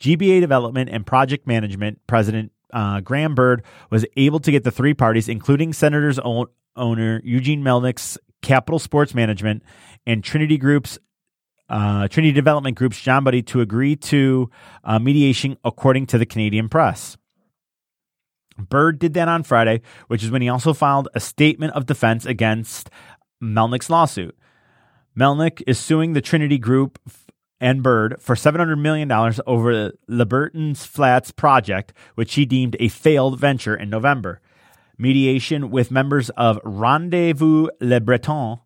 GBA 0.00 0.40
Development 0.40 0.88
and 0.90 1.06
Project 1.06 1.46
Management 1.46 2.00
President 2.06 2.50
uh, 2.72 3.00
Graham 3.00 3.34
Bird 3.34 3.62
was 3.90 4.06
able 4.16 4.40
to 4.40 4.50
get 4.50 4.64
the 4.64 4.70
three 4.70 4.94
parties, 4.94 5.28
including 5.28 5.72
Senators 5.72 6.18
own, 6.18 6.46
owner 6.76 7.20
Eugene 7.24 7.62
Melnyk's 7.62 8.18
Capital 8.42 8.78
Sports 8.78 9.14
Management 9.14 9.62
and 10.06 10.22
Trinity 10.22 10.58
Group's 10.58 10.98
uh, 11.68 12.06
Trinity 12.08 12.32
Development 12.32 12.76
Group's 12.76 13.00
John 13.00 13.24
Ruddy 13.24 13.42
to 13.44 13.62
agree 13.62 13.96
to 13.96 14.50
uh, 14.84 14.98
mediation, 14.98 15.56
according 15.64 16.06
to 16.06 16.18
the 16.18 16.26
Canadian 16.26 16.68
press. 16.68 17.16
Bird 18.58 18.98
did 18.98 19.14
that 19.14 19.28
on 19.28 19.42
Friday, 19.42 19.80
which 20.08 20.22
is 20.22 20.30
when 20.30 20.42
he 20.42 20.50
also 20.50 20.74
filed 20.74 21.08
a 21.14 21.20
statement 21.20 21.72
of 21.74 21.86
defense 21.86 22.26
against 22.26 22.90
Melnyk's 23.42 23.88
lawsuit. 23.88 24.36
Melnyk 25.18 25.62
is 25.66 25.78
suing 25.78 26.12
the 26.12 26.20
Trinity 26.20 26.58
Group 26.58 26.98
and 27.60 27.82
Bird 27.82 28.16
for 28.20 28.34
$700 28.34 28.78
million 28.78 29.10
over 29.46 29.74
the 29.74 29.92
LeBreton 30.10 30.76
Flats 30.76 31.30
project, 31.30 31.92
which 32.14 32.34
he 32.34 32.44
deemed 32.44 32.76
a 32.80 32.88
failed 32.88 33.38
venture 33.38 33.76
in 33.76 33.88
November. 33.88 34.40
Mediation 34.98 35.70
with 35.70 35.90
members 35.90 36.30
of 36.30 36.58
Rendezvous 36.64 37.68
Le 37.80 38.00
Breton. 38.00 38.58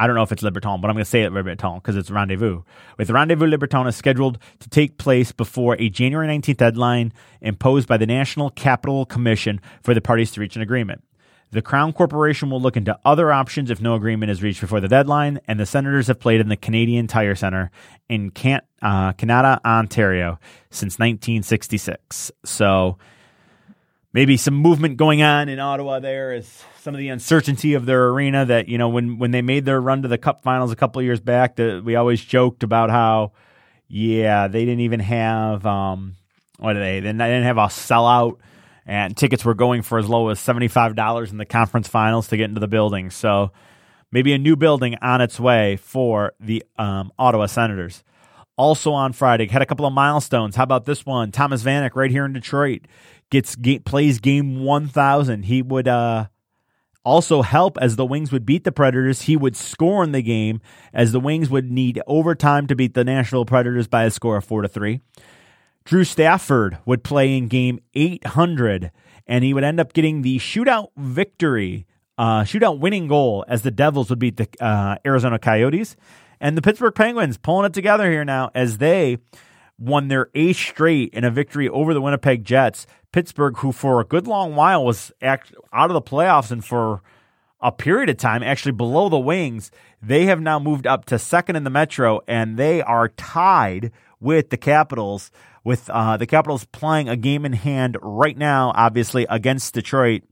I 0.00 0.06
don't 0.06 0.14
know 0.14 0.22
if 0.22 0.30
it's 0.30 0.42
Le 0.42 0.50
Breton, 0.52 0.80
but 0.80 0.88
I'm 0.88 0.94
going 0.94 1.04
to 1.04 1.10
say 1.10 1.22
it 1.22 1.32
Le 1.32 1.42
Breton 1.42 1.76
because 1.76 1.96
it's 1.96 2.10
Rendezvous. 2.10 2.62
With 2.98 3.10
Rendezvous 3.10 3.46
Le 3.46 3.58
Breton 3.58 3.88
is 3.88 3.96
scheduled 3.96 4.38
to 4.60 4.68
take 4.68 4.96
place 4.96 5.32
before 5.32 5.76
a 5.80 5.88
January 5.88 6.28
19th 6.28 6.58
deadline 6.58 7.12
imposed 7.40 7.88
by 7.88 7.96
the 7.96 8.06
National 8.06 8.50
Capital 8.50 9.04
Commission 9.04 9.60
for 9.82 9.94
the 9.94 10.00
parties 10.00 10.30
to 10.32 10.40
reach 10.40 10.54
an 10.54 10.62
agreement. 10.62 11.02
The 11.50 11.62
Crown 11.62 11.94
Corporation 11.94 12.50
will 12.50 12.60
look 12.60 12.76
into 12.76 12.98
other 13.06 13.32
options 13.32 13.70
if 13.70 13.80
no 13.80 13.94
agreement 13.94 14.30
is 14.30 14.42
reached 14.42 14.60
before 14.60 14.80
the 14.80 14.88
deadline, 14.88 15.40
and 15.48 15.58
the 15.58 15.64
Senators 15.64 16.06
have 16.08 16.20
played 16.20 16.40
in 16.40 16.48
the 16.48 16.58
Canadian 16.58 17.06
Tire 17.06 17.34
Centre 17.34 17.70
in 18.08 18.30
Can- 18.30 18.60
uh, 18.82 19.14
Kanata, 19.14 19.58
Ontario 19.64 20.38
since 20.70 20.98
1966. 20.98 22.30
So 22.44 22.98
maybe 24.18 24.36
some 24.36 24.54
movement 24.54 24.96
going 24.96 25.22
on 25.22 25.48
in 25.48 25.60
Ottawa 25.60 26.00
there 26.00 26.32
is 26.32 26.64
some 26.80 26.92
of 26.92 26.98
the 26.98 27.08
uncertainty 27.08 27.74
of 27.74 27.86
their 27.86 28.08
arena 28.08 28.44
that, 28.44 28.66
you 28.66 28.76
know, 28.76 28.88
when, 28.88 29.16
when 29.16 29.30
they 29.30 29.42
made 29.42 29.64
their 29.64 29.80
run 29.80 30.02
to 30.02 30.08
the 30.08 30.18
Cup 30.18 30.42
finals 30.42 30.72
a 30.72 30.74
couple 30.74 30.98
of 30.98 31.04
years 31.04 31.20
back, 31.20 31.54
that 31.54 31.84
we 31.84 31.94
always 31.94 32.20
joked 32.20 32.64
about 32.64 32.90
how, 32.90 33.30
yeah, 33.86 34.48
they 34.48 34.64
didn't 34.64 34.80
even 34.80 34.98
have, 34.98 35.64
um, 35.64 36.16
what 36.58 36.74
are 36.74 36.80
they? 36.80 36.98
They 36.98 37.12
didn't 37.12 37.44
have 37.44 37.58
a 37.58 37.66
sellout 37.66 38.38
and 38.86 39.16
tickets 39.16 39.44
were 39.44 39.54
going 39.54 39.82
for 39.82 40.00
as 40.00 40.08
low 40.08 40.30
as 40.30 40.40
$75 40.40 41.30
in 41.30 41.36
the 41.36 41.46
conference 41.46 41.86
finals 41.86 42.26
to 42.26 42.36
get 42.36 42.48
into 42.48 42.58
the 42.58 42.66
building. 42.66 43.10
So 43.10 43.52
maybe 44.10 44.32
a 44.32 44.38
new 44.38 44.56
building 44.56 44.96
on 45.00 45.20
its 45.20 45.38
way 45.38 45.76
for 45.76 46.32
the 46.40 46.64
um, 46.76 47.12
Ottawa 47.20 47.46
Senators. 47.46 48.02
Also 48.56 48.90
on 48.90 49.12
Friday, 49.12 49.46
had 49.46 49.62
a 49.62 49.66
couple 49.66 49.86
of 49.86 49.92
milestones. 49.92 50.56
How 50.56 50.64
about 50.64 50.86
this 50.86 51.06
one? 51.06 51.30
Thomas 51.30 51.62
Vanek, 51.62 51.94
right 51.94 52.10
here 52.10 52.24
in 52.24 52.32
Detroit, 52.32 52.80
gets 53.30 53.56
plays 53.84 54.18
game 54.18 54.62
1000. 54.64 55.44
He 55.44 55.62
would 55.62 55.88
uh, 55.88 56.28
also 57.04 57.42
help 57.42 57.78
as 57.80 57.96
the 57.96 58.06
Wings 58.06 58.32
would 58.32 58.46
beat 58.46 58.64
the 58.64 58.72
Predators. 58.72 59.22
He 59.22 59.36
would 59.36 59.56
score 59.56 60.04
in 60.04 60.12
the 60.12 60.22
game 60.22 60.60
as 60.92 61.12
the 61.12 61.20
Wings 61.20 61.48
would 61.50 61.70
need 61.70 62.00
overtime 62.06 62.66
to 62.66 62.76
beat 62.76 62.94
the 62.94 63.04
Nashville 63.04 63.44
Predators 63.44 63.88
by 63.88 64.04
a 64.04 64.10
score 64.10 64.36
of 64.36 64.44
4 64.44 64.62
to 64.62 64.68
3. 64.68 65.00
Drew 65.84 66.04
Stafford 66.04 66.78
would 66.84 67.02
play 67.02 67.34
in 67.34 67.48
game 67.48 67.80
800, 67.94 68.90
and 69.26 69.42
he 69.42 69.54
would 69.54 69.64
end 69.64 69.80
up 69.80 69.94
getting 69.94 70.20
the 70.20 70.38
shootout 70.38 70.88
victory, 70.98 71.86
uh, 72.18 72.42
shootout 72.42 72.78
winning 72.78 73.08
goal 73.08 73.42
as 73.48 73.62
the 73.62 73.70
Devils 73.70 74.10
would 74.10 74.18
beat 74.18 74.36
the 74.36 74.48
uh, 74.60 74.96
Arizona 75.06 75.38
Coyotes. 75.38 75.96
And 76.40 76.56
the 76.56 76.62
Pittsburgh 76.62 76.94
Penguins 76.94 77.38
pulling 77.38 77.64
it 77.66 77.72
together 77.72 78.10
here 78.10 78.24
now 78.24 78.50
as 78.54 78.78
they 78.78 79.16
won 79.78 80.08
their 80.08 80.28
eighth 80.34 80.56
straight 80.56 81.12
in 81.14 81.24
a 81.24 81.30
victory 81.30 81.68
over 81.68 81.94
the 81.94 82.00
Winnipeg 82.00 82.44
Jets. 82.44 82.86
Pittsburgh, 83.12 83.56
who 83.58 83.72
for 83.72 84.00
a 84.00 84.04
good 84.04 84.26
long 84.26 84.54
while 84.54 84.84
was 84.84 85.12
act- 85.22 85.54
out 85.72 85.90
of 85.90 85.94
the 85.94 86.02
playoffs 86.02 86.50
and 86.50 86.64
for 86.64 87.02
a 87.60 87.72
period 87.72 88.08
of 88.08 88.16
time 88.16 88.42
actually 88.42 88.72
below 88.72 89.08
the 89.08 89.18
Wings, 89.18 89.70
they 90.02 90.26
have 90.26 90.40
now 90.40 90.58
moved 90.58 90.86
up 90.86 91.04
to 91.06 91.18
second 91.18 91.56
in 91.56 91.64
the 91.64 91.70
Metro 91.70 92.20
and 92.26 92.56
they 92.56 92.82
are 92.82 93.08
tied 93.08 93.92
with 94.20 94.50
the 94.50 94.56
Capitals 94.56 95.30
with 95.64 95.90
uh, 95.90 96.16
the 96.16 96.26
Capitals 96.26 96.64
playing 96.66 97.08
a 97.08 97.16
game 97.16 97.44
in 97.44 97.52
hand 97.52 97.96
right 98.00 98.36
now, 98.36 98.72
obviously 98.74 99.26
against 99.28 99.74
Detroit. 99.74 100.22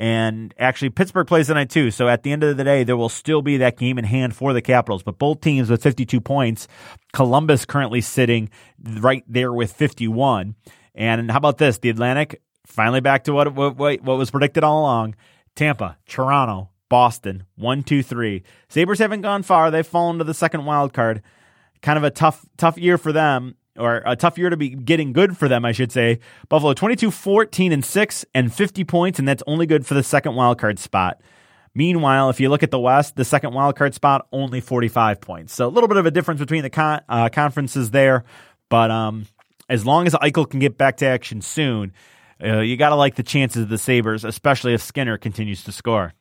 And 0.00 0.54
actually, 0.60 0.90
Pittsburgh 0.90 1.26
plays 1.26 1.48
tonight 1.48 1.70
too. 1.70 1.90
So 1.90 2.08
at 2.08 2.22
the 2.22 2.30
end 2.30 2.44
of 2.44 2.56
the 2.56 2.62
day, 2.62 2.84
there 2.84 2.96
will 2.96 3.08
still 3.08 3.42
be 3.42 3.56
that 3.56 3.76
game 3.76 3.98
in 3.98 4.04
hand 4.04 4.36
for 4.36 4.52
the 4.52 4.62
Capitals. 4.62 5.02
But 5.02 5.18
both 5.18 5.40
teams 5.40 5.68
with 5.68 5.82
52 5.82 6.20
points. 6.20 6.68
Columbus 7.12 7.64
currently 7.64 8.00
sitting 8.00 8.48
right 8.80 9.24
there 9.26 9.52
with 9.52 9.72
51. 9.72 10.54
And 10.94 11.30
how 11.30 11.38
about 11.38 11.58
this? 11.58 11.78
The 11.78 11.90
Atlantic 11.90 12.40
finally 12.64 13.00
back 13.00 13.24
to 13.24 13.32
what 13.32 13.52
what, 13.54 13.76
what 13.76 14.04
was 14.04 14.30
predicted 14.30 14.62
all 14.62 14.82
along. 14.82 15.16
Tampa, 15.56 15.98
Toronto, 16.06 16.70
Boston, 16.88 17.42
one, 17.56 17.82
two, 17.82 18.02
three. 18.02 18.44
Sabres 18.68 19.00
haven't 19.00 19.22
gone 19.22 19.42
far. 19.42 19.72
They've 19.72 19.84
fallen 19.84 20.18
to 20.18 20.24
the 20.24 20.34
second 20.34 20.64
wild 20.64 20.92
card. 20.92 21.22
Kind 21.82 21.96
of 21.96 22.04
a 22.04 22.10
tough, 22.10 22.46
tough 22.56 22.78
year 22.78 22.98
for 22.98 23.12
them 23.12 23.56
or 23.78 24.02
a 24.04 24.16
tough 24.16 24.38
year 24.38 24.50
to 24.50 24.56
be 24.56 24.70
getting 24.70 25.12
good 25.12 25.36
for 25.36 25.48
them, 25.48 25.64
I 25.64 25.72
should 25.72 25.92
say. 25.92 26.20
Buffalo 26.48 26.74
22 26.74 27.10
14 27.10 27.72
and 27.72 27.84
6 27.84 28.24
and 28.34 28.52
50 28.52 28.84
points, 28.84 29.18
and 29.18 29.26
that's 29.26 29.42
only 29.46 29.66
good 29.66 29.86
for 29.86 29.94
the 29.94 30.02
second 30.02 30.34
wild 30.34 30.58
card 30.58 30.78
spot. 30.78 31.20
Meanwhile, 31.74 32.30
if 32.30 32.40
you 32.40 32.48
look 32.48 32.62
at 32.62 32.70
the 32.70 32.80
West, 32.80 33.16
the 33.16 33.24
second 33.24 33.54
wild 33.54 33.76
card 33.76 33.94
spot 33.94 34.26
only 34.32 34.60
45 34.60 35.20
points. 35.20 35.54
So 35.54 35.66
a 35.66 35.70
little 35.70 35.88
bit 35.88 35.96
of 35.96 36.06
a 36.06 36.10
difference 36.10 36.40
between 36.40 36.62
the 36.62 36.70
con- 36.70 37.02
uh, 37.08 37.28
conferences 37.28 37.90
there, 37.90 38.24
but 38.68 38.90
um, 38.90 39.26
as 39.68 39.86
long 39.86 40.06
as 40.06 40.14
Eichel 40.14 40.48
can 40.48 40.60
get 40.60 40.76
back 40.76 40.96
to 40.98 41.06
action 41.06 41.40
soon, 41.40 41.92
uh, 42.42 42.60
you 42.60 42.76
got 42.76 42.90
to 42.90 42.94
like 42.94 43.16
the 43.16 43.22
chances 43.22 43.62
of 43.62 43.68
the 43.68 43.78
Sabres, 43.78 44.24
especially 44.24 44.74
if 44.74 44.82
Skinner 44.82 45.18
continues 45.18 45.64
to 45.64 45.72
score. 45.72 46.14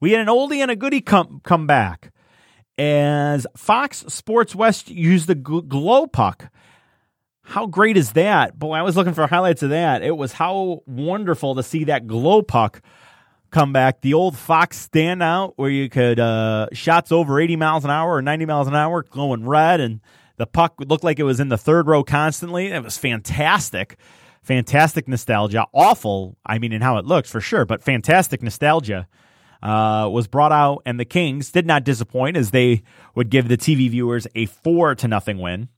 We 0.00 0.12
had 0.12 0.20
an 0.20 0.28
oldie 0.28 0.58
and 0.58 0.70
a 0.70 0.76
goodie 0.76 1.00
come 1.00 1.40
come 1.42 1.66
back 1.66 2.12
as 2.78 3.46
Fox 3.56 4.04
Sports 4.08 4.54
West 4.54 4.90
used 4.90 5.26
the 5.26 5.34
glow 5.34 6.06
puck. 6.06 6.50
How 7.42 7.66
great 7.66 7.96
is 7.96 8.12
that? 8.12 8.58
Boy, 8.58 8.74
I 8.74 8.82
was 8.82 8.96
looking 8.96 9.14
for 9.14 9.26
highlights 9.26 9.62
of 9.62 9.70
that. 9.70 10.02
It 10.02 10.16
was 10.16 10.32
how 10.32 10.82
wonderful 10.86 11.54
to 11.54 11.62
see 11.62 11.84
that 11.84 12.06
glow 12.06 12.42
puck 12.42 12.82
come 13.50 13.72
back. 13.72 14.00
The 14.00 14.14
old 14.14 14.36
Fox 14.36 14.88
standout 14.88 15.52
where 15.56 15.70
you 15.70 15.88
could 15.88 16.18
uh, 16.18 16.66
shots 16.72 17.12
over 17.12 17.40
80 17.40 17.56
miles 17.56 17.84
an 17.84 17.90
hour 17.90 18.14
or 18.14 18.22
90 18.22 18.46
miles 18.46 18.66
an 18.66 18.74
hour 18.74 19.04
glowing 19.04 19.46
red 19.46 19.80
and 19.80 20.00
the 20.38 20.46
puck 20.46 20.74
looked 20.78 21.04
like 21.04 21.18
it 21.18 21.22
was 21.22 21.40
in 21.40 21.48
the 21.48 21.56
third 21.56 21.86
row 21.86 22.02
constantly. 22.02 22.66
It 22.66 22.82
was 22.82 22.98
fantastic. 22.98 23.96
Fantastic 24.42 25.08
nostalgia. 25.08 25.66
Awful, 25.72 26.36
I 26.44 26.58
mean, 26.58 26.72
in 26.72 26.82
how 26.82 26.98
it 26.98 27.06
looks 27.06 27.30
for 27.30 27.40
sure, 27.40 27.64
but 27.64 27.82
fantastic 27.82 28.42
nostalgia 28.42 29.08
uh, 29.62 30.08
was 30.10 30.26
brought 30.26 30.52
out, 30.52 30.82
and 30.86 30.98
the 30.98 31.04
Kings 31.04 31.50
did 31.50 31.66
not 31.66 31.84
disappoint 31.84 32.36
as 32.36 32.50
they 32.50 32.82
would 33.14 33.30
give 33.30 33.48
the 33.48 33.56
TV 33.56 33.90
viewers 33.90 34.26
a 34.34 34.46
four 34.46 34.94
to 34.94 35.08
nothing 35.08 35.38
win 35.38 35.68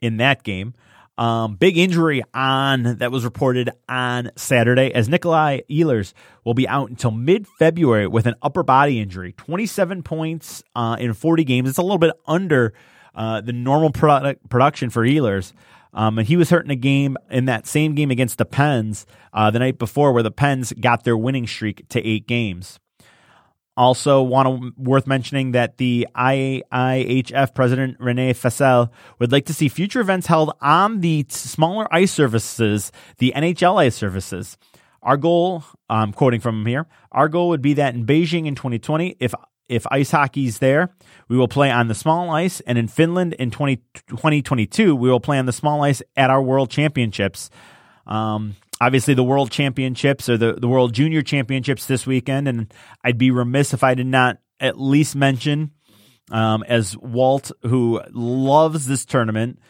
in 0.00 0.16
that 0.18 0.42
game. 0.42 0.74
Um, 1.18 1.56
big 1.56 1.76
injury 1.76 2.22
on 2.32 2.96
that 2.96 3.12
was 3.12 3.24
reported 3.24 3.68
on 3.86 4.30
Saturday 4.36 4.90
as 4.94 5.06
Nikolai 5.06 5.60
Ehlers 5.70 6.14
will 6.44 6.54
be 6.54 6.66
out 6.66 6.88
until 6.88 7.10
mid 7.10 7.46
February 7.46 8.06
with 8.06 8.26
an 8.26 8.36
upper 8.40 8.62
body 8.62 8.98
injury. 8.98 9.32
27 9.32 10.02
points 10.02 10.62
uh, 10.74 10.96
in 10.98 11.12
40 11.12 11.44
games. 11.44 11.68
It's 11.68 11.78
a 11.78 11.82
little 11.82 11.98
bit 11.98 12.12
under 12.26 12.72
uh, 13.14 13.42
the 13.42 13.52
normal 13.52 13.90
product, 13.90 14.48
production 14.48 14.88
for 14.88 15.04
Ehlers. 15.04 15.52
Um, 15.92 16.18
and 16.18 16.28
he 16.28 16.36
was 16.36 16.50
hurt 16.50 16.64
in 16.64 16.70
a 16.70 16.76
game 16.76 17.16
in 17.30 17.46
that 17.46 17.66
same 17.66 17.94
game 17.94 18.10
against 18.10 18.38
the 18.38 18.44
Pens 18.44 19.06
uh, 19.32 19.50
the 19.50 19.58
night 19.58 19.78
before, 19.78 20.12
where 20.12 20.22
the 20.22 20.30
Pens 20.30 20.72
got 20.80 21.04
their 21.04 21.16
winning 21.16 21.46
streak 21.46 21.88
to 21.88 22.06
eight 22.06 22.26
games. 22.26 22.78
Also, 23.76 24.20
want 24.22 24.46
to 24.46 24.72
worth 24.76 25.06
mentioning 25.06 25.52
that 25.52 25.78
the 25.78 26.06
IIHF 26.14 27.54
president 27.54 27.96
Rene 27.98 28.34
Fasel 28.34 28.90
would 29.18 29.32
like 29.32 29.46
to 29.46 29.54
see 29.54 29.68
future 29.68 30.00
events 30.00 30.26
held 30.26 30.52
on 30.60 31.00
the 31.00 31.24
smaller 31.30 31.92
ice 31.92 32.12
surfaces, 32.12 32.92
the 33.18 33.32
NHL 33.34 33.78
ice 33.80 33.94
surfaces. 33.94 34.58
Our 35.02 35.16
goal, 35.16 35.64
I'm 35.88 36.12
quoting 36.12 36.40
from 36.40 36.60
him 36.60 36.66
here, 36.66 36.86
our 37.10 37.28
goal 37.28 37.48
would 37.50 37.62
be 37.62 37.74
that 37.74 37.94
in 37.94 38.04
Beijing 38.04 38.46
in 38.46 38.54
2020, 38.54 39.16
if 39.18 39.34
if 39.70 39.86
ice 39.90 40.10
hockey's 40.10 40.58
there, 40.58 40.90
we 41.28 41.36
will 41.36 41.48
play 41.48 41.70
on 41.70 41.86
the 41.86 41.94
small 41.94 42.30
ice. 42.30 42.60
And 42.60 42.76
in 42.76 42.88
Finland 42.88 43.34
in 43.34 43.50
20, 43.52 43.76
2022, 44.08 44.96
we 44.96 45.08
will 45.08 45.20
play 45.20 45.38
on 45.38 45.46
the 45.46 45.52
small 45.52 45.84
ice 45.84 46.02
at 46.16 46.28
our 46.28 46.42
World 46.42 46.70
Championships. 46.70 47.50
Um, 48.06 48.56
obviously, 48.80 49.14
the 49.14 49.22
World 49.22 49.52
Championships 49.52 50.28
or 50.28 50.36
the, 50.36 50.54
the 50.54 50.66
World 50.66 50.92
Junior 50.92 51.22
Championships 51.22 51.86
this 51.86 52.04
weekend. 52.04 52.48
And 52.48 52.74
I'd 53.04 53.16
be 53.16 53.30
remiss 53.30 53.72
if 53.72 53.84
I 53.84 53.94
did 53.94 54.08
not 54.08 54.38
at 54.58 54.78
least 54.78 55.14
mention, 55.14 55.70
um, 56.32 56.64
as 56.66 56.96
Walt, 56.96 57.52
who 57.62 58.02
loves 58.10 58.86
this 58.86 59.04
tournament, 59.04 59.60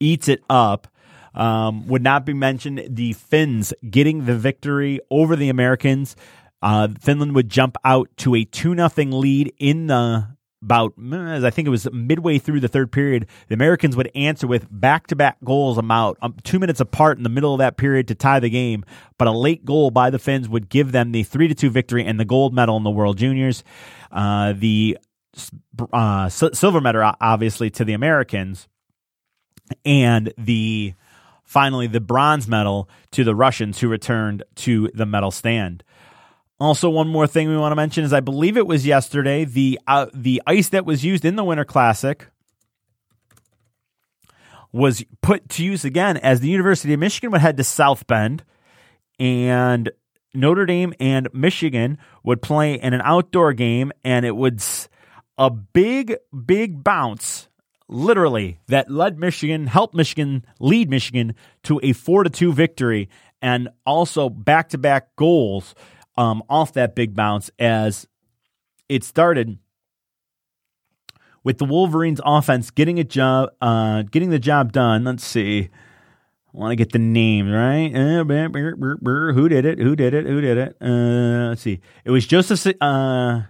eats 0.00 0.26
it 0.26 0.42
up. 0.48 0.88
Um, 1.32 1.86
would 1.86 2.02
not 2.02 2.26
be 2.26 2.32
mentioned 2.32 2.82
the 2.90 3.12
Finns 3.12 3.72
getting 3.88 4.24
the 4.24 4.34
victory 4.34 4.98
over 5.12 5.36
the 5.36 5.48
Americans. 5.48 6.16
Uh, 6.62 6.88
Finland 7.00 7.34
would 7.34 7.48
jump 7.48 7.76
out 7.84 8.08
to 8.18 8.34
a 8.34 8.44
2 8.44 8.74
0 8.74 8.90
lead 9.12 9.52
in 9.58 9.86
the 9.86 10.26
about 10.62 10.98
mm, 10.98 11.44
I 11.44 11.50
think 11.50 11.66
it 11.66 11.70
was 11.70 11.90
midway 11.92 12.38
through 12.38 12.60
the 12.60 12.68
third 12.68 12.92
period, 12.92 13.26
the 13.48 13.54
Americans 13.54 13.96
would 13.96 14.10
answer 14.14 14.46
with 14.46 14.66
back-to-back 14.70 15.38
goals 15.44 15.78
about 15.78 16.18
um, 16.20 16.34
two 16.44 16.58
minutes 16.58 16.80
apart 16.80 17.16
in 17.16 17.22
the 17.22 17.30
middle 17.30 17.54
of 17.54 17.58
that 17.58 17.76
period 17.76 18.08
to 18.08 18.14
tie 18.14 18.40
the 18.40 18.50
game. 18.50 18.84
But 19.18 19.28
a 19.28 19.32
late 19.32 19.64
goal 19.64 19.90
by 19.90 20.10
the 20.10 20.18
Finns 20.18 20.48
would 20.48 20.68
give 20.68 20.92
them 20.92 21.12
the 21.12 21.22
three 21.22 21.48
to 21.48 21.54
two 21.54 21.70
victory 21.70 22.04
and 22.04 22.20
the 22.20 22.24
gold 22.24 22.54
medal 22.54 22.76
in 22.76 22.82
the 22.82 22.90
World 22.90 23.18
Juniors. 23.18 23.64
Uh, 24.12 24.52
the 24.52 24.98
uh, 25.92 26.28
silver 26.28 26.80
medal, 26.80 27.14
obviously, 27.20 27.70
to 27.70 27.84
the 27.84 27.92
Americans, 27.92 28.68
and 29.84 30.32
the 30.36 30.94
finally 31.44 31.86
the 31.86 32.00
bronze 32.00 32.46
medal 32.46 32.88
to 33.12 33.24
the 33.24 33.34
Russians 33.34 33.80
who 33.80 33.88
returned 33.88 34.42
to 34.56 34.90
the 34.94 35.06
medal 35.06 35.30
stand. 35.30 35.82
Also, 36.60 36.90
one 36.90 37.08
more 37.08 37.26
thing 37.26 37.48
we 37.48 37.56
want 37.56 37.72
to 37.72 37.76
mention 37.76 38.04
is 38.04 38.12
I 38.12 38.20
believe 38.20 38.58
it 38.58 38.66
was 38.66 38.86
yesterday 38.86 39.44
the 39.44 39.80
uh, 39.86 40.06
the 40.12 40.42
ice 40.46 40.68
that 40.68 40.84
was 40.84 41.02
used 41.02 41.24
in 41.24 41.36
the 41.36 41.44
Winter 41.44 41.64
Classic 41.64 42.26
was 44.70 45.02
put 45.22 45.48
to 45.48 45.64
use 45.64 45.86
again 45.86 46.18
as 46.18 46.40
the 46.40 46.48
University 46.48 46.92
of 46.92 47.00
Michigan 47.00 47.30
would 47.30 47.40
head 47.40 47.56
to 47.56 47.64
South 47.64 48.06
Bend 48.06 48.44
and 49.18 49.90
Notre 50.34 50.66
Dame 50.66 50.92
and 51.00 51.28
Michigan 51.32 51.98
would 52.22 52.42
play 52.42 52.74
in 52.74 52.92
an 52.92 53.00
outdoor 53.02 53.54
game 53.54 53.90
and 54.04 54.26
it 54.26 54.36
was 54.36 54.88
a 55.38 55.48
big 55.50 56.14
big 56.44 56.84
bounce 56.84 57.48
literally 57.88 58.60
that 58.68 58.90
led 58.90 59.18
Michigan 59.18 59.66
helped 59.66 59.94
Michigan 59.94 60.44
lead 60.60 60.90
Michigan 60.90 61.34
to 61.64 61.80
a 61.82 61.94
4 61.94 62.24
to 62.24 62.30
2 62.30 62.52
victory 62.52 63.08
and 63.42 63.70
also 63.86 64.28
back-to-back 64.28 65.16
goals 65.16 65.74
um, 66.16 66.42
off 66.48 66.72
that 66.74 66.94
big 66.94 67.14
bounce 67.14 67.50
as 67.58 68.06
it 68.88 69.04
started 69.04 69.58
with 71.42 71.58
the 71.58 71.64
Wolverines 71.64 72.20
offense 72.24 72.70
getting 72.70 72.98
a 72.98 73.04
job, 73.04 73.50
uh, 73.60 74.02
getting 74.02 74.30
the 74.30 74.38
job 74.38 74.72
done. 74.72 75.04
Let's 75.04 75.24
see. 75.24 75.70
I 76.52 76.58
want 76.58 76.72
to 76.72 76.76
get 76.76 76.92
the 76.92 76.98
name 76.98 77.48
right. 77.48 77.94
Uh, 77.94 78.24
who 78.24 79.48
did 79.48 79.64
it? 79.64 79.78
Who 79.78 79.94
did 79.94 80.14
it? 80.14 80.26
Who 80.26 80.40
did 80.40 80.58
it? 80.58 80.76
Uh, 80.80 81.50
let's 81.50 81.62
see. 81.62 81.80
It 82.04 82.10
was 82.10 82.26
Joseph 82.26 82.74
uh, 82.80 83.42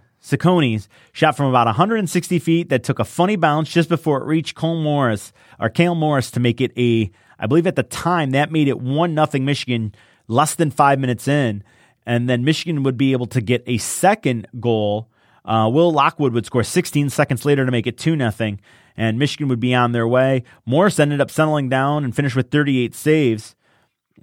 shot 1.11 1.35
from 1.35 1.47
about 1.47 1.65
160 1.65 2.39
feet 2.39 2.69
that 2.69 2.83
took 2.83 2.99
a 2.99 3.03
funny 3.03 3.35
bounce 3.35 3.71
just 3.71 3.89
before 3.89 4.21
it 4.21 4.25
reached 4.25 4.55
Cole 4.55 4.79
Morris 4.79 5.33
or 5.59 5.69
Cale 5.69 5.95
Morris 5.95 6.29
to 6.31 6.39
make 6.39 6.61
it 6.61 6.71
a. 6.77 7.11
I 7.39 7.47
believe 7.47 7.65
at 7.65 7.75
the 7.75 7.81
time 7.81 8.31
that 8.31 8.51
made 8.51 8.67
it 8.67 8.79
one 8.79 9.15
nothing 9.15 9.45
Michigan 9.45 9.95
less 10.27 10.53
than 10.53 10.69
five 10.69 10.99
minutes 10.99 11.27
in 11.27 11.63
and 12.11 12.29
then 12.29 12.43
Michigan 12.43 12.83
would 12.83 12.97
be 12.97 13.13
able 13.13 13.27
to 13.27 13.39
get 13.39 13.63
a 13.65 13.77
second 13.77 14.45
goal. 14.59 15.09
Uh, 15.45 15.69
Will 15.71 15.93
Lockwood 15.93 16.33
would 16.33 16.45
score 16.45 16.61
16 16.61 17.09
seconds 17.09 17.45
later 17.45 17.65
to 17.65 17.71
make 17.71 17.87
it 17.87 17.97
2 17.97 18.17
0, 18.17 18.57
and 18.97 19.17
Michigan 19.17 19.47
would 19.47 19.61
be 19.61 19.73
on 19.73 19.93
their 19.93 20.05
way. 20.05 20.43
Morris 20.65 20.99
ended 20.99 21.21
up 21.21 21.31
settling 21.31 21.69
down 21.69 22.03
and 22.03 22.13
finished 22.13 22.35
with 22.35 22.51
38 22.51 22.93
saves. 22.93 23.55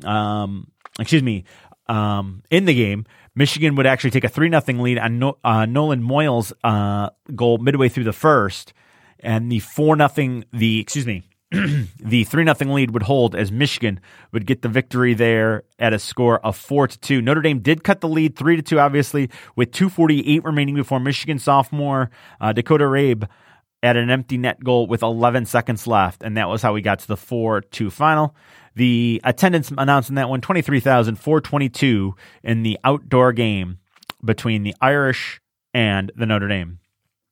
Um, 0.04 0.70
excuse 1.00 1.22
me, 1.22 1.44
um, 1.86 2.42
in 2.50 2.66
the 2.66 2.74
game. 2.74 3.06
Michigan 3.34 3.74
would 3.76 3.86
actually 3.86 4.10
take 4.10 4.24
a 4.24 4.28
3 4.28 4.50
0 4.50 4.82
lead 4.82 4.98
on 4.98 5.18
no- 5.18 5.38
uh, 5.42 5.64
Nolan 5.64 6.02
Moyles' 6.02 6.52
uh, 6.62 7.08
goal 7.34 7.56
midway 7.56 7.88
through 7.88 8.04
the 8.04 8.12
first. 8.12 8.74
And 9.20 9.50
the 9.50 9.60
4 9.60 9.96
0, 9.96 10.42
the, 10.52 10.80
excuse 10.80 11.06
me, 11.06 11.22
the 11.50 12.24
3 12.24 12.44
0 12.44 12.74
lead 12.74 12.90
would 12.90 13.04
hold 13.04 13.34
as 13.34 13.50
Michigan 13.50 14.00
would 14.32 14.44
get 14.44 14.60
the 14.60 14.68
victory 14.68 15.14
there 15.14 15.62
at 15.78 15.94
a 15.94 15.98
score 15.98 16.44
of 16.44 16.56
4 16.56 16.88
to 16.88 16.98
2. 16.98 17.22
Notre 17.22 17.40
Dame 17.40 17.60
did 17.60 17.82
cut 17.82 18.02
the 18.02 18.08
lead 18.08 18.36
3 18.36 18.56
to 18.56 18.62
2 18.62 18.78
obviously 18.78 19.30
with 19.56 19.72
248 19.72 20.44
remaining 20.44 20.74
before 20.74 21.00
Michigan 21.00 21.38
sophomore 21.38 22.10
uh, 22.38 22.52
Dakota 22.52 22.84
Raabe 22.84 23.26
at 23.82 23.96
an 23.96 24.10
empty 24.10 24.36
net 24.36 24.62
goal 24.62 24.86
with 24.86 25.02
11 25.02 25.46
seconds 25.46 25.86
left 25.86 26.22
and 26.22 26.36
that 26.36 26.50
was 26.50 26.60
how 26.60 26.74
we 26.74 26.82
got 26.82 26.98
to 26.98 27.08
the 27.08 27.16
4-2 27.16 27.90
final. 27.90 28.34
The 28.74 29.18
attendance 29.24 29.72
announced 29.76 30.10
in 30.10 30.16
that 30.16 30.28
one 30.28 30.42
23,422 30.42 32.14
in 32.42 32.62
the 32.62 32.78
outdoor 32.84 33.32
game 33.32 33.78
between 34.22 34.64
the 34.64 34.74
Irish 34.82 35.40
and 35.72 36.12
the 36.14 36.26
Notre 36.26 36.48
Dame. 36.48 36.78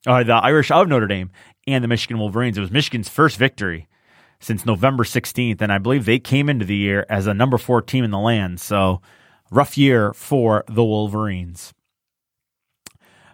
Uh, 0.06 0.22
the 0.22 0.34
Irish 0.34 0.70
of 0.70 0.88
Notre 0.88 1.06
Dame 1.06 1.30
and 1.66 1.84
the 1.84 1.88
Michigan 1.88 2.18
Wolverines. 2.18 2.56
It 2.56 2.62
was 2.62 2.70
Michigan's 2.70 3.10
first 3.10 3.36
victory 3.36 3.88
since 4.40 4.66
November 4.66 5.04
16th. 5.04 5.60
And 5.60 5.72
I 5.72 5.78
believe 5.78 6.04
they 6.04 6.18
came 6.18 6.48
into 6.48 6.64
the 6.64 6.76
year 6.76 7.06
as 7.08 7.26
a 7.26 7.34
number 7.34 7.58
four 7.58 7.82
team 7.82 8.04
in 8.04 8.10
the 8.10 8.18
land. 8.18 8.60
So, 8.60 9.00
rough 9.50 9.78
year 9.78 10.12
for 10.12 10.64
the 10.68 10.84
Wolverines. 10.84 11.72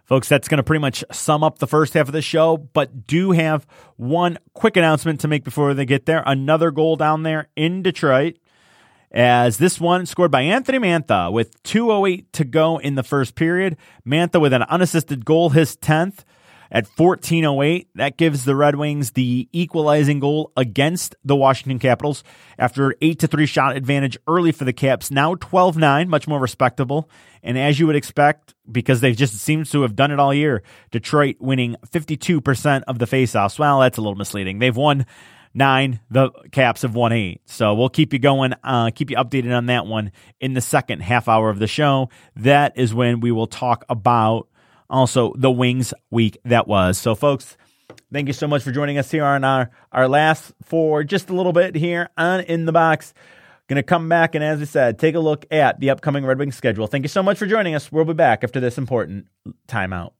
Folks, 0.04 0.28
that's 0.28 0.48
going 0.48 0.58
to 0.58 0.62
pretty 0.62 0.80
much 0.80 1.04
sum 1.10 1.42
up 1.42 1.58
the 1.58 1.66
first 1.66 1.94
half 1.94 2.08
of 2.08 2.12
the 2.12 2.20
show, 2.20 2.56
but 2.56 3.06
do 3.06 3.30
have 3.30 3.66
one 3.96 4.38
quick 4.52 4.76
announcement 4.76 5.20
to 5.20 5.28
make 5.28 5.44
before 5.44 5.72
they 5.74 5.86
get 5.86 6.06
there. 6.06 6.22
Another 6.26 6.70
goal 6.70 6.96
down 6.96 7.22
there 7.22 7.48
in 7.56 7.82
Detroit, 7.82 8.36
as 9.10 9.58
this 9.58 9.80
one 9.80 10.04
scored 10.04 10.30
by 10.30 10.42
Anthony 10.42 10.78
Mantha 10.78 11.32
with 11.32 11.62
2.08 11.62 12.26
to 12.32 12.44
go 12.44 12.78
in 12.78 12.94
the 12.94 13.02
first 13.02 13.34
period. 13.36 13.76
Mantha 14.06 14.40
with 14.40 14.52
an 14.52 14.64
unassisted 14.64 15.24
goal, 15.24 15.50
his 15.50 15.76
10th 15.76 16.24
at 16.72 16.86
1408. 16.86 17.88
That 17.94 18.16
gives 18.16 18.44
the 18.44 18.56
Red 18.56 18.76
Wings 18.76 19.12
the 19.12 19.48
equalizing 19.52 20.18
goal 20.18 20.50
against 20.56 21.14
the 21.22 21.36
Washington 21.36 21.78
Capitals 21.78 22.24
after 22.58 22.96
8 23.00 23.18
to 23.20 23.26
3 23.26 23.46
shot 23.46 23.76
advantage 23.76 24.16
early 24.26 24.50
for 24.50 24.64
the 24.64 24.72
Caps. 24.72 25.10
Now 25.10 25.36
12 25.36 25.76
9, 25.76 26.08
much 26.08 26.26
more 26.26 26.40
respectable. 26.40 27.08
And 27.42 27.58
as 27.58 27.78
you 27.78 27.86
would 27.86 27.96
expect, 27.96 28.54
because 28.70 29.00
they 29.00 29.12
just 29.12 29.34
seems 29.34 29.70
to 29.70 29.82
have 29.82 29.94
done 29.94 30.10
it 30.10 30.18
all 30.18 30.32
year, 30.32 30.62
Detroit 30.90 31.36
winning 31.38 31.76
52% 31.88 32.82
of 32.88 32.98
the 32.98 33.06
faceoffs. 33.06 33.58
Well, 33.58 33.80
that's 33.80 33.98
a 33.98 34.00
little 34.00 34.16
misleading. 34.16 34.58
They've 34.58 34.76
won 34.76 35.06
nine. 35.52 36.00
The 36.10 36.30
Caps 36.52 36.82
have 36.82 36.94
won 36.94 37.12
eight. 37.12 37.42
So 37.46 37.74
we'll 37.74 37.88
keep 37.88 38.12
you 38.12 38.18
going, 38.18 38.54
uh, 38.64 38.90
keep 38.94 39.10
you 39.10 39.16
updated 39.16 39.54
on 39.56 39.66
that 39.66 39.86
one 39.86 40.12
in 40.40 40.54
the 40.54 40.60
second 40.60 41.00
half 41.00 41.28
hour 41.28 41.50
of 41.50 41.58
the 41.58 41.66
show. 41.66 42.08
That 42.36 42.78
is 42.78 42.94
when 42.94 43.20
we 43.20 43.32
will 43.32 43.46
talk 43.46 43.84
about 43.88 44.48
also 44.92 45.32
the 45.36 45.50
Wings 45.50 45.92
week 46.10 46.38
that 46.44 46.68
was. 46.68 46.98
So, 46.98 47.14
folks, 47.14 47.56
thank 48.12 48.28
you 48.28 48.34
so 48.34 48.46
much 48.46 48.62
for 48.62 48.70
joining 48.70 48.98
us 48.98 49.10
here 49.10 49.24
on 49.24 49.42
our, 49.42 49.70
our 49.90 50.06
last 50.06 50.52
for 50.62 51.02
just 51.02 51.30
a 51.30 51.34
little 51.34 51.52
bit 51.52 51.74
here 51.74 52.10
on 52.16 52.40
In 52.40 52.66
the 52.66 52.72
Box. 52.72 53.14
Going 53.68 53.76
to 53.76 53.82
come 53.82 54.08
back 54.08 54.34
and, 54.34 54.44
as 54.44 54.60
I 54.60 54.64
said, 54.64 54.98
take 54.98 55.14
a 55.14 55.20
look 55.20 55.46
at 55.50 55.80
the 55.80 55.90
upcoming 55.90 56.26
Red 56.26 56.38
Wings 56.38 56.56
schedule. 56.56 56.86
Thank 56.86 57.04
you 57.04 57.08
so 57.08 57.22
much 57.22 57.38
for 57.38 57.46
joining 57.46 57.74
us. 57.74 57.90
We'll 57.90 58.04
be 58.04 58.12
back 58.12 58.44
after 58.44 58.60
this 58.60 58.76
important 58.76 59.26
timeout. 59.66 60.12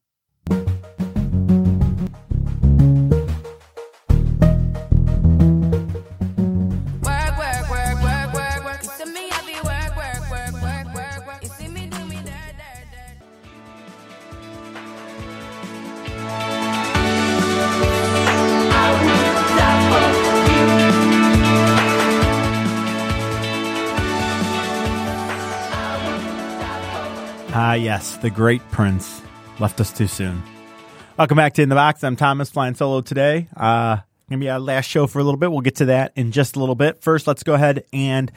The 28.23 28.31
great 28.31 28.63
Prince 28.71 29.21
left 29.59 29.81
us 29.81 29.93
too 29.93 30.07
soon. 30.07 30.45
Welcome 31.19 31.37
back 31.37 31.55
to 31.55 31.63
In 31.63 31.69
the 31.69 31.75
Box. 31.75 32.05
I'm 32.05 32.15
Thomas 32.15 32.51
flying 32.51 32.77
solo 32.77 33.01
today. 33.01 33.49
Uh, 33.57 33.97
gonna 34.31 34.39
be 34.39 34.49
our 34.49 34.61
last 34.61 34.87
show 34.87 35.09
for 35.09 35.19
a 35.19 35.25
little 35.25 35.39
bit. 35.39 35.51
We'll 35.51 35.61
get 35.61 35.75
to 35.77 35.87
that 35.87 36.13
in 36.15 36.31
just 36.31 36.55
a 36.55 36.61
little 36.61 36.77
bit. 36.77 37.03
First, 37.03 37.27
let's 37.27 37.43
go 37.43 37.55
ahead 37.55 37.85
and 37.93 38.31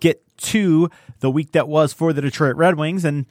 get 0.00 0.24
to 0.38 0.90
the 1.20 1.30
week 1.30 1.52
that 1.52 1.68
was 1.68 1.92
for 1.92 2.12
the 2.12 2.20
Detroit 2.20 2.56
Red 2.56 2.76
Wings. 2.76 3.04
And 3.04 3.26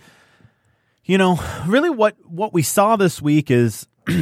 you 1.03 1.18
know, 1.18 1.39
really, 1.68 1.89
what 1.89 2.16
what 2.24 2.53
we 2.53 2.62
saw 2.62 2.95
this 2.95 3.22
week 3.22 3.51
is, 3.51 3.86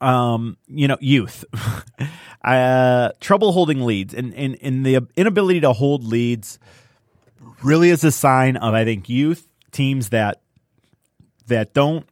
um, 0.00 0.56
you 0.66 0.88
know, 0.88 0.96
youth, 0.98 1.44
uh, 2.42 3.10
trouble 3.20 3.52
holding 3.52 3.82
leads, 3.82 4.14
and 4.14 4.32
and 4.34 4.56
and 4.62 4.86
the 4.86 5.06
inability 5.14 5.60
to 5.60 5.74
hold 5.74 6.04
leads 6.04 6.58
really 7.62 7.90
is 7.90 8.02
a 8.02 8.10
sign 8.10 8.56
of 8.56 8.72
I 8.72 8.86
think 8.86 9.10
youth 9.10 9.46
teams 9.74 10.08
that 10.08 10.40
that 11.46 11.74
don't 11.74 12.06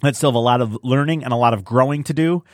that 0.00 0.16
still 0.16 0.30
have 0.30 0.36
a 0.36 0.38
lot 0.38 0.60
of 0.60 0.78
learning 0.82 1.24
and 1.24 1.32
a 1.32 1.36
lot 1.36 1.54
of 1.54 1.64
growing 1.64 2.04
to 2.04 2.14
do. 2.14 2.44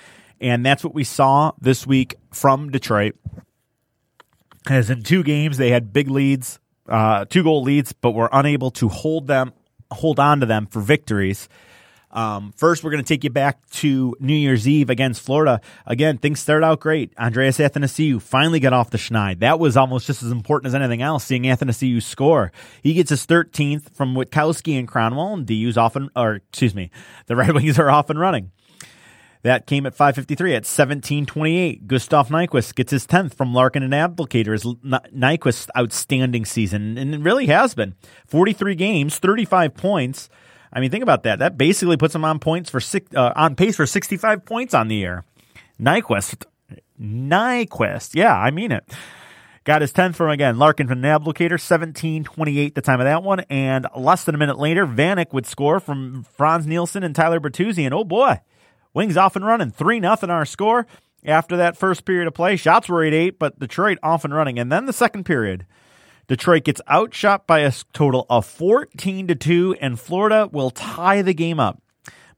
And 0.40 0.64
that's 0.64 0.82
what 0.82 0.94
we 0.94 1.04
saw 1.04 1.52
this 1.60 1.86
week 1.86 2.16
from 2.32 2.70
Detroit. 2.70 3.14
As 4.68 4.90
in 4.90 5.02
two 5.02 5.22
games, 5.22 5.56
they 5.58 5.70
had 5.70 5.92
big 5.92 6.08
leads, 6.08 6.58
uh, 6.88 7.24
two 7.26 7.42
goal 7.42 7.62
leads, 7.62 7.92
but 7.92 8.12
were 8.12 8.28
unable 8.32 8.70
to 8.72 8.88
hold 8.88 9.26
them, 9.26 9.52
hold 9.90 10.18
on 10.18 10.40
to 10.40 10.46
them 10.46 10.66
for 10.66 10.80
victories. 10.80 11.48
Um, 12.10 12.52
first, 12.56 12.82
we're 12.82 12.90
going 12.90 13.02
to 13.04 13.08
take 13.08 13.22
you 13.22 13.30
back 13.30 13.68
to 13.70 14.16
New 14.18 14.34
Year's 14.34 14.66
Eve 14.66 14.90
against 14.90 15.22
Florida. 15.22 15.60
Again, 15.86 16.18
things 16.18 16.40
started 16.40 16.66
out 16.66 16.80
great. 16.80 17.12
Andreas 17.18 17.58
Athanasiou 17.58 18.20
finally 18.20 18.58
got 18.58 18.72
off 18.72 18.90
the 18.90 18.98
schneid. 18.98 19.38
That 19.40 19.60
was 19.60 19.76
almost 19.76 20.06
just 20.06 20.22
as 20.22 20.32
important 20.32 20.68
as 20.68 20.74
anything 20.74 21.02
else, 21.02 21.24
seeing 21.24 21.44
Athanasiou 21.44 22.02
score. 22.02 22.50
He 22.82 22.94
gets 22.94 23.10
his 23.10 23.26
13th 23.26 23.94
from 23.94 24.14
Witkowski 24.14 24.78
and 24.78 24.88
Kronwall, 24.88 25.34
and 25.34 25.46
DU's 25.46 25.78
often, 25.78 26.10
or 26.16 26.36
excuse 26.36 26.74
me, 26.74 26.90
the 27.26 27.36
Red 27.40 27.52
Wings 27.52 27.78
are 27.78 27.90
off 27.90 28.10
and 28.10 28.18
running. 28.18 28.50
That 29.42 29.66
came 29.66 29.86
at 29.86 29.96
5:53 29.96 30.54
at 30.54 30.64
17:28. 30.64 31.86
Gustav 31.86 32.28
Nyquist 32.28 32.74
gets 32.74 32.90
his 32.90 33.06
10th 33.06 33.32
from 33.32 33.54
Larkin 33.54 33.82
and 33.82 33.94
Abdelkader. 33.94 34.54
Is 34.54 34.64
Nyquist's 34.64 35.70
outstanding 35.78 36.44
season, 36.44 36.98
and 36.98 37.14
it 37.14 37.20
really 37.20 37.46
has 37.46 37.74
been. 37.74 37.94
43 38.26 38.74
games, 38.74 39.18
35 39.18 39.74
points. 39.74 40.28
I 40.72 40.80
mean, 40.80 40.90
think 40.90 41.02
about 41.02 41.24
that. 41.24 41.40
That 41.40 41.58
basically 41.58 41.96
puts 41.96 42.14
him 42.14 42.24
on 42.24 42.38
points 42.38 42.70
for 42.70 42.80
six, 42.80 43.14
uh, 43.14 43.32
on 43.34 43.56
pace 43.56 43.76
for 43.76 43.86
65 43.86 44.44
points 44.44 44.74
on 44.74 44.88
the 44.88 44.96
year. 44.96 45.24
Nyquist, 45.80 46.44
Nyquist, 47.00 48.14
yeah, 48.14 48.36
I 48.36 48.50
mean 48.50 48.70
it. 48.72 48.84
Got 49.64 49.82
his 49.82 49.92
10th 49.92 50.14
from, 50.14 50.30
again, 50.30 50.58
Larkin 50.58 50.88
from 50.88 51.02
Abdelkader, 51.02 51.52
17-28 52.24 52.74
the 52.74 52.80
time 52.80 53.00
of 53.00 53.04
that 53.04 53.22
one. 53.22 53.40
And 53.50 53.86
less 53.94 54.24
than 54.24 54.34
a 54.34 54.38
minute 54.38 54.58
later, 54.58 54.86
Vanek 54.86 55.32
would 55.32 55.46
score 55.46 55.80
from 55.80 56.24
Frans 56.36 56.66
Nielsen 56.66 57.02
and 57.02 57.14
Tyler 57.14 57.40
Bertuzzi. 57.40 57.84
And 57.84 57.92
oh 57.92 58.04
boy, 58.04 58.40
Wings 58.92 59.16
off 59.16 59.36
and 59.36 59.44
running, 59.46 59.70
3 59.70 60.00
nothing 60.00 60.30
our 60.30 60.44
score. 60.44 60.86
After 61.24 61.56
that 61.58 61.76
first 61.76 62.04
period 62.04 62.26
of 62.26 62.34
play, 62.34 62.56
shots 62.56 62.88
were 62.88 63.04
8 63.04 63.12
8, 63.12 63.38
but 63.38 63.58
Detroit 63.58 63.98
off 64.02 64.24
and 64.24 64.34
running. 64.34 64.58
And 64.58 64.72
then 64.72 64.86
the 64.86 64.92
second 64.92 65.24
period, 65.24 65.66
Detroit 66.30 66.62
gets 66.62 66.80
outshot 66.88 67.44
by 67.48 67.58
a 67.58 67.72
total 67.92 68.24
of 68.30 68.46
14 68.46 69.26
to 69.26 69.34
2, 69.34 69.78
and 69.80 69.98
Florida 69.98 70.48
will 70.52 70.70
tie 70.70 71.22
the 71.22 71.34
game 71.34 71.58
up. 71.58 71.82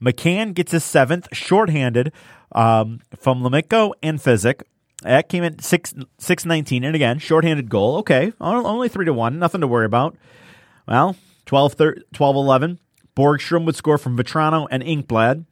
McCann 0.01 0.55
gets 0.55 0.73
his 0.73 0.83
seventh, 0.83 1.29
shorthanded 1.31 2.11
um, 2.53 3.01
from 3.15 3.43
Lemiko 3.43 3.93
and 4.03 4.19
Physic. 4.19 4.67
That 5.03 5.29
came 5.29 5.45
in 5.45 5.59
6 5.59 5.95
619, 6.17 6.85
and 6.85 6.97
again, 6.97 7.19
shorthanded 7.19 7.69
goal. 7.69 7.99
Okay, 7.99 8.33
only 8.41 8.89
3 8.89 9.05
to 9.05 9.13
1, 9.13 9.39
nothing 9.39 9.61
to 9.61 9.67
worry 9.67 9.85
about. 9.85 10.17
Well, 10.89 11.15
12 11.45 11.77
12 12.15 12.37
11. 12.37 12.79
Borgstrom 13.15 13.67
would 13.67 13.77
score 13.77 13.99
from 13.99 14.17
Vatrano 14.17 14.67
and 14.71 14.83
Ekblad. 14.83 15.45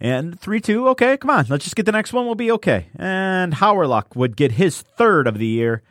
And 0.00 0.40
3 0.40 0.60
2, 0.62 0.88
okay, 0.88 1.18
come 1.18 1.28
on, 1.28 1.44
let's 1.50 1.64
just 1.64 1.76
get 1.76 1.84
the 1.84 1.92
next 1.92 2.14
one, 2.14 2.24
we'll 2.24 2.36
be 2.36 2.52
okay. 2.52 2.86
And 2.96 3.52
Hawryluk 3.52 4.16
would 4.16 4.34
get 4.34 4.52
his 4.52 4.80
third 4.80 5.26
of 5.26 5.36
the 5.36 5.46
year 5.46 5.82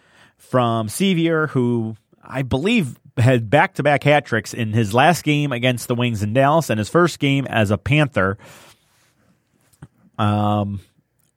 from 0.42 0.89
Sevier, 0.89 1.48
who 1.48 1.96
I 2.22 2.42
believe 2.42 3.00
had 3.18 3.50
back 3.50 3.76
to 3.76 3.84
back 3.84 4.04
hat 4.04 4.26
tricks 4.26 4.54
in 4.54 4.74
his 4.74 4.94
last 4.94 5.24
game 5.24 5.52
against 5.52 5.88
the 5.88 5.96
Wings 5.96 6.24
in 6.24 6.34
Dallas 6.34 6.70
and 6.70 6.78
his 6.78 6.89
first 6.89 7.20
game 7.20 7.46
as 7.48 7.72
a 7.72 7.78
Panther. 7.78 8.38
Um, 10.18 10.82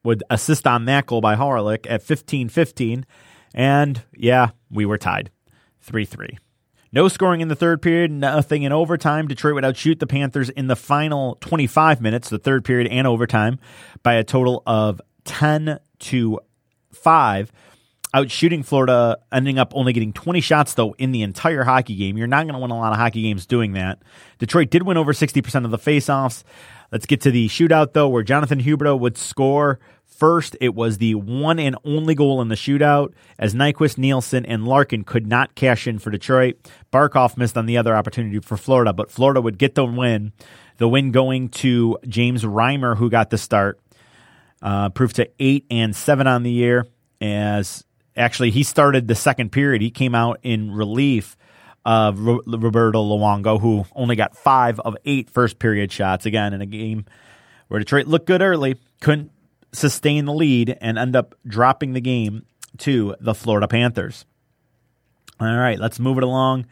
would 0.03 0.23
assist 0.29 0.67
on 0.67 0.85
that 0.85 1.07
goal 1.07 1.21
by 1.21 1.37
Hawryluk 1.37 1.87
at 1.89 2.03
15 2.03 2.49
15. 2.49 3.07
And 3.55 4.03
yeah, 4.15 4.51
we 4.71 4.85
were 4.85 4.99
tied 4.99 5.31
3 5.81 6.05
3. 6.05 6.39
No 6.93 7.09
scoring 7.09 7.41
in 7.41 7.49
the 7.49 7.57
third 7.57 7.83
period, 7.83 8.11
nothing 8.11 8.63
in 8.63 8.73
overtime. 8.73 9.27
Detroit 9.27 9.55
would 9.55 9.65
outshoot 9.65 9.99
the 9.99 10.07
Panthers 10.07 10.49
in 10.49 10.67
the 10.67 10.77
final 10.77 11.37
25 11.41 12.01
minutes, 12.01 12.29
the 12.29 12.39
third 12.39 12.65
period 12.65 12.91
and 12.91 13.07
overtime, 13.07 13.59
by 14.03 14.15
a 14.15 14.25
total 14.25 14.63
of 14.67 15.01
10 15.25 15.79
to 16.01 16.41
5. 16.93 17.53
Outshooting 18.15 18.65
Florida, 18.65 19.19
ending 19.33 19.59
up 19.59 19.73
only 19.75 19.93
getting 19.93 20.13
20 20.13 20.41
shots, 20.41 20.75
though, 20.75 20.95
in 20.99 21.11
the 21.13 21.23
entire 21.23 21.65
hockey 21.65 21.97
game. 21.97 22.17
You're 22.17 22.27
not 22.27 22.45
going 22.45 22.55
to 22.55 22.61
win 22.61 22.71
a 22.71 22.79
lot 22.79 22.93
of 22.93 22.99
hockey 22.99 23.23
games 23.23 23.45
doing 23.45 23.73
that. 23.73 24.01
Detroit 24.39 24.71
did 24.71 24.85
win 24.85 24.97
over 24.97 25.13
60% 25.13 25.65
of 25.65 25.71
the 25.71 25.79
faceoffs. 25.79 26.45
Let's 26.93 27.07
get 27.07 27.21
to 27.23 27.31
the 27.31 27.49
shootout, 27.49 27.93
though, 27.93 28.09
where 28.09 28.23
Jonathan 28.23 28.61
Huberdeau 28.61 28.99
would 29.01 29.19
score 29.19 29.81
First, 30.15 30.57
it 30.61 30.77
was 30.77 30.99
the 30.99 31.17
one 31.17 31.59
and 31.59 31.77
only 31.85 32.15
goal 32.15 32.41
in 32.41 32.47
the 32.47 32.55
shootout 32.55 33.13
as 33.37 33.53
Nyquist, 33.53 33.99
Nielsen, 33.99 34.47
and 34.47 34.65
Larkin 34.65 35.03
could 35.03 35.27
not 35.27 35.57
cash 35.57 35.89
in 35.89 35.99
for 35.99 36.11
Detroit. 36.11 36.71
Barkov 36.93 37.37
missed 37.37 37.57
on 37.57 37.67
the 37.67 37.79
other 37.79 37.97
opportunity 37.97 38.39
for 38.39 38.57
Florida, 38.57 38.93
but 38.93 39.11
Florida 39.11 39.41
would 39.41 39.59
get 39.59 39.75
the 39.75 39.85
win. 39.85 40.33
The 40.77 40.89
win 40.89 41.11
going 41.11 41.49
to 41.49 41.99
James 42.07 42.45
Reimer, 42.45 42.97
who 42.97 43.11
got 43.11 43.31
the 43.31 43.39
start. 43.39 43.81
Uh, 44.63 44.89
proved 44.91 45.17
to 45.17 45.29
eight 45.41 45.67
and 45.69 45.97
seven 45.97 46.29
on 46.29 46.45
the 46.45 46.53
year. 46.53 46.87
As 47.21 47.85
actually, 48.17 48.51
he 48.51 48.63
started 48.63 49.09
the 49.09 49.15
second 49.15 49.51
period. 49.51 49.83
He 49.83 49.91
came 49.91 50.15
out 50.15 50.41
in 50.43 50.71
relief 50.71 51.37
of 51.85 52.19
Roberto 52.19 53.03
Luongo, 53.03 53.61
who 53.61 53.85
only 53.95 54.17
got 54.17 54.37
five 54.37 54.81
of 54.81 54.97
eight 55.05 55.29
first 55.29 55.59
period 55.59 55.93
shots. 55.93 56.25
Again, 56.27 56.55
in 56.55 56.63
a 56.63 56.67
game 56.67 57.05
where 57.69 57.79
Detroit 57.79 58.07
looked 58.07 58.27
good 58.27 58.43
early, 58.43 58.77
couldn't 59.01 59.31
sustain 59.73 60.25
the 60.25 60.33
lead 60.33 60.79
and 60.81 60.99
end 60.99 61.17
up 61.17 61.35
dropping 61.47 61.93
the 61.93 62.01
game 62.01 62.47
to 62.79 63.15
the 63.21 63.35
Florida 63.35 63.69
Panthers. 63.69 64.25
All 65.41 65.57
right, 65.57 65.79
let's 65.79 65.99
move 65.99 66.17
it 66.17 66.25
along. 66.25 66.67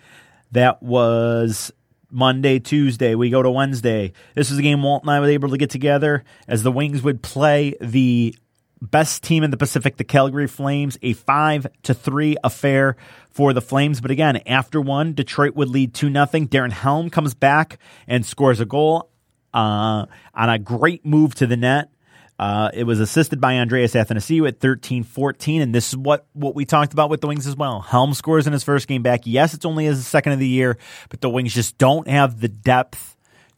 That 0.52 0.82
was 0.82 1.72
Monday, 2.10 2.58
Tuesday. 2.58 3.14
We 3.14 3.30
go 3.30 3.42
to 3.42 3.50
Wednesday. 3.50 4.12
This 4.34 4.50
was 4.50 4.58
a 4.58 4.62
game 4.62 4.82
Walt 4.82 5.02
and 5.02 5.10
I 5.10 5.18
were 5.20 5.26
able 5.26 5.48
to 5.50 5.56
get 5.56 5.70
together 5.70 6.24
as 6.46 6.62
the 6.62 6.72
Wings 6.72 7.02
would 7.02 7.22
play 7.22 7.74
the 7.80 8.34
best 8.82 9.22
team 9.22 9.44
in 9.44 9.50
the 9.50 9.56
Pacific, 9.56 9.96
the 9.96 10.04
Calgary 10.04 10.48
Flames, 10.48 10.98
a 11.02 11.12
five 11.14 11.66
to 11.84 11.94
three 11.94 12.36
affair 12.42 12.96
for 13.30 13.52
the 13.52 13.62
Flames. 13.62 14.00
But 14.00 14.10
again, 14.10 14.36
after 14.46 14.80
one, 14.80 15.14
Detroit 15.14 15.54
would 15.54 15.68
lead 15.68 15.94
two 15.94 16.10
nothing. 16.10 16.48
Darren 16.48 16.72
Helm 16.72 17.08
comes 17.08 17.34
back 17.34 17.78
and 18.06 18.26
scores 18.26 18.60
a 18.60 18.66
goal 18.66 19.10
uh, 19.54 20.06
on 20.34 20.50
a 20.50 20.58
great 20.58 21.06
move 21.06 21.34
to 21.36 21.46
the 21.46 21.56
net. 21.56 21.90
Uh, 22.38 22.70
it 22.74 22.84
was 22.84 22.98
assisted 22.98 23.40
by 23.40 23.58
Andreas 23.58 23.94
Athanasiou 23.94 24.48
at 24.48 24.58
13 24.58 25.04
14. 25.04 25.62
And 25.62 25.72
this 25.72 25.90
is 25.90 25.96
what, 25.96 26.26
what 26.32 26.56
we 26.56 26.64
talked 26.64 26.92
about 26.92 27.08
with 27.08 27.20
the 27.20 27.28
Wings 27.28 27.46
as 27.46 27.54
well. 27.54 27.80
Helm 27.80 28.14
scores 28.14 28.48
in 28.48 28.52
his 28.52 28.64
first 28.64 28.88
game 28.88 29.02
back. 29.02 29.20
Yes, 29.24 29.54
it's 29.54 29.64
only 29.64 29.84
his 29.84 30.04
second 30.06 30.32
of 30.32 30.40
the 30.40 30.48
year, 30.48 30.76
but 31.08 31.20
the 31.20 31.30
Wings 31.30 31.54
just 31.54 31.78
don't 31.78 32.08
have 32.08 32.40
the 32.40 32.48
depth 32.48 33.11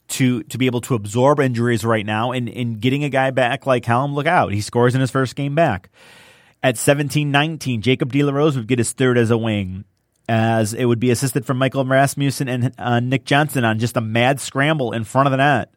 to 0.07 0.43
to 0.43 0.57
be 0.57 0.65
able 0.65 0.81
to 0.81 0.95
absorb 0.95 1.39
injuries 1.39 1.83
right 1.83 2.05
now. 2.05 2.31
And, 2.31 2.47
in 2.47 2.75
getting 2.75 3.03
a 3.03 3.09
guy 3.09 3.31
back 3.31 3.65
like 3.65 3.85
Helm, 3.85 4.13
look 4.13 4.27
out. 4.27 4.53
He 4.53 4.61
scores 4.61 4.95
in 4.95 5.01
his 5.01 5.11
first 5.11 5.35
game 5.35 5.55
back. 5.55 5.89
At 6.63 6.77
17 6.77 7.31
19, 7.31 7.81
Jacob 7.81 8.11
De 8.11 8.23
La 8.23 8.33
Rose 8.33 8.55
would 8.55 8.67
get 8.67 8.79
his 8.79 8.91
third 8.91 9.17
as 9.17 9.31
a 9.31 9.37
wing 9.37 9.85
as 10.27 10.73
it 10.73 10.85
would 10.85 10.99
be 10.99 11.11
assisted 11.11 11.45
from 11.45 11.57
Michael 11.57 11.85
Rasmussen 11.85 12.49
and 12.49 12.73
uh, 12.79 12.99
Nick 12.99 13.25
Jensen 13.25 13.63
on 13.63 13.77
just 13.77 13.95
a 13.95 14.01
mad 14.01 14.39
scramble 14.39 14.91
in 14.91 15.03
front 15.03 15.27
of 15.27 15.31
the 15.31 15.37
net 15.37 15.71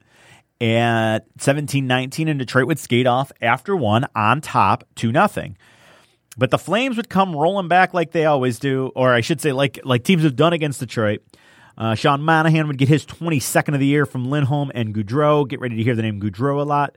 at 0.61 1.21
17-19 1.39 2.29
and 2.29 2.39
Detroit 2.39 2.67
would 2.67 2.79
skate 2.79 3.07
off 3.07 3.31
after 3.41 3.77
one 3.77 4.07
on 4.15 4.41
top 4.41 4.85
2 4.97 5.13
nothing. 5.13 5.57
But 6.37 6.51
the 6.51 6.59
Flames 6.59 6.97
would 6.97 7.09
come 7.09 7.35
rolling 7.35 7.69
back 7.69 7.93
like 7.93 8.13
they 8.13 8.25
always 8.25 8.61
do, 8.61 8.93
or 8.95 9.13
I 9.13 9.23
should 9.23 9.41
say 9.41 9.51
like 9.51 9.81
like 9.85 10.05
teams 10.05 10.23
have 10.23 10.37
done 10.37 10.53
against 10.53 10.79
Detroit. 10.79 11.23
Uh, 11.79 11.95
Sean 11.95 12.23
Monahan 12.23 12.67
would 12.67 12.77
get 12.77 12.89
his 12.89 13.07
22nd 13.07 13.73
of 13.73 13.81
the 13.81 13.87
year 13.87 14.05
from 14.05 14.29
Lindholm 14.29 14.73
and 14.75 14.93
Gaudreau. 14.93 15.49
Get 15.49 15.61
ready 15.61 15.77
to 15.77 15.83
hear 15.83 15.95
the 15.95 16.03
name 16.03 16.21
Gaudreau 16.21 16.61
a 16.61 16.65
lot. 16.65 16.97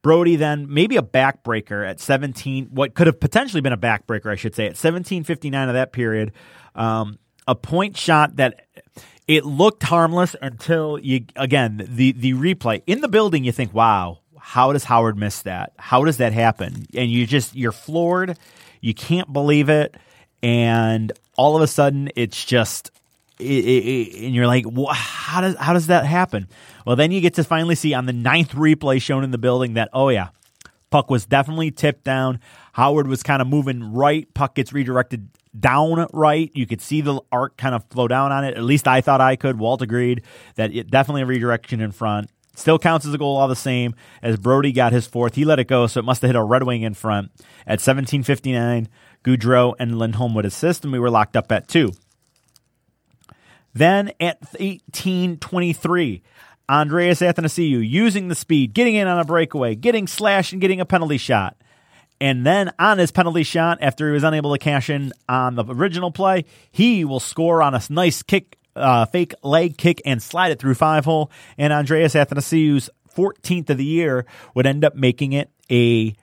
Brodie 0.00 0.36
then 0.36 0.72
maybe 0.72 0.96
a 0.96 1.02
backbreaker 1.02 1.88
at 1.88 2.00
17, 2.00 2.68
what 2.72 2.94
could 2.94 3.06
have 3.06 3.20
potentially 3.20 3.60
been 3.60 3.72
a 3.72 3.78
backbreaker, 3.78 4.30
I 4.30 4.36
should 4.36 4.54
say, 4.54 4.66
at 4.66 4.76
17:59 4.76 5.68
of 5.68 5.74
that 5.74 5.92
period. 5.92 6.32
Um, 6.74 7.18
a 7.46 7.54
point 7.54 7.96
shot 7.96 8.36
that 8.36 8.66
it 9.28 9.44
looked 9.44 9.84
harmless 9.84 10.34
until 10.42 10.98
you 10.98 11.24
again 11.36 11.86
the 11.88 12.12
the 12.12 12.32
replay 12.34 12.82
in 12.86 13.00
the 13.00 13.08
building. 13.08 13.44
You 13.44 13.52
think, 13.52 13.72
wow, 13.72 14.18
how 14.38 14.72
does 14.72 14.84
Howard 14.84 15.16
miss 15.16 15.42
that? 15.42 15.72
How 15.78 16.04
does 16.04 16.16
that 16.16 16.32
happen? 16.32 16.86
And 16.94 17.10
you 17.10 17.26
just 17.26 17.54
you're 17.54 17.72
floored. 17.72 18.36
You 18.80 18.94
can't 18.94 19.32
believe 19.32 19.68
it, 19.68 19.96
and 20.42 21.12
all 21.36 21.56
of 21.56 21.62
a 21.62 21.68
sudden 21.68 22.10
it's 22.16 22.44
just. 22.44 22.90
It, 23.38 23.44
it, 23.44 24.24
and 24.24 24.34
you're 24.34 24.46
like, 24.46 24.64
how 24.92 25.40
does 25.40 25.56
how 25.56 25.72
does 25.72 25.88
that 25.88 26.06
happen? 26.06 26.48
Well, 26.86 26.96
then 26.96 27.10
you 27.10 27.20
get 27.20 27.34
to 27.34 27.44
finally 27.44 27.74
see 27.74 27.94
on 27.94 28.06
the 28.06 28.12
ninth 28.12 28.52
replay 28.52 29.00
shown 29.00 29.24
in 29.24 29.30
the 29.30 29.38
building 29.38 29.74
that 29.74 29.88
oh 29.92 30.10
yeah, 30.10 30.28
puck 30.90 31.10
was 31.10 31.26
definitely 31.26 31.70
tipped 31.70 32.04
down. 32.04 32.38
Howard 32.74 33.08
was 33.08 33.22
kind 33.22 33.42
of 33.42 33.48
moving 33.48 33.92
right. 33.92 34.32
Puck 34.34 34.54
gets 34.54 34.72
redirected 34.72 35.28
down 35.58 36.06
right. 36.12 36.50
You 36.54 36.66
could 36.66 36.80
see 36.80 37.00
the 37.00 37.20
arc 37.30 37.56
kind 37.56 37.74
of 37.74 37.84
flow 37.86 38.08
down 38.08 38.32
on 38.32 38.44
it. 38.44 38.54
At 38.56 38.62
least 38.62 38.86
I 38.86 39.00
thought 39.00 39.20
I 39.20 39.36
could. 39.36 39.58
Walt 39.58 39.82
agreed 39.82 40.22
that 40.54 40.74
it 40.74 40.90
definitely 40.90 41.22
a 41.22 41.26
redirection 41.26 41.80
in 41.80 41.92
front. 41.92 42.30
Still 42.54 42.78
counts 42.78 43.06
as 43.06 43.14
a 43.14 43.18
goal 43.18 43.36
all 43.36 43.48
the 43.48 43.56
same 43.56 43.94
as 44.20 44.36
Brodie 44.36 44.72
got 44.72 44.92
his 44.92 45.06
fourth. 45.06 45.34
He 45.34 45.44
let 45.44 45.58
it 45.58 45.68
go, 45.68 45.86
so 45.86 46.00
it 46.00 46.04
must 46.04 46.20
have 46.20 46.28
hit 46.28 46.36
a 46.36 46.44
Red 46.44 46.64
Wing 46.64 46.82
in 46.82 46.92
front. 46.92 47.30
At 47.66 47.78
17.59, 47.78 48.88
Gaudreau 49.24 49.74
and 49.78 49.98
Lindholm 49.98 50.34
would 50.34 50.44
assist, 50.44 50.84
and 50.84 50.92
we 50.92 50.98
were 50.98 51.10
locked 51.10 51.34
up 51.34 51.50
at 51.50 51.66
two. 51.66 51.92
Then 53.74 54.12
at 54.20 54.40
18.23, 54.52 56.22
Andreas 56.68 57.20
Athanasiou 57.20 57.86
using 57.86 58.28
the 58.28 58.34
speed, 58.34 58.74
getting 58.74 58.94
in 58.94 59.08
on 59.08 59.18
a 59.18 59.24
breakaway, 59.24 59.74
getting 59.74 60.06
slashed, 60.06 60.52
and 60.52 60.60
getting 60.60 60.80
a 60.80 60.86
penalty 60.86 61.16
shot. 61.16 61.56
And 62.20 62.46
then 62.46 62.72
on 62.78 62.98
his 62.98 63.10
penalty 63.10 63.42
shot, 63.42 63.78
after 63.80 64.06
he 64.06 64.12
was 64.12 64.22
unable 64.22 64.52
to 64.52 64.58
cash 64.58 64.88
in 64.88 65.12
on 65.28 65.56
the 65.56 65.64
original 65.64 66.12
play, 66.12 66.44
he 66.70 67.04
will 67.04 67.18
score 67.18 67.62
on 67.62 67.74
a 67.74 67.82
nice 67.90 68.22
kick 68.22 68.58
uh, 68.76 69.06
fake 69.06 69.34
leg 69.42 69.76
kick 69.76 70.00
and 70.06 70.22
slide 70.22 70.52
it 70.52 70.60
through 70.60 70.74
five 70.74 71.04
hole. 71.04 71.30
And 71.58 71.72
Andreas 71.72 72.14
Athanasiou's 72.14 72.88
14th 73.14 73.70
of 73.70 73.76
the 73.76 73.84
year 73.84 74.24
would 74.54 74.66
end 74.66 74.84
up 74.84 74.94
making 74.94 75.32
it 75.32 75.50
a 75.68 76.14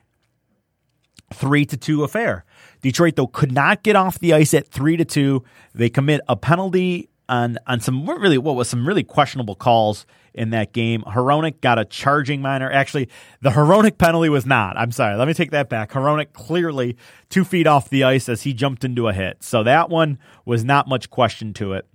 three 1.34 1.66
to 1.66 1.76
two 1.76 2.02
affair. 2.02 2.44
Detroit 2.80 3.16
though 3.16 3.26
could 3.26 3.52
not 3.52 3.82
get 3.82 3.94
off 3.94 4.18
the 4.18 4.32
ice 4.32 4.54
at 4.54 4.68
three 4.68 4.96
to 4.96 5.04
two. 5.04 5.44
They 5.74 5.90
commit 5.90 6.22
a 6.28 6.34
penalty 6.34 7.09
on 7.30 7.58
on 7.66 7.80
some 7.80 8.08
really 8.08 8.36
what 8.36 8.56
was 8.56 8.68
some 8.68 8.86
really 8.86 9.04
questionable 9.04 9.54
calls 9.54 10.04
in 10.34 10.50
that 10.50 10.72
game. 10.72 11.02
Hronek 11.02 11.60
got 11.60 11.78
a 11.78 11.84
charging 11.84 12.42
minor. 12.42 12.70
Actually, 12.70 13.08
the 13.40 13.50
Hronek 13.50 13.98
penalty 13.98 14.28
was 14.28 14.44
not. 14.44 14.76
I'm 14.76 14.92
sorry. 14.92 15.16
Let 15.16 15.28
me 15.28 15.34
take 15.34 15.52
that 15.52 15.68
back. 15.68 15.92
Hronek 15.92 16.32
clearly 16.32 16.96
two 17.30 17.44
feet 17.44 17.66
off 17.66 17.88
the 17.88 18.04
ice 18.04 18.28
as 18.28 18.42
he 18.42 18.52
jumped 18.52 18.84
into 18.84 19.08
a 19.08 19.12
hit. 19.12 19.42
So 19.42 19.62
that 19.62 19.88
one 19.88 20.18
was 20.44 20.64
not 20.64 20.88
much 20.88 21.10
question 21.10 21.54
to 21.54 21.72
it. 21.72 21.86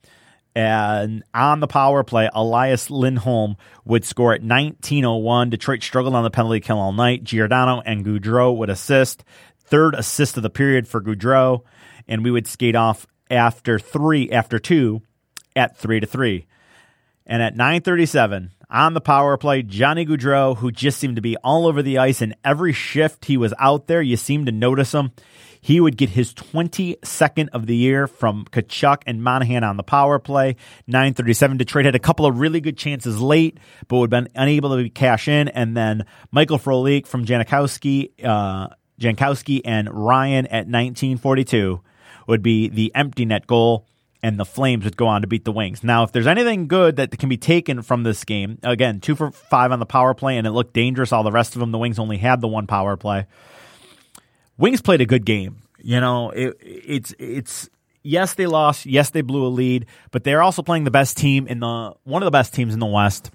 And 0.58 1.24
on 1.34 1.60
the 1.60 1.68
power 1.68 2.04
play, 2.04 2.30
Elias 2.34 2.90
Lindholm 2.90 3.58
would 3.84 4.06
score 4.06 4.34
at 4.34 4.42
1901. 4.42 5.50
Detroit 5.50 5.84
struggled 5.84 6.16
on 6.16 6.24
the 6.24 6.30
penalty 6.30 6.62
kill 6.62 6.80
all 6.80 6.94
night. 6.94 7.26
Giordano 7.26 7.82
and 7.86 8.06
Gaudreau 8.06 8.56
would 8.56 8.70
assist. 8.70 9.26
Third 9.60 9.96
assist 9.96 10.38
of 10.38 10.44
the 10.44 10.50
period 10.50 10.88
for 10.88 11.02
Gaudreau. 11.02 11.64
And 12.08 12.24
we 12.24 12.32
would 12.32 12.48
skate 12.48 12.76
off 12.76 13.06
after 13.30 13.80
three, 13.80 14.32
after 14.32 14.58
two, 14.58 15.02
at 15.56 15.78
three 15.78 16.00
to 16.00 16.08
three. 16.08 16.48
And 17.28 17.42
at 17.42 17.56
937, 17.56 18.52
on 18.70 18.94
the 18.94 19.02
power 19.02 19.38
play, 19.38 19.64
Johnny 19.64 20.06
Gaudreau, 20.06 20.58
who 20.58 20.72
just 20.72 21.00
seemed 21.00 21.16
to 21.16 21.22
be 21.22 21.38
all 21.38 21.66
over 21.66 21.82
the 21.82 21.98
ice 21.98 22.22
in 22.22 22.36
every 22.44 22.74
shift 22.74 23.26
he 23.26 23.38
was 23.38 23.54
out 23.58 23.88
there, 23.88 24.02
you 24.02 24.16
seemed 24.16 24.46
to 24.46 24.52
notice 24.52 24.94
him. 24.94 25.12
He 25.60 25.80
would 25.80 25.98
get 25.98 26.10
his 26.10 26.36
22nd 26.36 27.50
of 27.50 27.66
the 27.66 27.76
year 27.76 28.06
from 28.06 28.46
Tkachuk 28.52 29.02
and 29.08 29.24
Monahan 29.24 29.64
on 29.64 29.78
the 29.78 29.84
power 29.84 30.20
play. 30.20 30.58
937, 30.86 31.58
Detroit 31.58 31.86
had 31.86 31.96
a 31.96 32.00
couple 32.00 32.28
of 32.28 32.38
really 32.38 32.62
good 32.62 32.78
chances 32.78 33.20
late, 33.20 33.58
but 33.88 33.98
would 33.98 34.14
have 34.14 34.26
been 34.26 34.32
unable 34.36 34.78
to 34.78 34.90
cash 34.90 35.28
in. 35.28 35.48
And 35.48 35.76
then 35.76 36.06
Michael 36.32 36.60
Frolik 36.60 37.08
from 37.08 37.26
Jankowski, 37.26 38.12
uh, 38.24 38.68
Jankowski 39.02 39.62
and 39.66 39.90
Ryan 39.92 40.46
at 40.46 40.68
1942 40.68 41.82
would 42.28 42.44
be 42.44 42.68
the 42.68 42.94
empty 42.94 43.26
net 43.26 43.48
goal 43.48 43.88
and 44.26 44.40
the 44.40 44.46
Flames 44.46 44.86
would 44.86 44.98
go 44.98 45.06
on 45.06 45.22
to 45.22 45.28
beat 45.28 45.46
the 45.46 45.52
Wings. 45.52 45.84
Now, 45.84 46.02
if 46.02 46.12
there's 46.12 46.26
anything 46.26 46.68
good 46.68 46.96
that 46.96 47.16
can 47.20 47.30
be 47.30 47.38
taken 47.38 47.84
from 47.84 48.02
this 48.02 48.24
game, 48.24 48.58
again, 48.64 49.00
two 49.00 49.16
for 49.16 49.30
five 49.30 49.72
on 49.72 49.78
the 49.78 49.86
power 49.86 50.16
play, 50.16 50.40
and 50.40 50.48
it 50.48 50.52
looked 50.52 50.74
dangerous. 50.74 51.12
All 51.12 51.22
the 51.22 51.32
rest 51.32 51.56
of 51.56 51.60
them, 51.60 51.72
the 51.72 51.78
Wings 51.78 52.00
only 52.00 52.18
had 52.18 52.42
the 52.42 52.48
one 52.48 52.66
power 52.66 52.98
play. 52.98 53.28
Wings 54.58 54.82
played 54.82 55.00
a 55.00 55.06
good 55.06 55.26
game. 55.28 55.62
You 55.78 56.00
know, 56.00 56.32
it, 56.32 56.58
it's 56.60 57.14
it's 57.20 57.70
yes 58.02 58.34
they 58.34 58.48
lost, 58.48 58.88
yes 58.88 59.12
they 59.12 59.22
blew 59.22 59.46
a 59.46 59.50
lead, 59.50 59.86
but 60.10 60.24
they're 60.24 60.42
also 60.42 60.64
playing 60.64 60.86
the 60.86 60.92
best 60.92 61.18
team 61.18 61.46
in 61.46 61.60
the 61.60 61.94
one 62.04 62.24
of 62.24 62.26
the 62.26 62.32
best 62.32 62.52
teams 62.52 62.74
in 62.74 62.80
the 62.80 62.88
West. 62.88 63.30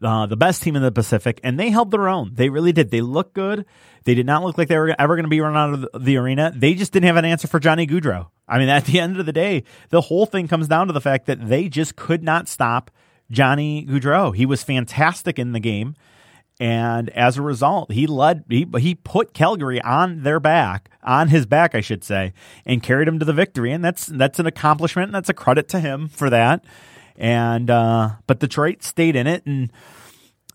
Uh, 0.00 0.26
the 0.26 0.36
best 0.36 0.62
team 0.62 0.76
in 0.76 0.82
the 0.82 0.92
Pacific, 0.92 1.40
and 1.42 1.58
they 1.58 1.70
held 1.70 1.90
their 1.90 2.08
own. 2.08 2.30
They 2.34 2.50
really 2.50 2.72
did. 2.72 2.92
They 2.92 3.00
looked 3.00 3.34
good. 3.34 3.64
They 4.04 4.14
did 4.14 4.26
not 4.26 4.44
look 4.44 4.58
like 4.58 4.68
they 4.68 4.78
were 4.78 4.94
ever 4.96 5.16
going 5.16 5.24
to 5.24 5.30
be 5.30 5.40
run 5.40 5.56
out 5.56 5.88
of 5.92 6.04
the, 6.04 6.18
arena. 6.18 6.52
They 6.54 6.74
just 6.74 6.92
didn't 6.92 7.06
have 7.06 7.16
an 7.16 7.24
answer 7.24 7.48
for 7.48 7.58
Johnny 7.58 7.86
Gaudreau. 7.86 8.28
I 8.48 8.58
mean, 8.58 8.68
at 8.70 8.86
the 8.86 9.00
end 9.00 9.18
of 9.18 9.26
the 9.26 9.32
day, 9.32 9.64
the 9.90 10.02
whole 10.02 10.26
thing 10.26 10.48
comes 10.48 10.68
down 10.68 10.86
to 10.86 10.92
the 10.92 11.00
fact 11.00 11.26
that 11.26 11.48
they 11.48 11.68
just 11.68 11.96
could 11.96 12.22
not 12.22 12.48
stop 12.48 12.90
Johnny 13.30 13.86
Gaudreau. 13.86 14.34
He 14.34 14.46
was 14.46 14.62
fantastic 14.62 15.38
in 15.38 15.52
the 15.52 15.60
game. 15.60 15.94
And 16.60 17.10
as 17.10 17.36
a 17.36 17.42
result, 17.42 17.90
he 17.90 18.06
led, 18.06 18.44
he, 18.48 18.64
he 18.78 18.94
put 18.94 19.34
Calgary 19.34 19.82
on 19.82 20.22
their 20.22 20.38
back, 20.38 20.88
on 21.02 21.28
his 21.28 21.46
back, 21.46 21.74
I 21.74 21.80
should 21.80 22.04
say, 22.04 22.32
and 22.64 22.80
carried 22.80 23.08
him 23.08 23.18
to 23.18 23.24
the 23.24 23.32
victory. 23.32 23.72
And 23.72 23.84
that's, 23.84 24.06
that's 24.06 24.38
an 24.38 24.46
accomplishment. 24.46 25.08
And 25.08 25.14
that's 25.14 25.28
a 25.28 25.34
credit 25.34 25.68
to 25.70 25.80
him 25.80 26.06
for 26.06 26.30
that. 26.30 26.64
And, 27.16 27.70
uh, 27.70 28.10
but 28.28 28.38
Detroit 28.38 28.84
stayed 28.84 29.16
in 29.16 29.26
it 29.26 29.44
and 29.46 29.72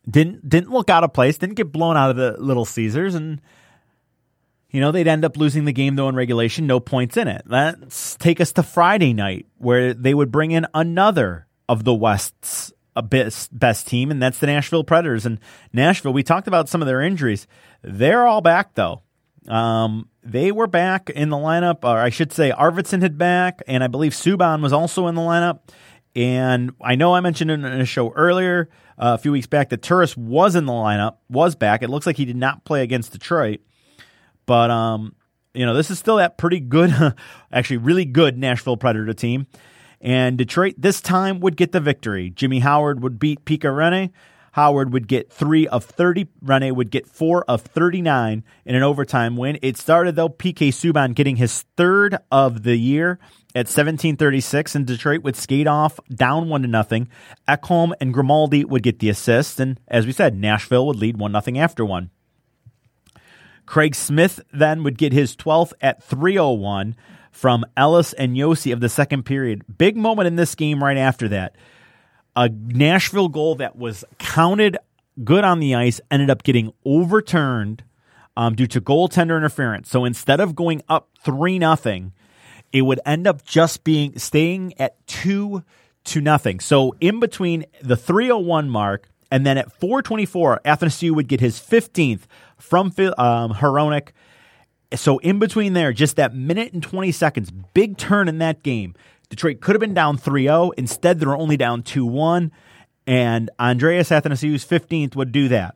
didn't, 0.10 0.48
didn't 0.48 0.72
look 0.72 0.90
out 0.90 1.04
of 1.04 1.12
place, 1.12 1.38
didn't 1.38 1.56
get 1.56 1.72
blown 1.72 1.98
out 1.98 2.10
of 2.12 2.16
the 2.16 2.38
Little 2.40 2.66
Caesars. 2.66 3.14
And, 3.14 3.42
you 4.72 4.82
know, 4.82 4.92
they'd 4.92 5.08
end 5.08 5.26
up 5.26 5.38
losing 5.38 5.66
the 5.66 5.72
game 5.72 5.96
though 5.96 6.10
in 6.10 6.16
regulation, 6.16 6.68
no 6.68 6.80
points 6.80 7.18
in 7.18 7.28
it. 7.28 7.44
Let's 7.46 8.16
take 8.16 8.40
us 8.40 8.54
to 8.54 8.64
Friday 8.64 9.14
night 9.14 9.48
where 9.58 9.94
they 9.94 10.14
would 10.14 10.32
bring 10.32 10.52
in 10.52 10.68
another 10.74 11.48
of 11.68 11.84
the 11.84 11.94
West's 11.94 12.74
a 12.96 13.02
best 13.02 13.58
best 13.58 13.88
team, 13.88 14.12
and 14.12 14.22
that's 14.22 14.40
the 14.40 14.48
Nashville 14.48 14.84
Predators. 14.84 15.26
And 15.26 15.40
Nashville, 15.72 16.14
we 16.14 16.24
talked 16.24 16.48
about 16.48 16.68
some 16.68 16.82
of 16.82 16.88
their 16.88 17.02
injuries. 17.02 17.48
They're 17.82 18.28
all 18.28 18.42
back 18.42 18.76
though. 18.76 19.04
Um, 19.48 20.10
they 20.22 20.52
were 20.52 20.68
back 20.68 21.10
in 21.10 21.30
the 21.30 21.38
lineup, 21.38 21.84
or 21.84 21.98
I 21.98 22.10
should 22.10 22.32
say, 22.32 22.52
Arvidsson 22.52 23.02
had 23.02 23.18
back, 23.18 23.62
and 23.68 23.84
I 23.84 23.88
believe 23.88 24.12
Subban 24.12 24.62
was 24.62 24.74
also 24.74 25.08
in 25.08 25.16
the 25.16 25.22
lineup. 25.22 25.60
And 26.16 26.72
I 26.82 26.96
know 26.96 27.14
I 27.14 27.22
mentioned 27.22 27.52
in 27.52 27.64
a 27.64 27.86
show 27.86 28.12
earlier 28.12 28.70
uh, 28.98 29.14
a 29.14 29.18
few 29.18 29.32
weeks 29.32 29.48
back 29.48 29.70
that 29.70 29.82
Turris 29.82 30.18
was 30.18 30.56
in 30.56 30.66
the 30.66 30.74
lineup, 30.74 31.18
was 31.30 31.56
back. 31.56 31.84
It 31.84 31.90
looks 31.90 32.06
like 32.06 32.18
he 32.18 32.26
did 32.26 32.36
not 32.36 32.66
play 32.66 32.84
against 32.84 33.14
Detroit, 33.14 33.62
but 34.50 34.72
um, 34.72 35.14
you 35.54 35.64
know 35.64 35.76
this 35.76 35.92
is 35.92 36.00
still 36.00 36.16
that 36.16 36.40
pretty 36.40 36.60
good, 36.60 36.92
actually 37.54 37.78
really 37.78 38.04
good 38.04 38.36
Nashville 38.36 38.78
Predator 38.78 39.14
team. 39.14 39.46
And 40.02 40.40
Detroit 40.40 40.74
this 40.76 41.02
time 41.02 41.40
would 41.42 41.56
get 41.56 41.72
the 41.72 41.80
victory. 41.80 42.32
Jimmy 42.32 42.58
Howard 42.58 43.04
would 43.04 43.20
beat 43.20 43.46
Pekka 43.46 43.70
Rinne. 43.70 44.10
Howard 44.54 44.92
would 44.92 45.08
get 45.08 45.32
three 45.32 45.68
of 45.68 45.86
30. 45.86 46.26
Rinne 46.44 46.76
would 46.76 46.90
get 46.90 47.06
four 47.06 47.44
of 47.44 47.62
39 47.62 48.44
in 48.66 48.76
an 48.76 48.82
overtime 48.82 49.38
win. 49.38 49.60
It 49.62 49.78
started, 49.78 50.16
though, 50.16 50.30
PK 50.30 50.70
Subban 50.70 51.14
getting 51.14 51.36
his 51.36 51.66
third 51.78 52.18
of 52.32 52.64
the 52.64 52.76
year 52.76 53.20
at 53.54 53.68
1736, 53.68 54.74
and 54.74 54.88
Detroit 54.88 55.22
would 55.22 55.36
skate 55.36 55.68
off 55.68 56.00
down 56.10 56.50
one 56.50 56.64
to 56.64 56.68
nothing. 56.68 57.08
Ekholm 57.48 57.94
and 58.02 58.12
Grimaldi 58.12 58.66
would 58.66 58.82
get 58.82 58.98
the 58.98 59.10
assist, 59.10 59.60
and 59.60 59.80
as 59.88 60.08
we 60.08 60.12
said, 60.12 60.36
Nashville 60.36 60.88
would 60.88 60.98
lead 60.98 61.18
one 61.18 61.32
nothing 61.32 61.60
after 61.60 61.86
one. 61.86 62.10
Craig 63.70 63.94
Smith 63.94 64.40
then 64.52 64.82
would 64.82 64.98
get 64.98 65.14
his 65.14 65.36
12th 65.36 65.74
at 65.80 66.02
301 66.02 66.96
from 67.32 67.64
Ellis 67.78 68.14
and 68.14 68.36
Josi 68.36 68.74
of 68.74 68.80
the 68.80 68.90
second 68.90 69.26
period. 69.26 69.64
Big 69.78 69.96
moment 69.96 70.26
in 70.26 70.38
this 70.38 70.56
game 70.56 70.84
right 70.84 70.98
after 70.98 71.28
that. 71.28 71.56
A 72.36 72.50
Nashville 72.50 73.30
goal 73.30 73.54
that 73.56 73.76
was 73.76 74.04
counted 74.18 74.76
good 75.24 75.44
on 75.44 75.60
the 75.60 75.76
ice 75.76 76.02
ended 76.10 76.32
up 76.32 76.42
getting 76.42 76.74
overturned 76.84 77.84
um, 78.36 78.56
due 78.56 78.66
to 78.66 78.82
goaltender 78.82 79.38
interference. 79.38 79.88
So 79.88 80.04
instead 80.04 80.40
of 80.40 80.56
going 80.56 80.82
up 80.90 81.08
3 81.24 81.60
nothing, 81.60 82.14
it 82.74 82.82
would 82.82 83.02
end 83.06 83.28
up 83.28 83.46
just 83.46 83.84
being 83.84 84.18
staying 84.18 84.74
at 84.80 84.96
2 85.06 85.64
to 86.06 86.22
nothing. 86.22 86.60
So 86.60 86.96
in 87.00 87.20
between 87.20 87.66
the 87.84 87.96
301 87.96 88.68
mark 88.68 89.10
and 89.30 89.46
then 89.46 89.60
at 89.60 89.72
424, 89.80 90.62
Athanasiou 90.66 91.12
would 91.12 91.28
get 91.28 91.40
his 91.40 91.60
15th 91.60 92.22
from 92.60 92.88
um, 92.88 93.54
Hronek 93.54 94.10
so 94.96 95.20
in 95.20 95.40
between 95.40 95.74
there, 95.74 95.94
just 95.94 96.16
that 96.16 96.34
minute 96.34 96.74
and 96.74 96.82
20 96.82 97.12
seconds, 97.12 97.52
big 97.52 97.98
turn 97.98 98.28
in 98.28 98.40
that 98.40 98.64
game. 98.64 98.96
Detroit 99.30 99.62
could 99.62 99.76
have 99.76 99.80
been 99.80 99.94
down 99.94 100.18
3-0. 100.18 100.72
Instead, 100.78 101.20
they're 101.20 101.36
only 101.36 101.58
down 101.58 101.84
2-1. 101.84 102.50
And 103.06 103.50
Andreas 103.60 104.10
Athanasiou's 104.10 104.66
15th 104.66 105.16
would 105.16 105.32
do 105.32 105.48
that. 105.50 105.76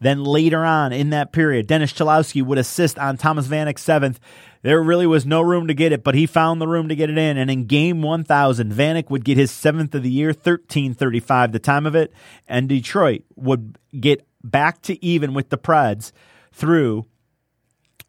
Then 0.00 0.24
later 0.24 0.64
on 0.64 0.92
in 0.92 1.10
that 1.10 1.32
period, 1.32 1.68
Dennis 1.68 1.92
Cholowski 1.92 2.42
would 2.42 2.58
assist 2.58 2.98
on 2.98 3.16
Thomas 3.16 3.46
Vanek's 3.46 3.82
seventh. 3.82 4.18
There 4.62 4.82
really 4.82 5.06
was 5.06 5.24
no 5.24 5.40
room 5.40 5.68
to 5.68 5.74
get 5.74 5.92
it, 5.92 6.02
but 6.02 6.16
he 6.16 6.26
found 6.26 6.60
the 6.60 6.66
room 6.66 6.88
to 6.88 6.96
get 6.96 7.08
it 7.08 7.18
in. 7.18 7.36
And 7.36 7.48
in 7.48 7.66
game 7.66 8.02
1000, 8.02 8.72
Vanek 8.72 9.10
would 9.10 9.24
get 9.24 9.36
his 9.36 9.52
seventh 9.52 9.94
of 9.94 10.02
the 10.02 10.10
year, 10.10 10.28
1335 10.28 11.52
the 11.52 11.60
time 11.60 11.86
of 11.86 11.94
it. 11.94 12.12
And 12.48 12.68
Detroit 12.68 13.22
would 13.36 13.78
get 13.98 14.26
back 14.42 14.82
to 14.82 15.04
even 15.04 15.34
with 15.34 15.50
the 15.50 15.58
Preds 15.58 16.12
through 16.52 17.06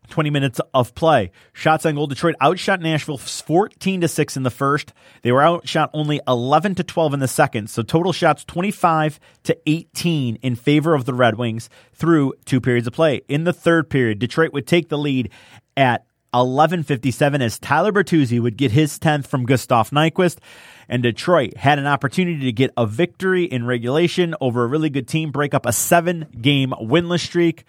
20 0.09 0.29
minutes 0.29 0.59
of 0.73 0.93
play. 0.95 1.31
Shots 1.53 1.85
on 1.85 1.95
goal. 1.95 2.07
Detroit 2.07 2.35
outshot 2.41 2.81
Nashville 2.81 3.17
14 3.17 4.01
to 4.01 4.07
6 4.07 4.37
in 4.37 4.43
the 4.43 4.51
first. 4.51 4.93
They 5.21 5.31
were 5.31 5.41
outshot 5.41 5.89
only 5.93 6.19
11 6.27 6.75
to 6.75 6.83
12 6.83 7.13
in 7.15 7.19
the 7.19 7.27
second. 7.27 7.69
So 7.69 7.81
total 7.81 8.11
shots 8.11 8.43
25 8.43 9.19
to 9.43 9.57
18 9.65 10.35
in 10.37 10.55
favor 10.55 10.93
of 10.93 11.05
the 11.05 11.13
Red 11.13 11.37
Wings 11.37 11.69
through 11.93 12.33
two 12.45 12.61
periods 12.61 12.87
of 12.87 12.93
play. 12.93 13.21
In 13.27 13.43
the 13.43 13.53
third 13.53 13.89
period, 13.89 14.19
Detroit 14.19 14.53
would 14.53 14.67
take 14.67 14.89
the 14.89 14.97
lead 14.97 15.29
at 15.77 16.05
11:57 16.33 17.41
as 17.41 17.59
Tyler 17.59 17.91
Bertuzzi 17.91 18.39
would 18.39 18.57
get 18.57 18.71
his 18.71 18.97
10th 18.97 19.27
from 19.27 19.45
Gustav 19.45 19.91
Nyquist 19.91 20.39
and 20.87 21.03
Detroit 21.03 21.57
had 21.57 21.79
an 21.79 21.87
opportunity 21.87 22.45
to 22.45 22.51
get 22.51 22.71
a 22.77 22.85
victory 22.85 23.45
in 23.45 23.65
regulation 23.65 24.35
over 24.41 24.63
a 24.63 24.67
really 24.67 24.89
good 24.89 25.07
team, 25.07 25.31
break 25.31 25.53
up 25.53 25.65
a 25.65 25.69
7-game 25.69 26.73
winless 26.81 27.21
streak. 27.21 27.65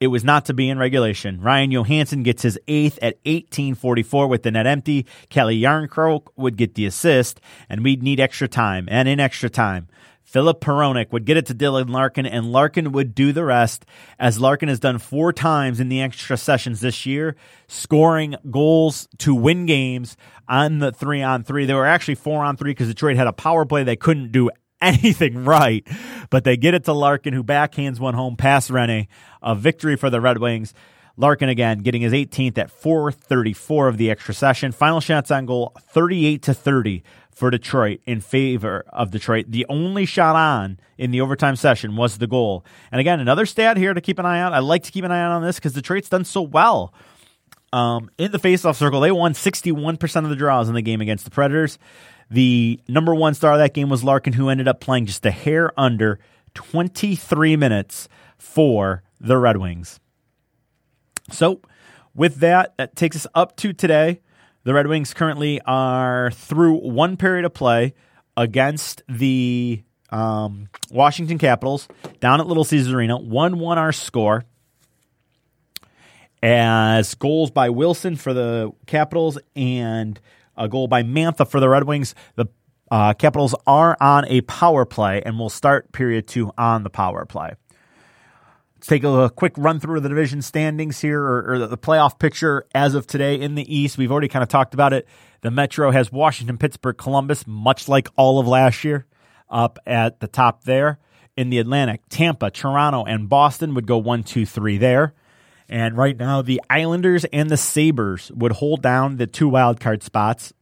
It 0.00 0.08
was 0.08 0.24
not 0.24 0.44
to 0.46 0.54
be 0.54 0.68
in 0.68 0.78
regulation. 0.78 1.40
Ryan 1.40 1.70
Johansen 1.70 2.24
gets 2.24 2.42
his 2.42 2.58
eighth 2.68 2.98
at 2.98 3.14
1844 3.24 4.26
with 4.26 4.42
the 4.42 4.50
net 4.50 4.66
empty. 4.66 5.06
Calle 5.30 5.52
Jarnkrok 5.52 6.26
would 6.36 6.56
get 6.56 6.74
the 6.74 6.84
assist, 6.84 7.40
and 7.68 7.84
we'd 7.84 8.02
need 8.02 8.20
extra 8.20 8.48
time. 8.48 8.88
And 8.90 9.08
in 9.08 9.20
extra 9.20 9.48
time, 9.48 9.88
Filip 10.34 10.62
Hronek 10.62 11.12
would 11.12 11.26
get 11.26 11.36
it 11.36 11.46
to 11.46 11.54
Dylan 11.54 11.90
Larkin, 11.90 12.26
and 12.26 12.50
Larkin 12.50 12.90
would 12.90 13.14
do 13.14 13.30
the 13.30 13.44
rest, 13.44 13.86
as 14.18 14.40
Larkin 14.40 14.68
has 14.68 14.80
done 14.80 14.98
four 14.98 15.32
times 15.32 15.78
in 15.78 15.88
the 15.88 16.02
extra 16.02 16.36
sessions 16.36 16.80
this 16.80 17.06
year, 17.06 17.36
scoring 17.68 18.34
goals 18.50 19.06
to 19.18 19.32
win 19.32 19.64
games 19.64 20.16
on 20.48 20.80
the 20.80 20.90
three 20.90 21.22
on 21.22 21.44
three. 21.44 21.66
They 21.66 21.74
were 21.74 21.86
actually 21.86 22.16
four 22.16 22.44
on 22.44 22.56
three 22.56 22.72
because 22.72 22.88
Detroit 22.88 23.16
had 23.16 23.28
a 23.28 23.32
power 23.32 23.64
play 23.64 23.84
they 23.84 23.94
couldn't 23.94 24.32
do 24.32 24.50
anything 24.82 25.44
right, 25.44 25.86
but 26.30 26.42
they 26.42 26.56
get 26.56 26.74
it 26.74 26.82
to 26.86 26.92
Larkin, 26.92 27.32
who 27.32 27.44
backhands 27.44 28.00
one 28.00 28.14
home 28.14 28.34
past 28.34 28.72
Rinne. 28.72 29.06
A 29.40 29.54
victory 29.54 29.94
for 29.94 30.10
the 30.10 30.20
Red 30.20 30.38
Wings. 30.38 30.74
Larkin 31.16 31.48
again 31.48 31.78
getting 31.78 32.02
his 32.02 32.12
18th 32.12 32.58
at 32.58 32.72
434 32.72 33.86
of 33.86 33.98
the 33.98 34.10
extra 34.10 34.34
session. 34.34 34.72
Final 34.72 35.00
shots 35.00 35.30
on 35.30 35.46
goal 35.46 35.72
38 35.92 36.42
to 36.42 36.54
30 36.54 37.04
for 37.34 37.50
Detroit 37.50 38.00
in 38.06 38.20
favor 38.20 38.84
of 38.88 39.10
Detroit. 39.10 39.46
The 39.48 39.66
only 39.68 40.06
shot 40.06 40.36
on 40.36 40.78
in 40.96 41.10
the 41.10 41.20
overtime 41.20 41.56
session 41.56 41.96
was 41.96 42.18
the 42.18 42.28
goal. 42.28 42.64
And 42.92 43.00
again, 43.00 43.20
another 43.20 43.44
stat 43.44 43.76
here 43.76 43.92
to 43.92 44.00
keep 44.00 44.18
an 44.18 44.24
eye 44.24 44.40
on. 44.40 44.54
I 44.54 44.60
like 44.60 44.84
to 44.84 44.92
keep 44.92 45.04
an 45.04 45.10
eye 45.10 45.24
on 45.24 45.42
this 45.42 45.56
because 45.56 45.72
Detroit's 45.72 46.08
done 46.08 46.24
so 46.24 46.42
well. 46.42 46.94
Um, 47.72 48.08
in 48.18 48.30
the 48.30 48.38
faceoff 48.38 48.76
circle, 48.76 49.00
they 49.00 49.10
won 49.10 49.34
61% 49.34 50.24
of 50.24 50.30
the 50.30 50.36
draws 50.36 50.68
in 50.68 50.76
the 50.76 50.82
game 50.82 51.00
against 51.00 51.24
the 51.24 51.30
Predators. 51.32 51.76
The 52.30 52.80
number 52.88 53.14
one 53.14 53.34
star 53.34 53.52
of 53.52 53.58
that 53.58 53.74
game 53.74 53.88
was 53.88 54.04
Larkin, 54.04 54.34
who 54.34 54.48
ended 54.48 54.68
up 54.68 54.80
playing 54.80 55.06
just 55.06 55.26
a 55.26 55.32
hair 55.32 55.72
under 55.78 56.20
23 56.54 57.56
minutes 57.56 58.08
for 58.38 59.02
the 59.20 59.36
Red 59.36 59.56
Wings. 59.56 59.98
So, 61.32 61.60
with 62.14 62.36
that, 62.36 62.76
that 62.76 62.94
takes 62.94 63.16
us 63.16 63.26
up 63.34 63.56
to 63.56 63.72
today. 63.72 64.20
The 64.64 64.72
Red 64.72 64.86
Wings 64.86 65.12
currently 65.12 65.60
are 65.66 66.30
through 66.30 66.76
one 66.78 67.18
period 67.18 67.44
of 67.44 67.52
play 67.52 67.92
against 68.34 69.02
the 69.06 69.82
um, 70.08 70.68
Washington 70.90 71.36
Capitals 71.36 71.86
down 72.20 72.40
at 72.40 72.46
Little 72.46 72.64
Caesars 72.64 72.92
Arena. 72.94 73.18
1 73.18 73.58
1 73.58 73.78
our 73.78 73.92
score. 73.92 74.44
As 76.42 77.14
goals 77.14 77.50
by 77.50 77.68
Wilson 77.68 78.16
for 78.16 78.32
the 78.32 78.72
Capitals 78.86 79.38
and 79.54 80.18
a 80.56 80.66
goal 80.66 80.88
by 80.88 81.02
Mantha 81.02 81.46
for 81.46 81.60
the 81.60 81.68
Red 81.68 81.84
Wings. 81.84 82.14
The 82.36 82.46
uh, 82.90 83.12
Capitals 83.12 83.54
are 83.66 83.98
on 84.00 84.24
a 84.28 84.40
power 84.42 84.86
play 84.86 85.22
and 85.26 85.38
will 85.38 85.50
start 85.50 85.92
period 85.92 86.26
two 86.26 86.52
on 86.56 86.84
the 86.84 86.90
power 86.90 87.26
play. 87.26 87.52
Let's 88.84 88.90
take 88.90 89.04
a, 89.04 89.30
quick 89.30 89.54
run 89.56 89.80
through 89.80 89.96
of 89.96 90.02
the 90.02 90.10
division 90.10 90.42
standings 90.42 91.00
here, 91.00 91.18
or, 91.18 91.54
or 91.54 91.66
the 91.66 91.78
playoff 91.78 92.18
picture 92.18 92.66
as 92.74 92.94
of 92.94 93.06
today 93.06 93.40
in 93.40 93.54
the 93.54 93.74
East. 93.74 93.96
We've 93.96 94.12
already 94.12 94.28
kind 94.28 94.42
of 94.42 94.50
talked 94.50 94.74
about 94.74 94.92
it. 94.92 95.08
The 95.40 95.50
Metro 95.50 95.90
has 95.90 96.12
Washington, 96.12 96.58
Pittsburgh, 96.58 96.98
Columbus, 96.98 97.46
much 97.46 97.88
like 97.88 98.10
all 98.16 98.38
of 98.38 98.46
last 98.46 98.84
year, 98.84 99.06
up 99.48 99.78
at 99.86 100.20
the 100.20 100.26
top 100.26 100.64
there. 100.64 100.98
In 101.34 101.48
the 101.48 101.60
Atlantic, 101.60 102.02
Tampa, 102.10 102.50
Toronto, 102.50 103.04
and 103.04 103.26
Boston 103.26 103.72
would 103.72 103.86
go 103.86 103.96
one, 103.96 104.22
two, 104.22 104.44
three 104.44 104.76
there. 104.76 105.14
And 105.66 105.96
right 105.96 106.18
now, 106.18 106.42
the 106.42 106.60
Islanders 106.68 107.24
and 107.32 107.48
the 107.48 107.56
Sabres 107.56 108.30
would 108.34 108.52
hold 108.52 108.82
down 108.82 109.16
the 109.16 109.26
two 109.26 109.48
wild 109.48 109.80
card 109.80 110.02
spots. 110.02 110.52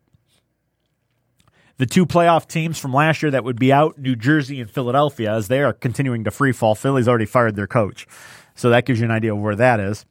The 1.79 1.87
two 1.87 2.07
playoff 2.07 2.47
teams 2.47 2.79
from 2.79 2.93
last 2.93 3.23
year 3.23 3.31
that 3.31 3.45
would 3.45 3.59
be 3.59 3.73
out, 3.73 3.99
New 3.99 4.17
Jersey 4.17 4.61
and 4.61 4.71
Philadelphia, 4.71 5.33
as 5.33 5.49
they 5.49 5.63
are 5.63 5.73
continuing 5.73 6.25
to 6.25 6.31
free 6.31 6.53
fall. 6.53 6.75
Philly's 6.75 7.09
already 7.09 7.27
fired 7.27 7.57
their 7.57 7.67
coach. 7.67 8.07
So 8.55 8.71
that 8.71 8.85
gives 8.85 9.01
you 9.01 9.07
an 9.07 9.11
idea 9.11 9.35
of 9.35 9.41
where 9.41 9.57
that 9.57 9.81
is. 9.81 10.05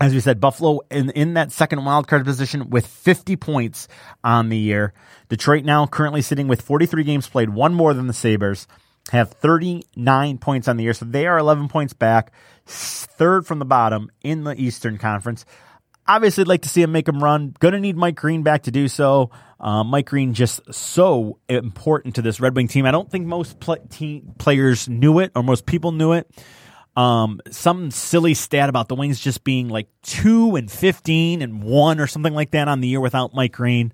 As 0.00 0.14
we 0.14 0.20
said, 0.20 0.40
Buffalo 0.40 0.80
in, 0.90 1.10
in 1.10 1.34
that 1.34 1.52
second 1.52 1.84
wild 1.84 2.08
card 2.08 2.24
position 2.24 2.70
with 2.70 2.86
50 2.86 3.36
points 3.36 3.86
on 4.24 4.48
the 4.48 4.56
year. 4.56 4.94
Detroit 5.28 5.64
now 5.64 5.86
currently 5.86 6.22
sitting 6.22 6.48
with 6.48 6.62
43 6.62 7.04
games 7.04 7.28
played, 7.28 7.50
one 7.50 7.74
more 7.74 7.92
than 7.92 8.06
the 8.06 8.14
Sabres, 8.14 8.66
have 9.10 9.30
39 9.32 10.38
points 10.38 10.68
on 10.68 10.76
the 10.76 10.84
year. 10.84 10.94
So 10.94 11.04
they 11.04 11.26
are 11.26 11.38
11 11.38 11.68
points 11.68 11.92
back, 11.92 12.32
third 12.64 13.46
from 13.46 13.58
the 13.58 13.64
bottom 13.64 14.10
in 14.22 14.44
the 14.44 14.54
Eastern 14.58 14.96
Conference. 14.96 15.44
Obviously, 16.10 16.42
like 16.42 16.62
to 16.62 16.68
see 16.68 16.82
him 16.82 16.90
make 16.90 17.06
him 17.06 17.22
run. 17.22 17.54
Going 17.60 17.74
to 17.74 17.78
need 17.78 17.96
Mike 17.96 18.16
Green 18.16 18.42
back 18.42 18.64
to 18.64 18.72
do 18.72 18.88
so. 18.88 19.30
Uh, 19.60 19.84
Mike 19.84 20.06
Green 20.06 20.34
just 20.34 20.60
so 20.74 21.38
important 21.48 22.16
to 22.16 22.22
this 22.22 22.40
Red 22.40 22.56
Wing 22.56 22.66
team. 22.66 22.84
I 22.84 22.90
don't 22.90 23.08
think 23.08 23.28
most 23.28 23.60
pl- 23.60 23.76
team 23.90 24.34
players 24.36 24.88
knew 24.88 25.20
it 25.20 25.30
or 25.36 25.44
most 25.44 25.66
people 25.66 25.92
knew 25.92 26.12
it. 26.14 26.28
Um, 26.96 27.40
some 27.52 27.92
silly 27.92 28.34
stat 28.34 28.68
about 28.68 28.88
the 28.88 28.96
Wings 28.96 29.20
just 29.20 29.44
being 29.44 29.68
like 29.68 29.86
two 30.02 30.56
and 30.56 30.68
fifteen 30.68 31.42
and 31.42 31.62
one 31.62 32.00
or 32.00 32.08
something 32.08 32.34
like 32.34 32.50
that 32.50 32.66
on 32.66 32.80
the 32.80 32.88
year 32.88 33.00
without 33.00 33.32
Mike 33.32 33.52
Green. 33.52 33.92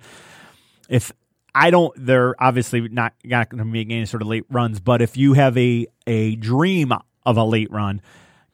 If 0.89 1.13
I 1.55 1.71
don't, 1.71 1.93
they're 1.99 2.35
obviously 2.43 2.81
not 2.89 3.13
not 3.23 3.51
going 3.51 3.59
to 3.59 3.67
make 3.67 3.91
any 3.91 4.07
sort 4.07 4.23
of 4.23 4.29
late 4.29 4.47
runs. 4.49 4.81
But 4.81 5.03
if 5.03 5.19
you 5.19 5.35
have 5.35 5.59
a 5.59 5.87
a 6.07 6.37
dream 6.37 6.93
of 7.27 7.37
a 7.37 7.45
late 7.45 7.71
run, 7.71 8.01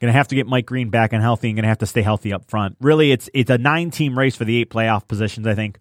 going 0.03 0.13
to 0.13 0.19
have 0.19 0.27
to 0.29 0.35
get 0.35 0.49
Mike 0.49 0.67
Green 0.67 0.91
back 0.91 1.13
and 1.13 1.23
healthy, 1.23 1.49
and 1.49 1.57
going 1.57 1.63
to 1.63 1.69
have 1.69 1.79
to 1.79 1.87
stay 1.87 2.03
healthy 2.03 2.33
up 2.33 2.51
front. 2.51 2.77
Really, 2.81 3.13
it's 3.13 3.31
it's 3.33 3.51
a 3.51 3.57
nine 3.57 3.93
team 3.93 4.19
race 4.19 4.35
for 4.35 4.45
the 4.45 4.61
eight 4.61 4.69
playoff 4.69 5.07
positions. 5.07 5.47
I 5.47 5.55
think 5.55 5.79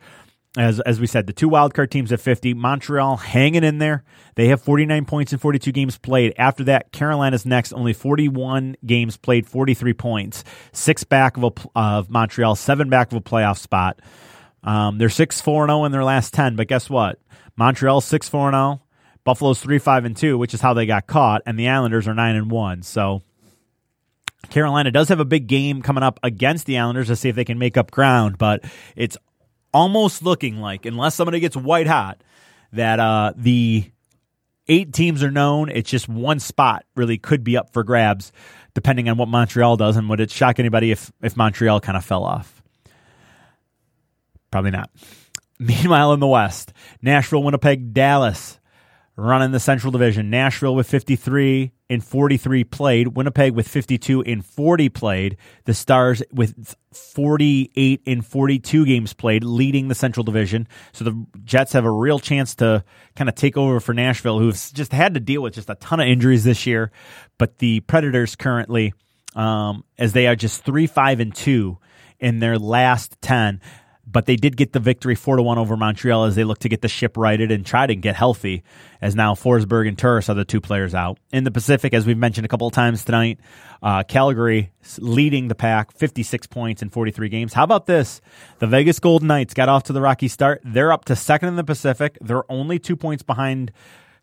as 0.56 0.80
as 0.82 1.00
we 1.00 1.08
said, 1.08 1.26
the 1.26 1.34
two 1.34 1.50
wildcard 1.50 1.90
teams 1.90 2.12
at 2.12 2.22
50. 2.22 2.54
Montreal 2.54 3.18
hanging 3.18 3.64
in 3.64 3.80
there. 3.80 4.04
They 4.36 4.50
have 4.50 4.62
49 4.62 5.06
points 5.06 5.34
in 5.34 5.40
42 5.40 5.72
games 5.72 5.98
played. 5.98 6.36
After 6.38 6.64
that, 6.66 6.92
Carolina's 6.92 7.48
next, 7.48 7.74
only 7.74 7.94
41 7.94 8.76
games 8.86 9.18
played, 9.18 9.48
43 9.48 9.94
points, 9.94 10.44
six 10.72 11.04
back 11.04 11.36
of, 11.38 11.44
a, 11.44 11.52
of 11.76 12.12
Montreal, 12.12 12.56
seven 12.56 12.90
back 12.90 13.12
of 13.12 13.18
a 13.18 13.22
playoff 13.22 13.58
spot. 13.58 14.02
Um, 14.64 15.00
they're 15.00 15.10
six 15.10 15.42
four 15.42 15.66
zero 15.66 15.86
in 15.86 15.92
their 15.92 16.04
last 16.04 16.32
10, 16.36 16.56
but 16.56 16.68
guess 16.68 16.92
what? 16.92 17.18
Montreal's 17.58 18.06
six 18.06 18.30
four 18.30 18.52
zero. 18.52 18.84
Buffalo's 19.24 19.60
three 19.60 19.80
five 19.80 20.06
and 20.06 20.16
two, 20.16 20.38
which 20.38 20.54
is 20.54 20.62
how 20.62 20.76
they 20.76 20.86
got 20.86 21.08
caught, 21.08 21.42
and 21.48 21.58
the 21.58 21.70
Islanders 21.70 22.08
are 22.08 22.14
nine 22.14 22.36
and 22.36 22.52
one. 22.52 22.84
So 22.84 23.24
Carolina 24.50 24.92
does 24.92 25.10
have 25.10 25.20
a 25.20 25.26
big 25.26 25.48
game 25.48 25.82
coming 25.82 26.04
up 26.04 26.20
against 26.24 26.66
the 26.66 26.78
Islanders 26.78 27.08
to 27.08 27.16
see 27.16 27.30
if 27.30 27.36
they 27.36 27.46
can 27.46 27.60
make 27.60 27.78
up 27.78 27.92
ground, 27.92 28.38
but 28.38 28.64
it's 28.96 29.18
almost 29.74 30.24
looking 30.24 30.58
like, 30.58 30.86
unless 30.86 31.16
somebody 31.16 31.40
gets 31.40 31.56
white 31.56 31.88
hot, 31.88 32.22
that 32.74 33.00
uh, 33.00 33.34
the 33.36 33.90
eight 34.68 34.94
teams 34.94 35.24
are 35.24 35.32
known. 35.32 35.70
It's 35.70 35.90
just 35.90 36.10
one 36.10 36.40
spot 36.40 36.86
really 36.96 37.18
could 37.18 37.44
be 37.44 37.58
up 37.58 37.72
for 37.74 37.84
grabs, 37.84 38.32
depending 38.74 39.10
on 39.10 39.18
what 39.18 39.28
Montreal 39.28 39.78
does. 39.78 39.98
And 39.98 40.10
would 40.10 40.20
it 40.20 40.32
shock 40.32 40.60
anybody 40.60 40.92
if 40.92 41.12
if 41.22 41.38
Montreal 41.38 41.80
kind 41.82 41.98
of 41.98 42.06
fell 42.06 42.24
off? 42.24 42.62
Probably 44.50 44.72
not. 44.72 44.90
Meanwhile, 45.60 46.14
in 46.14 46.20
the 46.20 46.28
West, 46.28 46.74
Nashville, 47.02 47.44
Winnipeg, 47.44 47.94
Dallas 47.94 48.60
running 49.16 49.52
the 49.52 49.60
Central 49.60 49.92
Division. 49.92 50.30
Nashville 50.30 50.74
with 50.74 50.90
53 50.90 51.72
in 51.92 52.00
43 52.00 52.64
played. 52.64 53.18
Winnipeg 53.18 53.54
with 53.54 53.68
52 53.68 54.22
in 54.22 54.42
40 54.42 54.88
played. 54.88 55.36
The 55.66 55.74
Stars 55.74 56.24
with 56.32 56.74
48 56.94 58.02
in 58.06 58.22
42 58.22 58.86
games 58.86 59.12
played, 59.12 59.44
leading 59.44 59.90
the 59.90 59.96
Central 59.96 60.24
Division. 60.24 60.70
So 60.94 61.04
the 61.04 61.26
Jets 61.44 61.74
have 61.74 61.84
a 61.84 61.92
real 61.92 62.18
chance 62.18 62.56
to 62.56 62.86
kind 63.18 63.28
of 63.28 63.36
take 63.36 63.58
over 63.58 63.82
for 63.82 63.94
Nashville, 63.94 64.40
who've 64.40 64.56
just 64.74 64.94
had 64.94 65.16
to 65.16 65.20
deal 65.20 65.42
with 65.42 65.54
just 65.54 65.70
a 65.70 65.76
ton 65.76 66.00
of 66.00 66.08
injuries 66.08 66.46
this 66.46 66.66
year. 66.66 66.94
But 67.38 67.58
the 67.58 67.82
Predators 67.82 68.38
currently, 68.38 68.94
um, 69.36 69.84
as 69.98 70.14
they 70.14 70.28
are 70.28 70.36
just 70.38 70.64
3 70.64 70.88
5 70.88 71.20
and 71.20 71.36
2 71.36 71.78
in 72.22 72.40
their 72.40 72.58
last 72.58 73.22
10 73.22 73.60
but 74.12 74.26
they 74.26 74.36
did 74.36 74.58
get 74.58 74.74
the 74.74 74.80
victory 74.80 75.16
four 75.16 75.38
to 75.38 75.44
one 75.44 75.58
over 75.58 75.78
Montreal 75.78 76.26
as 76.26 76.36
they 76.36 76.44
look 76.44 76.60
to 76.60 76.70
get 76.70 76.82
the 76.82 76.88
ship 76.88 77.18
righted 77.18 77.52
and 77.52 77.66
try 77.66 77.88
to 77.88 77.96
get 77.96 78.16
healthy. 78.16 78.64
As 79.02 79.16
now 79.16 79.34
Forsberg 79.34 79.88
and 79.88 79.98
Turris 79.98 80.30
are 80.30 80.36
the 80.36 80.46
two 80.46 80.62
players 80.62 80.94
out 80.94 81.18
in 81.32 81.44
the 81.44 81.52
Pacific, 81.52 81.94
as 81.94 82.06
we've 82.06 82.18
mentioned 82.18 82.46
a 82.46 82.48
couple 82.48 82.68
of 82.68 82.74
times 82.74 83.04
tonight. 83.04 83.40
Uh, 83.82 84.04
Calgary 84.04 84.72
leading 85.00 85.48
the 85.48 85.56
pack, 85.56 85.92
fifty 85.92 86.24
six 86.24 86.46
points 86.46 86.82
in 86.82 86.90
forty 86.90 87.12
three 87.12 87.30
games. 87.30 87.54
How 87.54 87.64
about 87.64 87.86
this? 87.88 88.22
The 88.60 88.68
Vegas 88.68 89.00
Golden 89.00 89.28
Knights 89.28 89.54
got 89.54 89.70
off 89.70 89.84
to 89.84 89.94
the 89.94 90.02
rocky 90.02 90.28
start. 90.28 90.62
They're 90.64 90.92
up 90.92 91.06
to 91.06 91.16
second 91.16 91.50
in 91.50 91.56
the 91.56 91.64
Pacific. 91.64 92.18
They're 92.22 92.50
only 92.52 92.80
two 92.80 92.96
points 92.96 93.24
behind. 93.24 93.72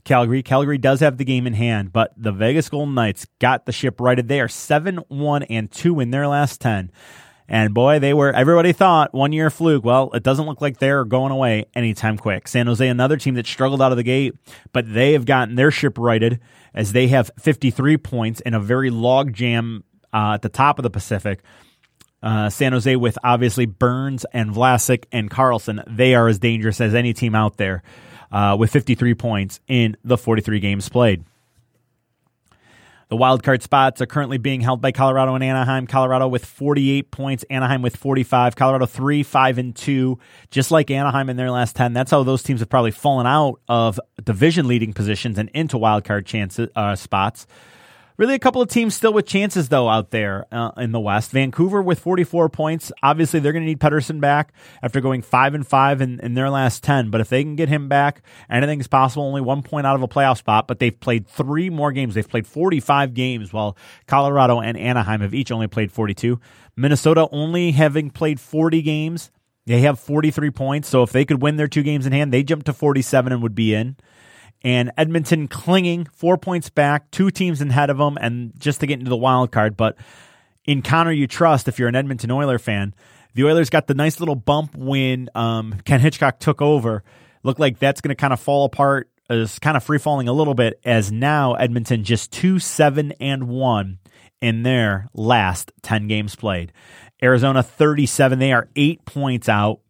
Calgary. 0.04 0.42
Calgary 0.42 0.78
does 0.78 1.00
have 1.00 1.18
the 1.18 1.24
game 1.24 1.46
in 1.46 1.52
hand, 1.52 1.92
but 1.92 2.12
the 2.16 2.32
Vegas 2.32 2.70
Golden 2.70 2.94
Knights 2.94 3.26
got 3.40 3.66
the 3.66 3.72
ship 3.72 4.00
righted. 4.00 4.28
They 4.28 4.40
are 4.40 4.48
7 4.48 4.98
1 5.08 5.42
and 5.42 5.70
2 5.70 6.00
in 6.00 6.10
their 6.12 6.26
last 6.26 6.62
10. 6.62 6.90
And 7.48 7.72
boy, 7.72 7.98
they 7.98 8.12
were, 8.12 8.30
everybody 8.30 8.72
thought 8.72 9.14
one 9.14 9.32
year 9.32 9.48
fluke. 9.48 9.84
Well, 9.84 10.10
it 10.12 10.22
doesn't 10.22 10.44
look 10.44 10.60
like 10.60 10.78
they're 10.78 11.04
going 11.04 11.32
away 11.32 11.64
anytime 11.74 12.18
quick. 12.18 12.46
San 12.46 12.66
Jose, 12.66 12.86
another 12.86 13.16
team 13.16 13.34
that 13.34 13.46
struggled 13.46 13.80
out 13.80 13.90
of 13.90 13.96
the 13.96 14.02
gate, 14.02 14.34
but 14.72 14.92
they 14.92 15.14
have 15.14 15.24
gotten 15.24 15.54
their 15.54 15.70
ship 15.70 15.96
righted 15.96 16.40
as 16.74 16.92
they 16.92 17.08
have 17.08 17.30
53 17.40 17.96
points 17.96 18.40
in 18.40 18.52
a 18.52 18.60
very 18.60 18.90
log 18.90 19.32
jam 19.32 19.82
uh, 20.12 20.32
at 20.34 20.42
the 20.42 20.50
top 20.50 20.78
of 20.78 20.82
the 20.82 20.90
Pacific. 20.90 21.40
Uh, 22.22 22.50
San 22.50 22.72
Jose 22.72 22.96
with 22.96 23.16
obviously 23.24 23.64
Burns 23.64 24.26
and 24.32 24.50
Vlasic 24.50 25.04
and 25.10 25.30
Karlsson. 25.30 25.82
They 25.86 26.14
are 26.14 26.28
as 26.28 26.38
dangerous 26.38 26.80
as 26.80 26.94
any 26.94 27.14
team 27.14 27.34
out 27.34 27.56
there 27.56 27.82
uh, 28.30 28.56
with 28.58 28.70
53 28.70 29.14
points 29.14 29.60
in 29.68 29.96
the 30.04 30.18
43 30.18 30.60
games 30.60 30.88
played. 30.88 31.24
The 33.08 33.16
wild 33.16 33.42
card 33.42 33.62
spots 33.62 34.02
are 34.02 34.06
currently 34.06 34.36
being 34.36 34.60
held 34.60 34.82
by 34.82 34.92
Colorado 34.92 35.34
and 35.34 35.42
Anaheim. 35.42 35.86
Colorado 35.86 36.28
with 36.28 36.44
48 36.44 37.10
points, 37.10 37.42
Anaheim 37.48 37.80
with 37.80 37.96
45. 37.96 38.54
Colorado 38.54 38.84
3, 38.84 39.22
5, 39.22 39.58
and 39.58 39.74
2, 39.74 40.18
just 40.50 40.70
like 40.70 40.90
Anaheim 40.90 41.30
in 41.30 41.38
their 41.38 41.50
last 41.50 41.74
10. 41.74 41.94
That's 41.94 42.10
how 42.10 42.22
those 42.22 42.42
teams 42.42 42.60
have 42.60 42.68
probably 42.68 42.90
fallen 42.90 43.26
out 43.26 43.60
of 43.66 43.98
division 44.22 44.68
leading 44.68 44.92
positions 44.92 45.38
and 45.38 45.48
into 45.54 45.78
wild 45.78 46.04
card 46.04 46.26
chances, 46.26 46.68
uh, 46.76 46.96
spots. 46.96 47.46
Really, 48.18 48.34
a 48.34 48.40
couple 48.40 48.60
of 48.60 48.68
teams 48.68 48.96
still 48.96 49.12
with 49.12 49.26
chances, 49.26 49.68
though, 49.68 49.88
out 49.88 50.10
there 50.10 50.44
uh, 50.50 50.72
in 50.76 50.90
the 50.90 50.98
West. 50.98 51.30
Vancouver 51.30 51.80
with 51.80 52.00
44 52.00 52.48
points. 52.48 52.90
Obviously, 53.00 53.38
they're 53.38 53.52
going 53.52 53.62
to 53.62 53.68
need 53.68 53.78
Pettersson 53.78 54.20
back 54.20 54.52
after 54.82 55.00
going 55.00 55.22
5 55.22 55.54
and 55.54 55.64
5 55.64 56.00
in, 56.00 56.18
in 56.18 56.34
their 56.34 56.50
last 56.50 56.82
10. 56.82 57.10
But 57.10 57.20
if 57.20 57.28
they 57.28 57.44
can 57.44 57.54
get 57.54 57.68
him 57.68 57.88
back, 57.88 58.22
anything's 58.50 58.88
possible. 58.88 59.22
Only 59.22 59.40
one 59.40 59.62
point 59.62 59.86
out 59.86 59.94
of 59.94 60.02
a 60.02 60.08
playoff 60.08 60.38
spot, 60.38 60.66
but 60.66 60.80
they've 60.80 60.98
played 60.98 61.28
three 61.28 61.70
more 61.70 61.92
games. 61.92 62.14
They've 62.14 62.28
played 62.28 62.48
45 62.48 63.14
games, 63.14 63.52
while 63.52 63.76
Colorado 64.08 64.60
and 64.60 64.76
Anaheim 64.76 65.20
have 65.20 65.32
each 65.32 65.52
only 65.52 65.68
played 65.68 65.92
42. 65.92 66.40
Minnesota 66.74 67.28
only 67.30 67.70
having 67.70 68.10
played 68.10 68.40
40 68.40 68.82
games. 68.82 69.30
They 69.66 69.82
have 69.82 70.00
43 70.00 70.50
points. 70.50 70.88
So 70.88 71.04
if 71.04 71.12
they 71.12 71.24
could 71.24 71.40
win 71.40 71.54
their 71.54 71.68
two 71.68 71.84
games 71.84 72.04
in 72.04 72.10
hand, 72.10 72.32
they 72.32 72.42
jump 72.42 72.64
to 72.64 72.72
47 72.72 73.32
and 73.32 73.42
would 73.42 73.54
be 73.54 73.74
in 73.74 73.94
and 74.62 74.90
Edmonton 74.96 75.48
clinging 75.48 76.06
four 76.12 76.36
points 76.36 76.68
back, 76.70 77.10
two 77.10 77.30
teams 77.30 77.60
ahead 77.60 77.90
of 77.90 77.98
them, 77.98 78.18
and 78.20 78.52
just 78.58 78.80
to 78.80 78.86
get 78.86 78.98
into 78.98 79.10
the 79.10 79.16
wild 79.16 79.52
card. 79.52 79.76
But 79.76 79.96
in 80.64 80.82
you 80.82 81.26
trust 81.26 81.66
if 81.68 81.78
you're 81.78 81.88
an 81.88 81.96
Edmonton 81.96 82.30
Oiler 82.30 82.58
fan. 82.58 82.94
The 83.34 83.44
Oilers 83.44 83.70
got 83.70 83.86
the 83.86 83.94
nice 83.94 84.20
little 84.20 84.34
bump 84.34 84.74
when 84.76 85.30
um, 85.34 85.74
Ken 85.84 86.00
Hitchcock 86.00 86.40
took 86.40 86.60
over. 86.60 87.04
Looked 87.42 87.60
like 87.60 87.78
that's 87.78 88.00
going 88.00 88.10
to 88.10 88.20
kind 88.20 88.32
of 88.32 88.40
fall 88.40 88.64
apart, 88.64 89.08
is 89.30 89.58
kind 89.60 89.76
of 89.76 89.84
free 89.84 89.98
falling 89.98 90.28
a 90.28 90.32
little 90.32 90.54
bit. 90.54 90.80
As 90.84 91.12
now 91.12 91.54
Edmonton 91.54 92.04
just 92.04 92.32
two 92.32 92.58
seven 92.58 93.12
and 93.20 93.48
one 93.48 93.98
in 94.40 94.62
their 94.62 95.08
last 95.14 95.72
ten 95.82 96.08
games 96.08 96.34
played. 96.34 96.72
Arizona 97.22 97.62
thirty 97.62 98.06
seven. 98.06 98.38
They 98.38 98.52
are 98.52 98.68
eight 98.76 99.04
points 99.04 99.48
out 99.48 99.80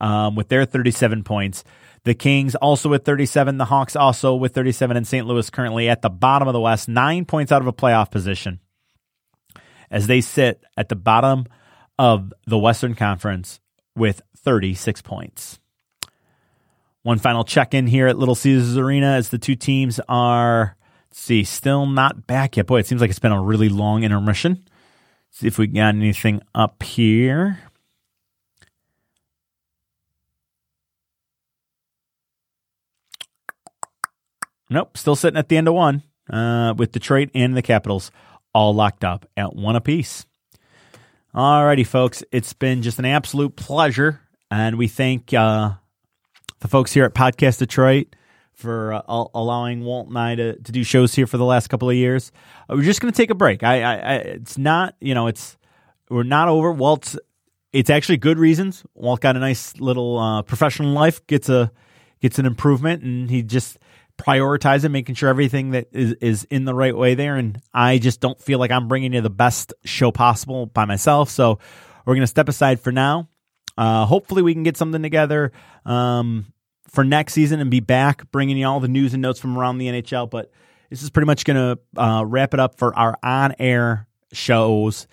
um, 0.00 0.34
with 0.34 0.48
their 0.48 0.64
thirty 0.64 0.90
seven 0.90 1.22
points. 1.22 1.64
The 2.06 2.14
Kings 2.14 2.54
also 2.54 2.88
with 2.88 3.04
37. 3.04 3.58
The 3.58 3.64
Hawks 3.64 3.96
also 3.96 4.36
with 4.36 4.54
37. 4.54 4.96
And 4.96 5.04
St. 5.04 5.26
Louis 5.26 5.50
currently 5.50 5.88
at 5.88 6.02
the 6.02 6.08
bottom 6.08 6.46
of 6.46 6.54
the 6.54 6.60
West, 6.60 6.88
nine 6.88 7.24
points 7.24 7.50
out 7.50 7.60
of 7.60 7.66
a 7.66 7.72
playoff 7.72 8.12
position 8.12 8.60
as 9.90 10.06
they 10.06 10.20
sit 10.20 10.62
at 10.76 10.88
the 10.88 10.94
bottom 10.94 11.46
of 11.98 12.32
the 12.46 12.58
Western 12.58 12.94
Conference 12.94 13.58
with 13.96 14.22
36 14.36 15.02
points. 15.02 15.58
One 17.02 17.18
final 17.18 17.42
check 17.42 17.74
in 17.74 17.88
here 17.88 18.06
at 18.06 18.16
Little 18.16 18.36
Caesars 18.36 18.76
Arena 18.76 19.14
as 19.14 19.30
the 19.30 19.38
two 19.38 19.56
teams 19.56 19.98
are, 20.08 20.76
see, 21.10 21.42
still 21.42 21.86
not 21.86 22.28
back 22.28 22.56
yet. 22.56 22.66
Boy, 22.66 22.78
it 22.78 22.86
seems 22.86 23.00
like 23.00 23.10
it's 23.10 23.18
been 23.18 23.32
a 23.32 23.42
really 23.42 23.68
long 23.68 24.04
intermission. 24.04 24.64
See 25.32 25.48
if 25.48 25.58
we 25.58 25.66
got 25.66 25.96
anything 25.96 26.40
up 26.54 26.84
here. 26.84 27.58
Nope, 34.68 34.96
still 34.96 35.16
sitting 35.16 35.38
at 35.38 35.48
the 35.48 35.56
end 35.56 35.68
of 35.68 35.74
one 35.74 36.02
uh, 36.30 36.74
with 36.76 36.92
Detroit 36.92 37.30
and 37.34 37.56
the 37.56 37.62
Capitals 37.62 38.10
all 38.52 38.74
locked 38.74 39.04
up 39.04 39.28
at 39.36 39.54
one 39.54 39.76
apiece. 39.76 40.26
Alrighty, 41.34 41.86
folks, 41.86 42.24
it's 42.32 42.52
been 42.52 42.82
just 42.82 42.98
an 42.98 43.04
absolute 43.04 43.54
pleasure, 43.54 44.22
and 44.50 44.76
we 44.76 44.88
thank 44.88 45.32
uh, 45.34 45.72
the 46.60 46.68
folks 46.68 46.92
here 46.92 47.04
at 47.04 47.14
Podcast 47.14 47.58
Detroit 47.58 48.16
for 48.54 48.94
uh, 48.94 49.02
allowing 49.34 49.84
Walt 49.84 50.08
and 50.08 50.18
I 50.18 50.34
to, 50.34 50.56
to 50.56 50.72
do 50.72 50.82
shows 50.82 51.14
here 51.14 51.26
for 51.26 51.36
the 51.36 51.44
last 51.44 51.68
couple 51.68 51.90
of 51.90 51.94
years. 51.94 52.32
Uh, 52.68 52.74
we're 52.76 52.82
just 52.82 53.02
going 53.02 53.12
to 53.12 53.16
take 53.16 53.30
a 53.30 53.34
break. 53.34 53.62
I, 53.62 53.82
I, 53.82 53.94
I, 53.94 54.14
it's 54.14 54.56
not, 54.56 54.96
you 54.98 55.14
know, 55.14 55.26
it's 55.26 55.58
we're 56.08 56.22
not 56.22 56.48
over. 56.48 56.72
Walt's, 56.72 57.18
it's 57.72 57.90
actually 57.90 58.16
good 58.16 58.38
reasons. 58.38 58.82
Walt 58.94 59.20
got 59.20 59.36
a 59.36 59.40
nice 59.40 59.78
little 59.78 60.18
uh, 60.18 60.42
professional 60.42 60.92
life, 60.92 61.24
gets 61.26 61.50
a 61.50 61.70
gets 62.20 62.38
an 62.38 62.46
improvement, 62.46 63.02
and 63.02 63.28
he 63.28 63.42
just 63.42 63.78
prioritizing, 64.18 64.90
making 64.90 65.14
sure 65.14 65.28
everything 65.28 65.70
that 65.70 65.88
is, 65.92 66.12
is 66.14 66.44
in 66.44 66.64
the 66.64 66.74
right 66.74 66.96
way 66.96 67.14
there. 67.14 67.36
And 67.36 67.60
I 67.72 67.98
just 67.98 68.20
don't 68.20 68.40
feel 68.40 68.58
like 68.58 68.70
I'm 68.70 68.88
bringing 68.88 69.12
you 69.12 69.20
the 69.20 69.30
best 69.30 69.74
show 69.84 70.10
possible 70.10 70.66
by 70.66 70.84
myself. 70.84 71.30
So 71.30 71.58
we're 72.04 72.14
going 72.14 72.22
to 72.22 72.26
step 72.26 72.48
aside 72.48 72.80
for 72.80 72.92
now. 72.92 73.28
Uh, 73.76 74.06
hopefully, 74.06 74.42
we 74.42 74.54
can 74.54 74.62
get 74.62 74.76
something 74.76 75.02
together 75.02 75.52
um, 75.84 76.46
for 76.88 77.04
next 77.04 77.34
season 77.34 77.60
and 77.60 77.70
be 77.70 77.80
back 77.80 78.30
bringing 78.30 78.56
you 78.56 78.66
all 78.66 78.80
the 78.80 78.88
news 78.88 79.12
and 79.12 79.20
notes 79.20 79.38
from 79.38 79.58
around 79.58 79.78
the 79.78 79.86
NHL. 79.88 80.30
But 80.30 80.50
this 80.88 81.02
is 81.02 81.10
pretty 81.10 81.26
much 81.26 81.44
going 81.44 81.56
to 81.56 82.00
uh, 82.00 82.24
wrap 82.24 82.54
it 82.54 82.60
up 82.60 82.78
for 82.78 82.96
our 82.96 83.18
on 83.22 83.54
air 83.58 84.06
shows 84.32 85.06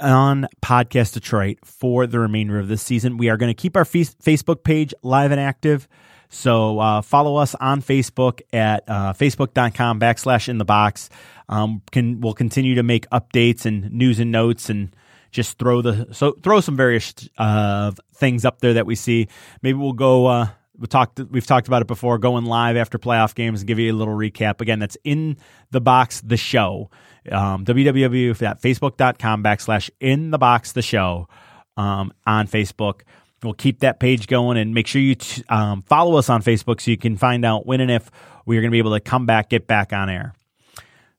on 0.00 0.46
Podcast 0.62 1.14
Detroit 1.14 1.58
for 1.64 2.06
the 2.06 2.18
remainder 2.18 2.58
of 2.58 2.68
this 2.68 2.82
season. 2.82 3.18
We 3.18 3.28
are 3.28 3.36
going 3.36 3.50
to 3.50 3.60
keep 3.60 3.76
our 3.76 3.82
f- 3.82 3.92
Facebook 3.92 4.64
page 4.64 4.94
live 5.02 5.30
and 5.30 5.40
active. 5.40 5.86
So 6.32 6.78
uh, 6.78 7.02
follow 7.02 7.36
us 7.36 7.54
on 7.54 7.82
Facebook 7.82 8.40
at 8.54 8.84
uh, 8.88 9.12
facebook.com 9.12 10.00
backslash 10.00 10.48
in 10.48 10.56
the 10.56 10.64
box. 10.64 11.10
Um, 11.48 11.82
can 11.92 12.22
we'll 12.22 12.32
continue 12.32 12.76
to 12.76 12.82
make 12.82 13.08
updates 13.10 13.66
and 13.66 13.92
news 13.92 14.18
and 14.18 14.32
notes 14.32 14.70
and 14.70 14.96
just 15.30 15.58
throw 15.58 15.82
the 15.82 16.08
so 16.12 16.32
throw 16.42 16.60
some 16.60 16.74
various 16.74 17.14
uh, 17.36 17.92
things 18.14 18.46
up 18.46 18.60
there 18.60 18.74
that 18.74 18.86
we 18.86 18.94
see. 18.94 19.28
Maybe 19.60 19.76
we'll 19.76 19.92
go. 19.92 20.26
Uh, 20.26 20.48
we 20.78 20.86
talked. 20.86 21.20
We've 21.20 21.46
talked 21.46 21.68
about 21.68 21.82
it 21.82 21.86
before. 21.88 22.16
Going 22.16 22.46
live 22.46 22.78
after 22.78 22.98
playoff 22.98 23.34
games 23.34 23.60
and 23.60 23.68
give 23.68 23.78
you 23.78 23.92
a 23.92 23.96
little 23.96 24.14
recap. 24.14 24.62
Again, 24.62 24.78
that's 24.78 24.96
in 25.04 25.36
the 25.70 25.82
box. 25.82 26.22
The 26.22 26.38
show. 26.38 26.90
Um, 27.30 27.66
www.facebook.com 27.66 29.44
backslash 29.44 29.90
in 30.00 30.30
the 30.30 30.38
box. 30.38 30.72
The 30.72 30.82
show 30.82 31.28
um, 31.76 32.12
on 32.26 32.48
Facebook. 32.48 33.02
We'll 33.42 33.54
keep 33.54 33.80
that 33.80 33.98
page 33.98 34.28
going 34.28 34.56
and 34.56 34.72
make 34.74 34.86
sure 34.86 35.02
you 35.02 35.16
t- 35.16 35.42
um, 35.48 35.82
follow 35.82 36.16
us 36.16 36.30
on 36.30 36.42
Facebook 36.42 36.80
so 36.80 36.90
you 36.90 36.96
can 36.96 37.16
find 37.16 37.44
out 37.44 37.66
when 37.66 37.80
and 37.80 37.90
if 37.90 38.10
we 38.46 38.56
are 38.56 38.60
going 38.60 38.70
to 38.70 38.72
be 38.72 38.78
able 38.78 38.94
to 38.94 39.00
come 39.00 39.26
back, 39.26 39.50
get 39.50 39.66
back 39.66 39.92
on 39.92 40.08
air. 40.08 40.34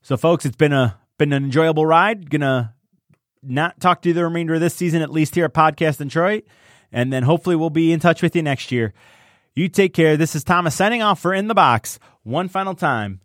So, 0.02 0.18
folks, 0.18 0.46
it's 0.46 0.56
been 0.56 0.74
a 0.74 0.98
been 1.18 1.34
an 1.34 1.44
enjoyable 1.44 1.86
ride. 1.86 2.30
Gonna 2.30 2.74
not 3.42 3.80
talk 3.80 4.02
to 4.02 4.10
you 4.10 4.14
the 4.14 4.24
remainder 4.24 4.54
of 4.56 4.62
this 4.62 4.74
season, 4.74 5.02
at 5.02 5.12
least 5.12 5.36
here 5.36 5.46
at 5.46 5.54
Podcast 5.54 5.98
Detroit, 5.98 6.46
and 6.92 7.12
then 7.12 7.24
hopefully 7.24 7.56
we'll 7.56 7.70
be 7.70 7.92
in 7.92 8.00
touch 8.00 8.22
with 8.22 8.36
you 8.36 8.42
next 8.42 8.72
year. 8.72 8.94
You 9.56 9.70
take 9.70 9.94
care. 9.94 10.18
This 10.18 10.36
is 10.36 10.44
Thomas 10.44 10.76
signing 10.76 11.02
off 11.02 11.20
for 11.20 11.34
In 11.34 11.48
the 11.48 11.54
Box 11.54 12.00
one 12.24 12.48
final 12.48 12.74
time 12.74 13.22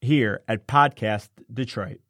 here 0.00 0.42
at 0.46 0.66
Podcast 0.66 1.28
Detroit. 1.52 2.00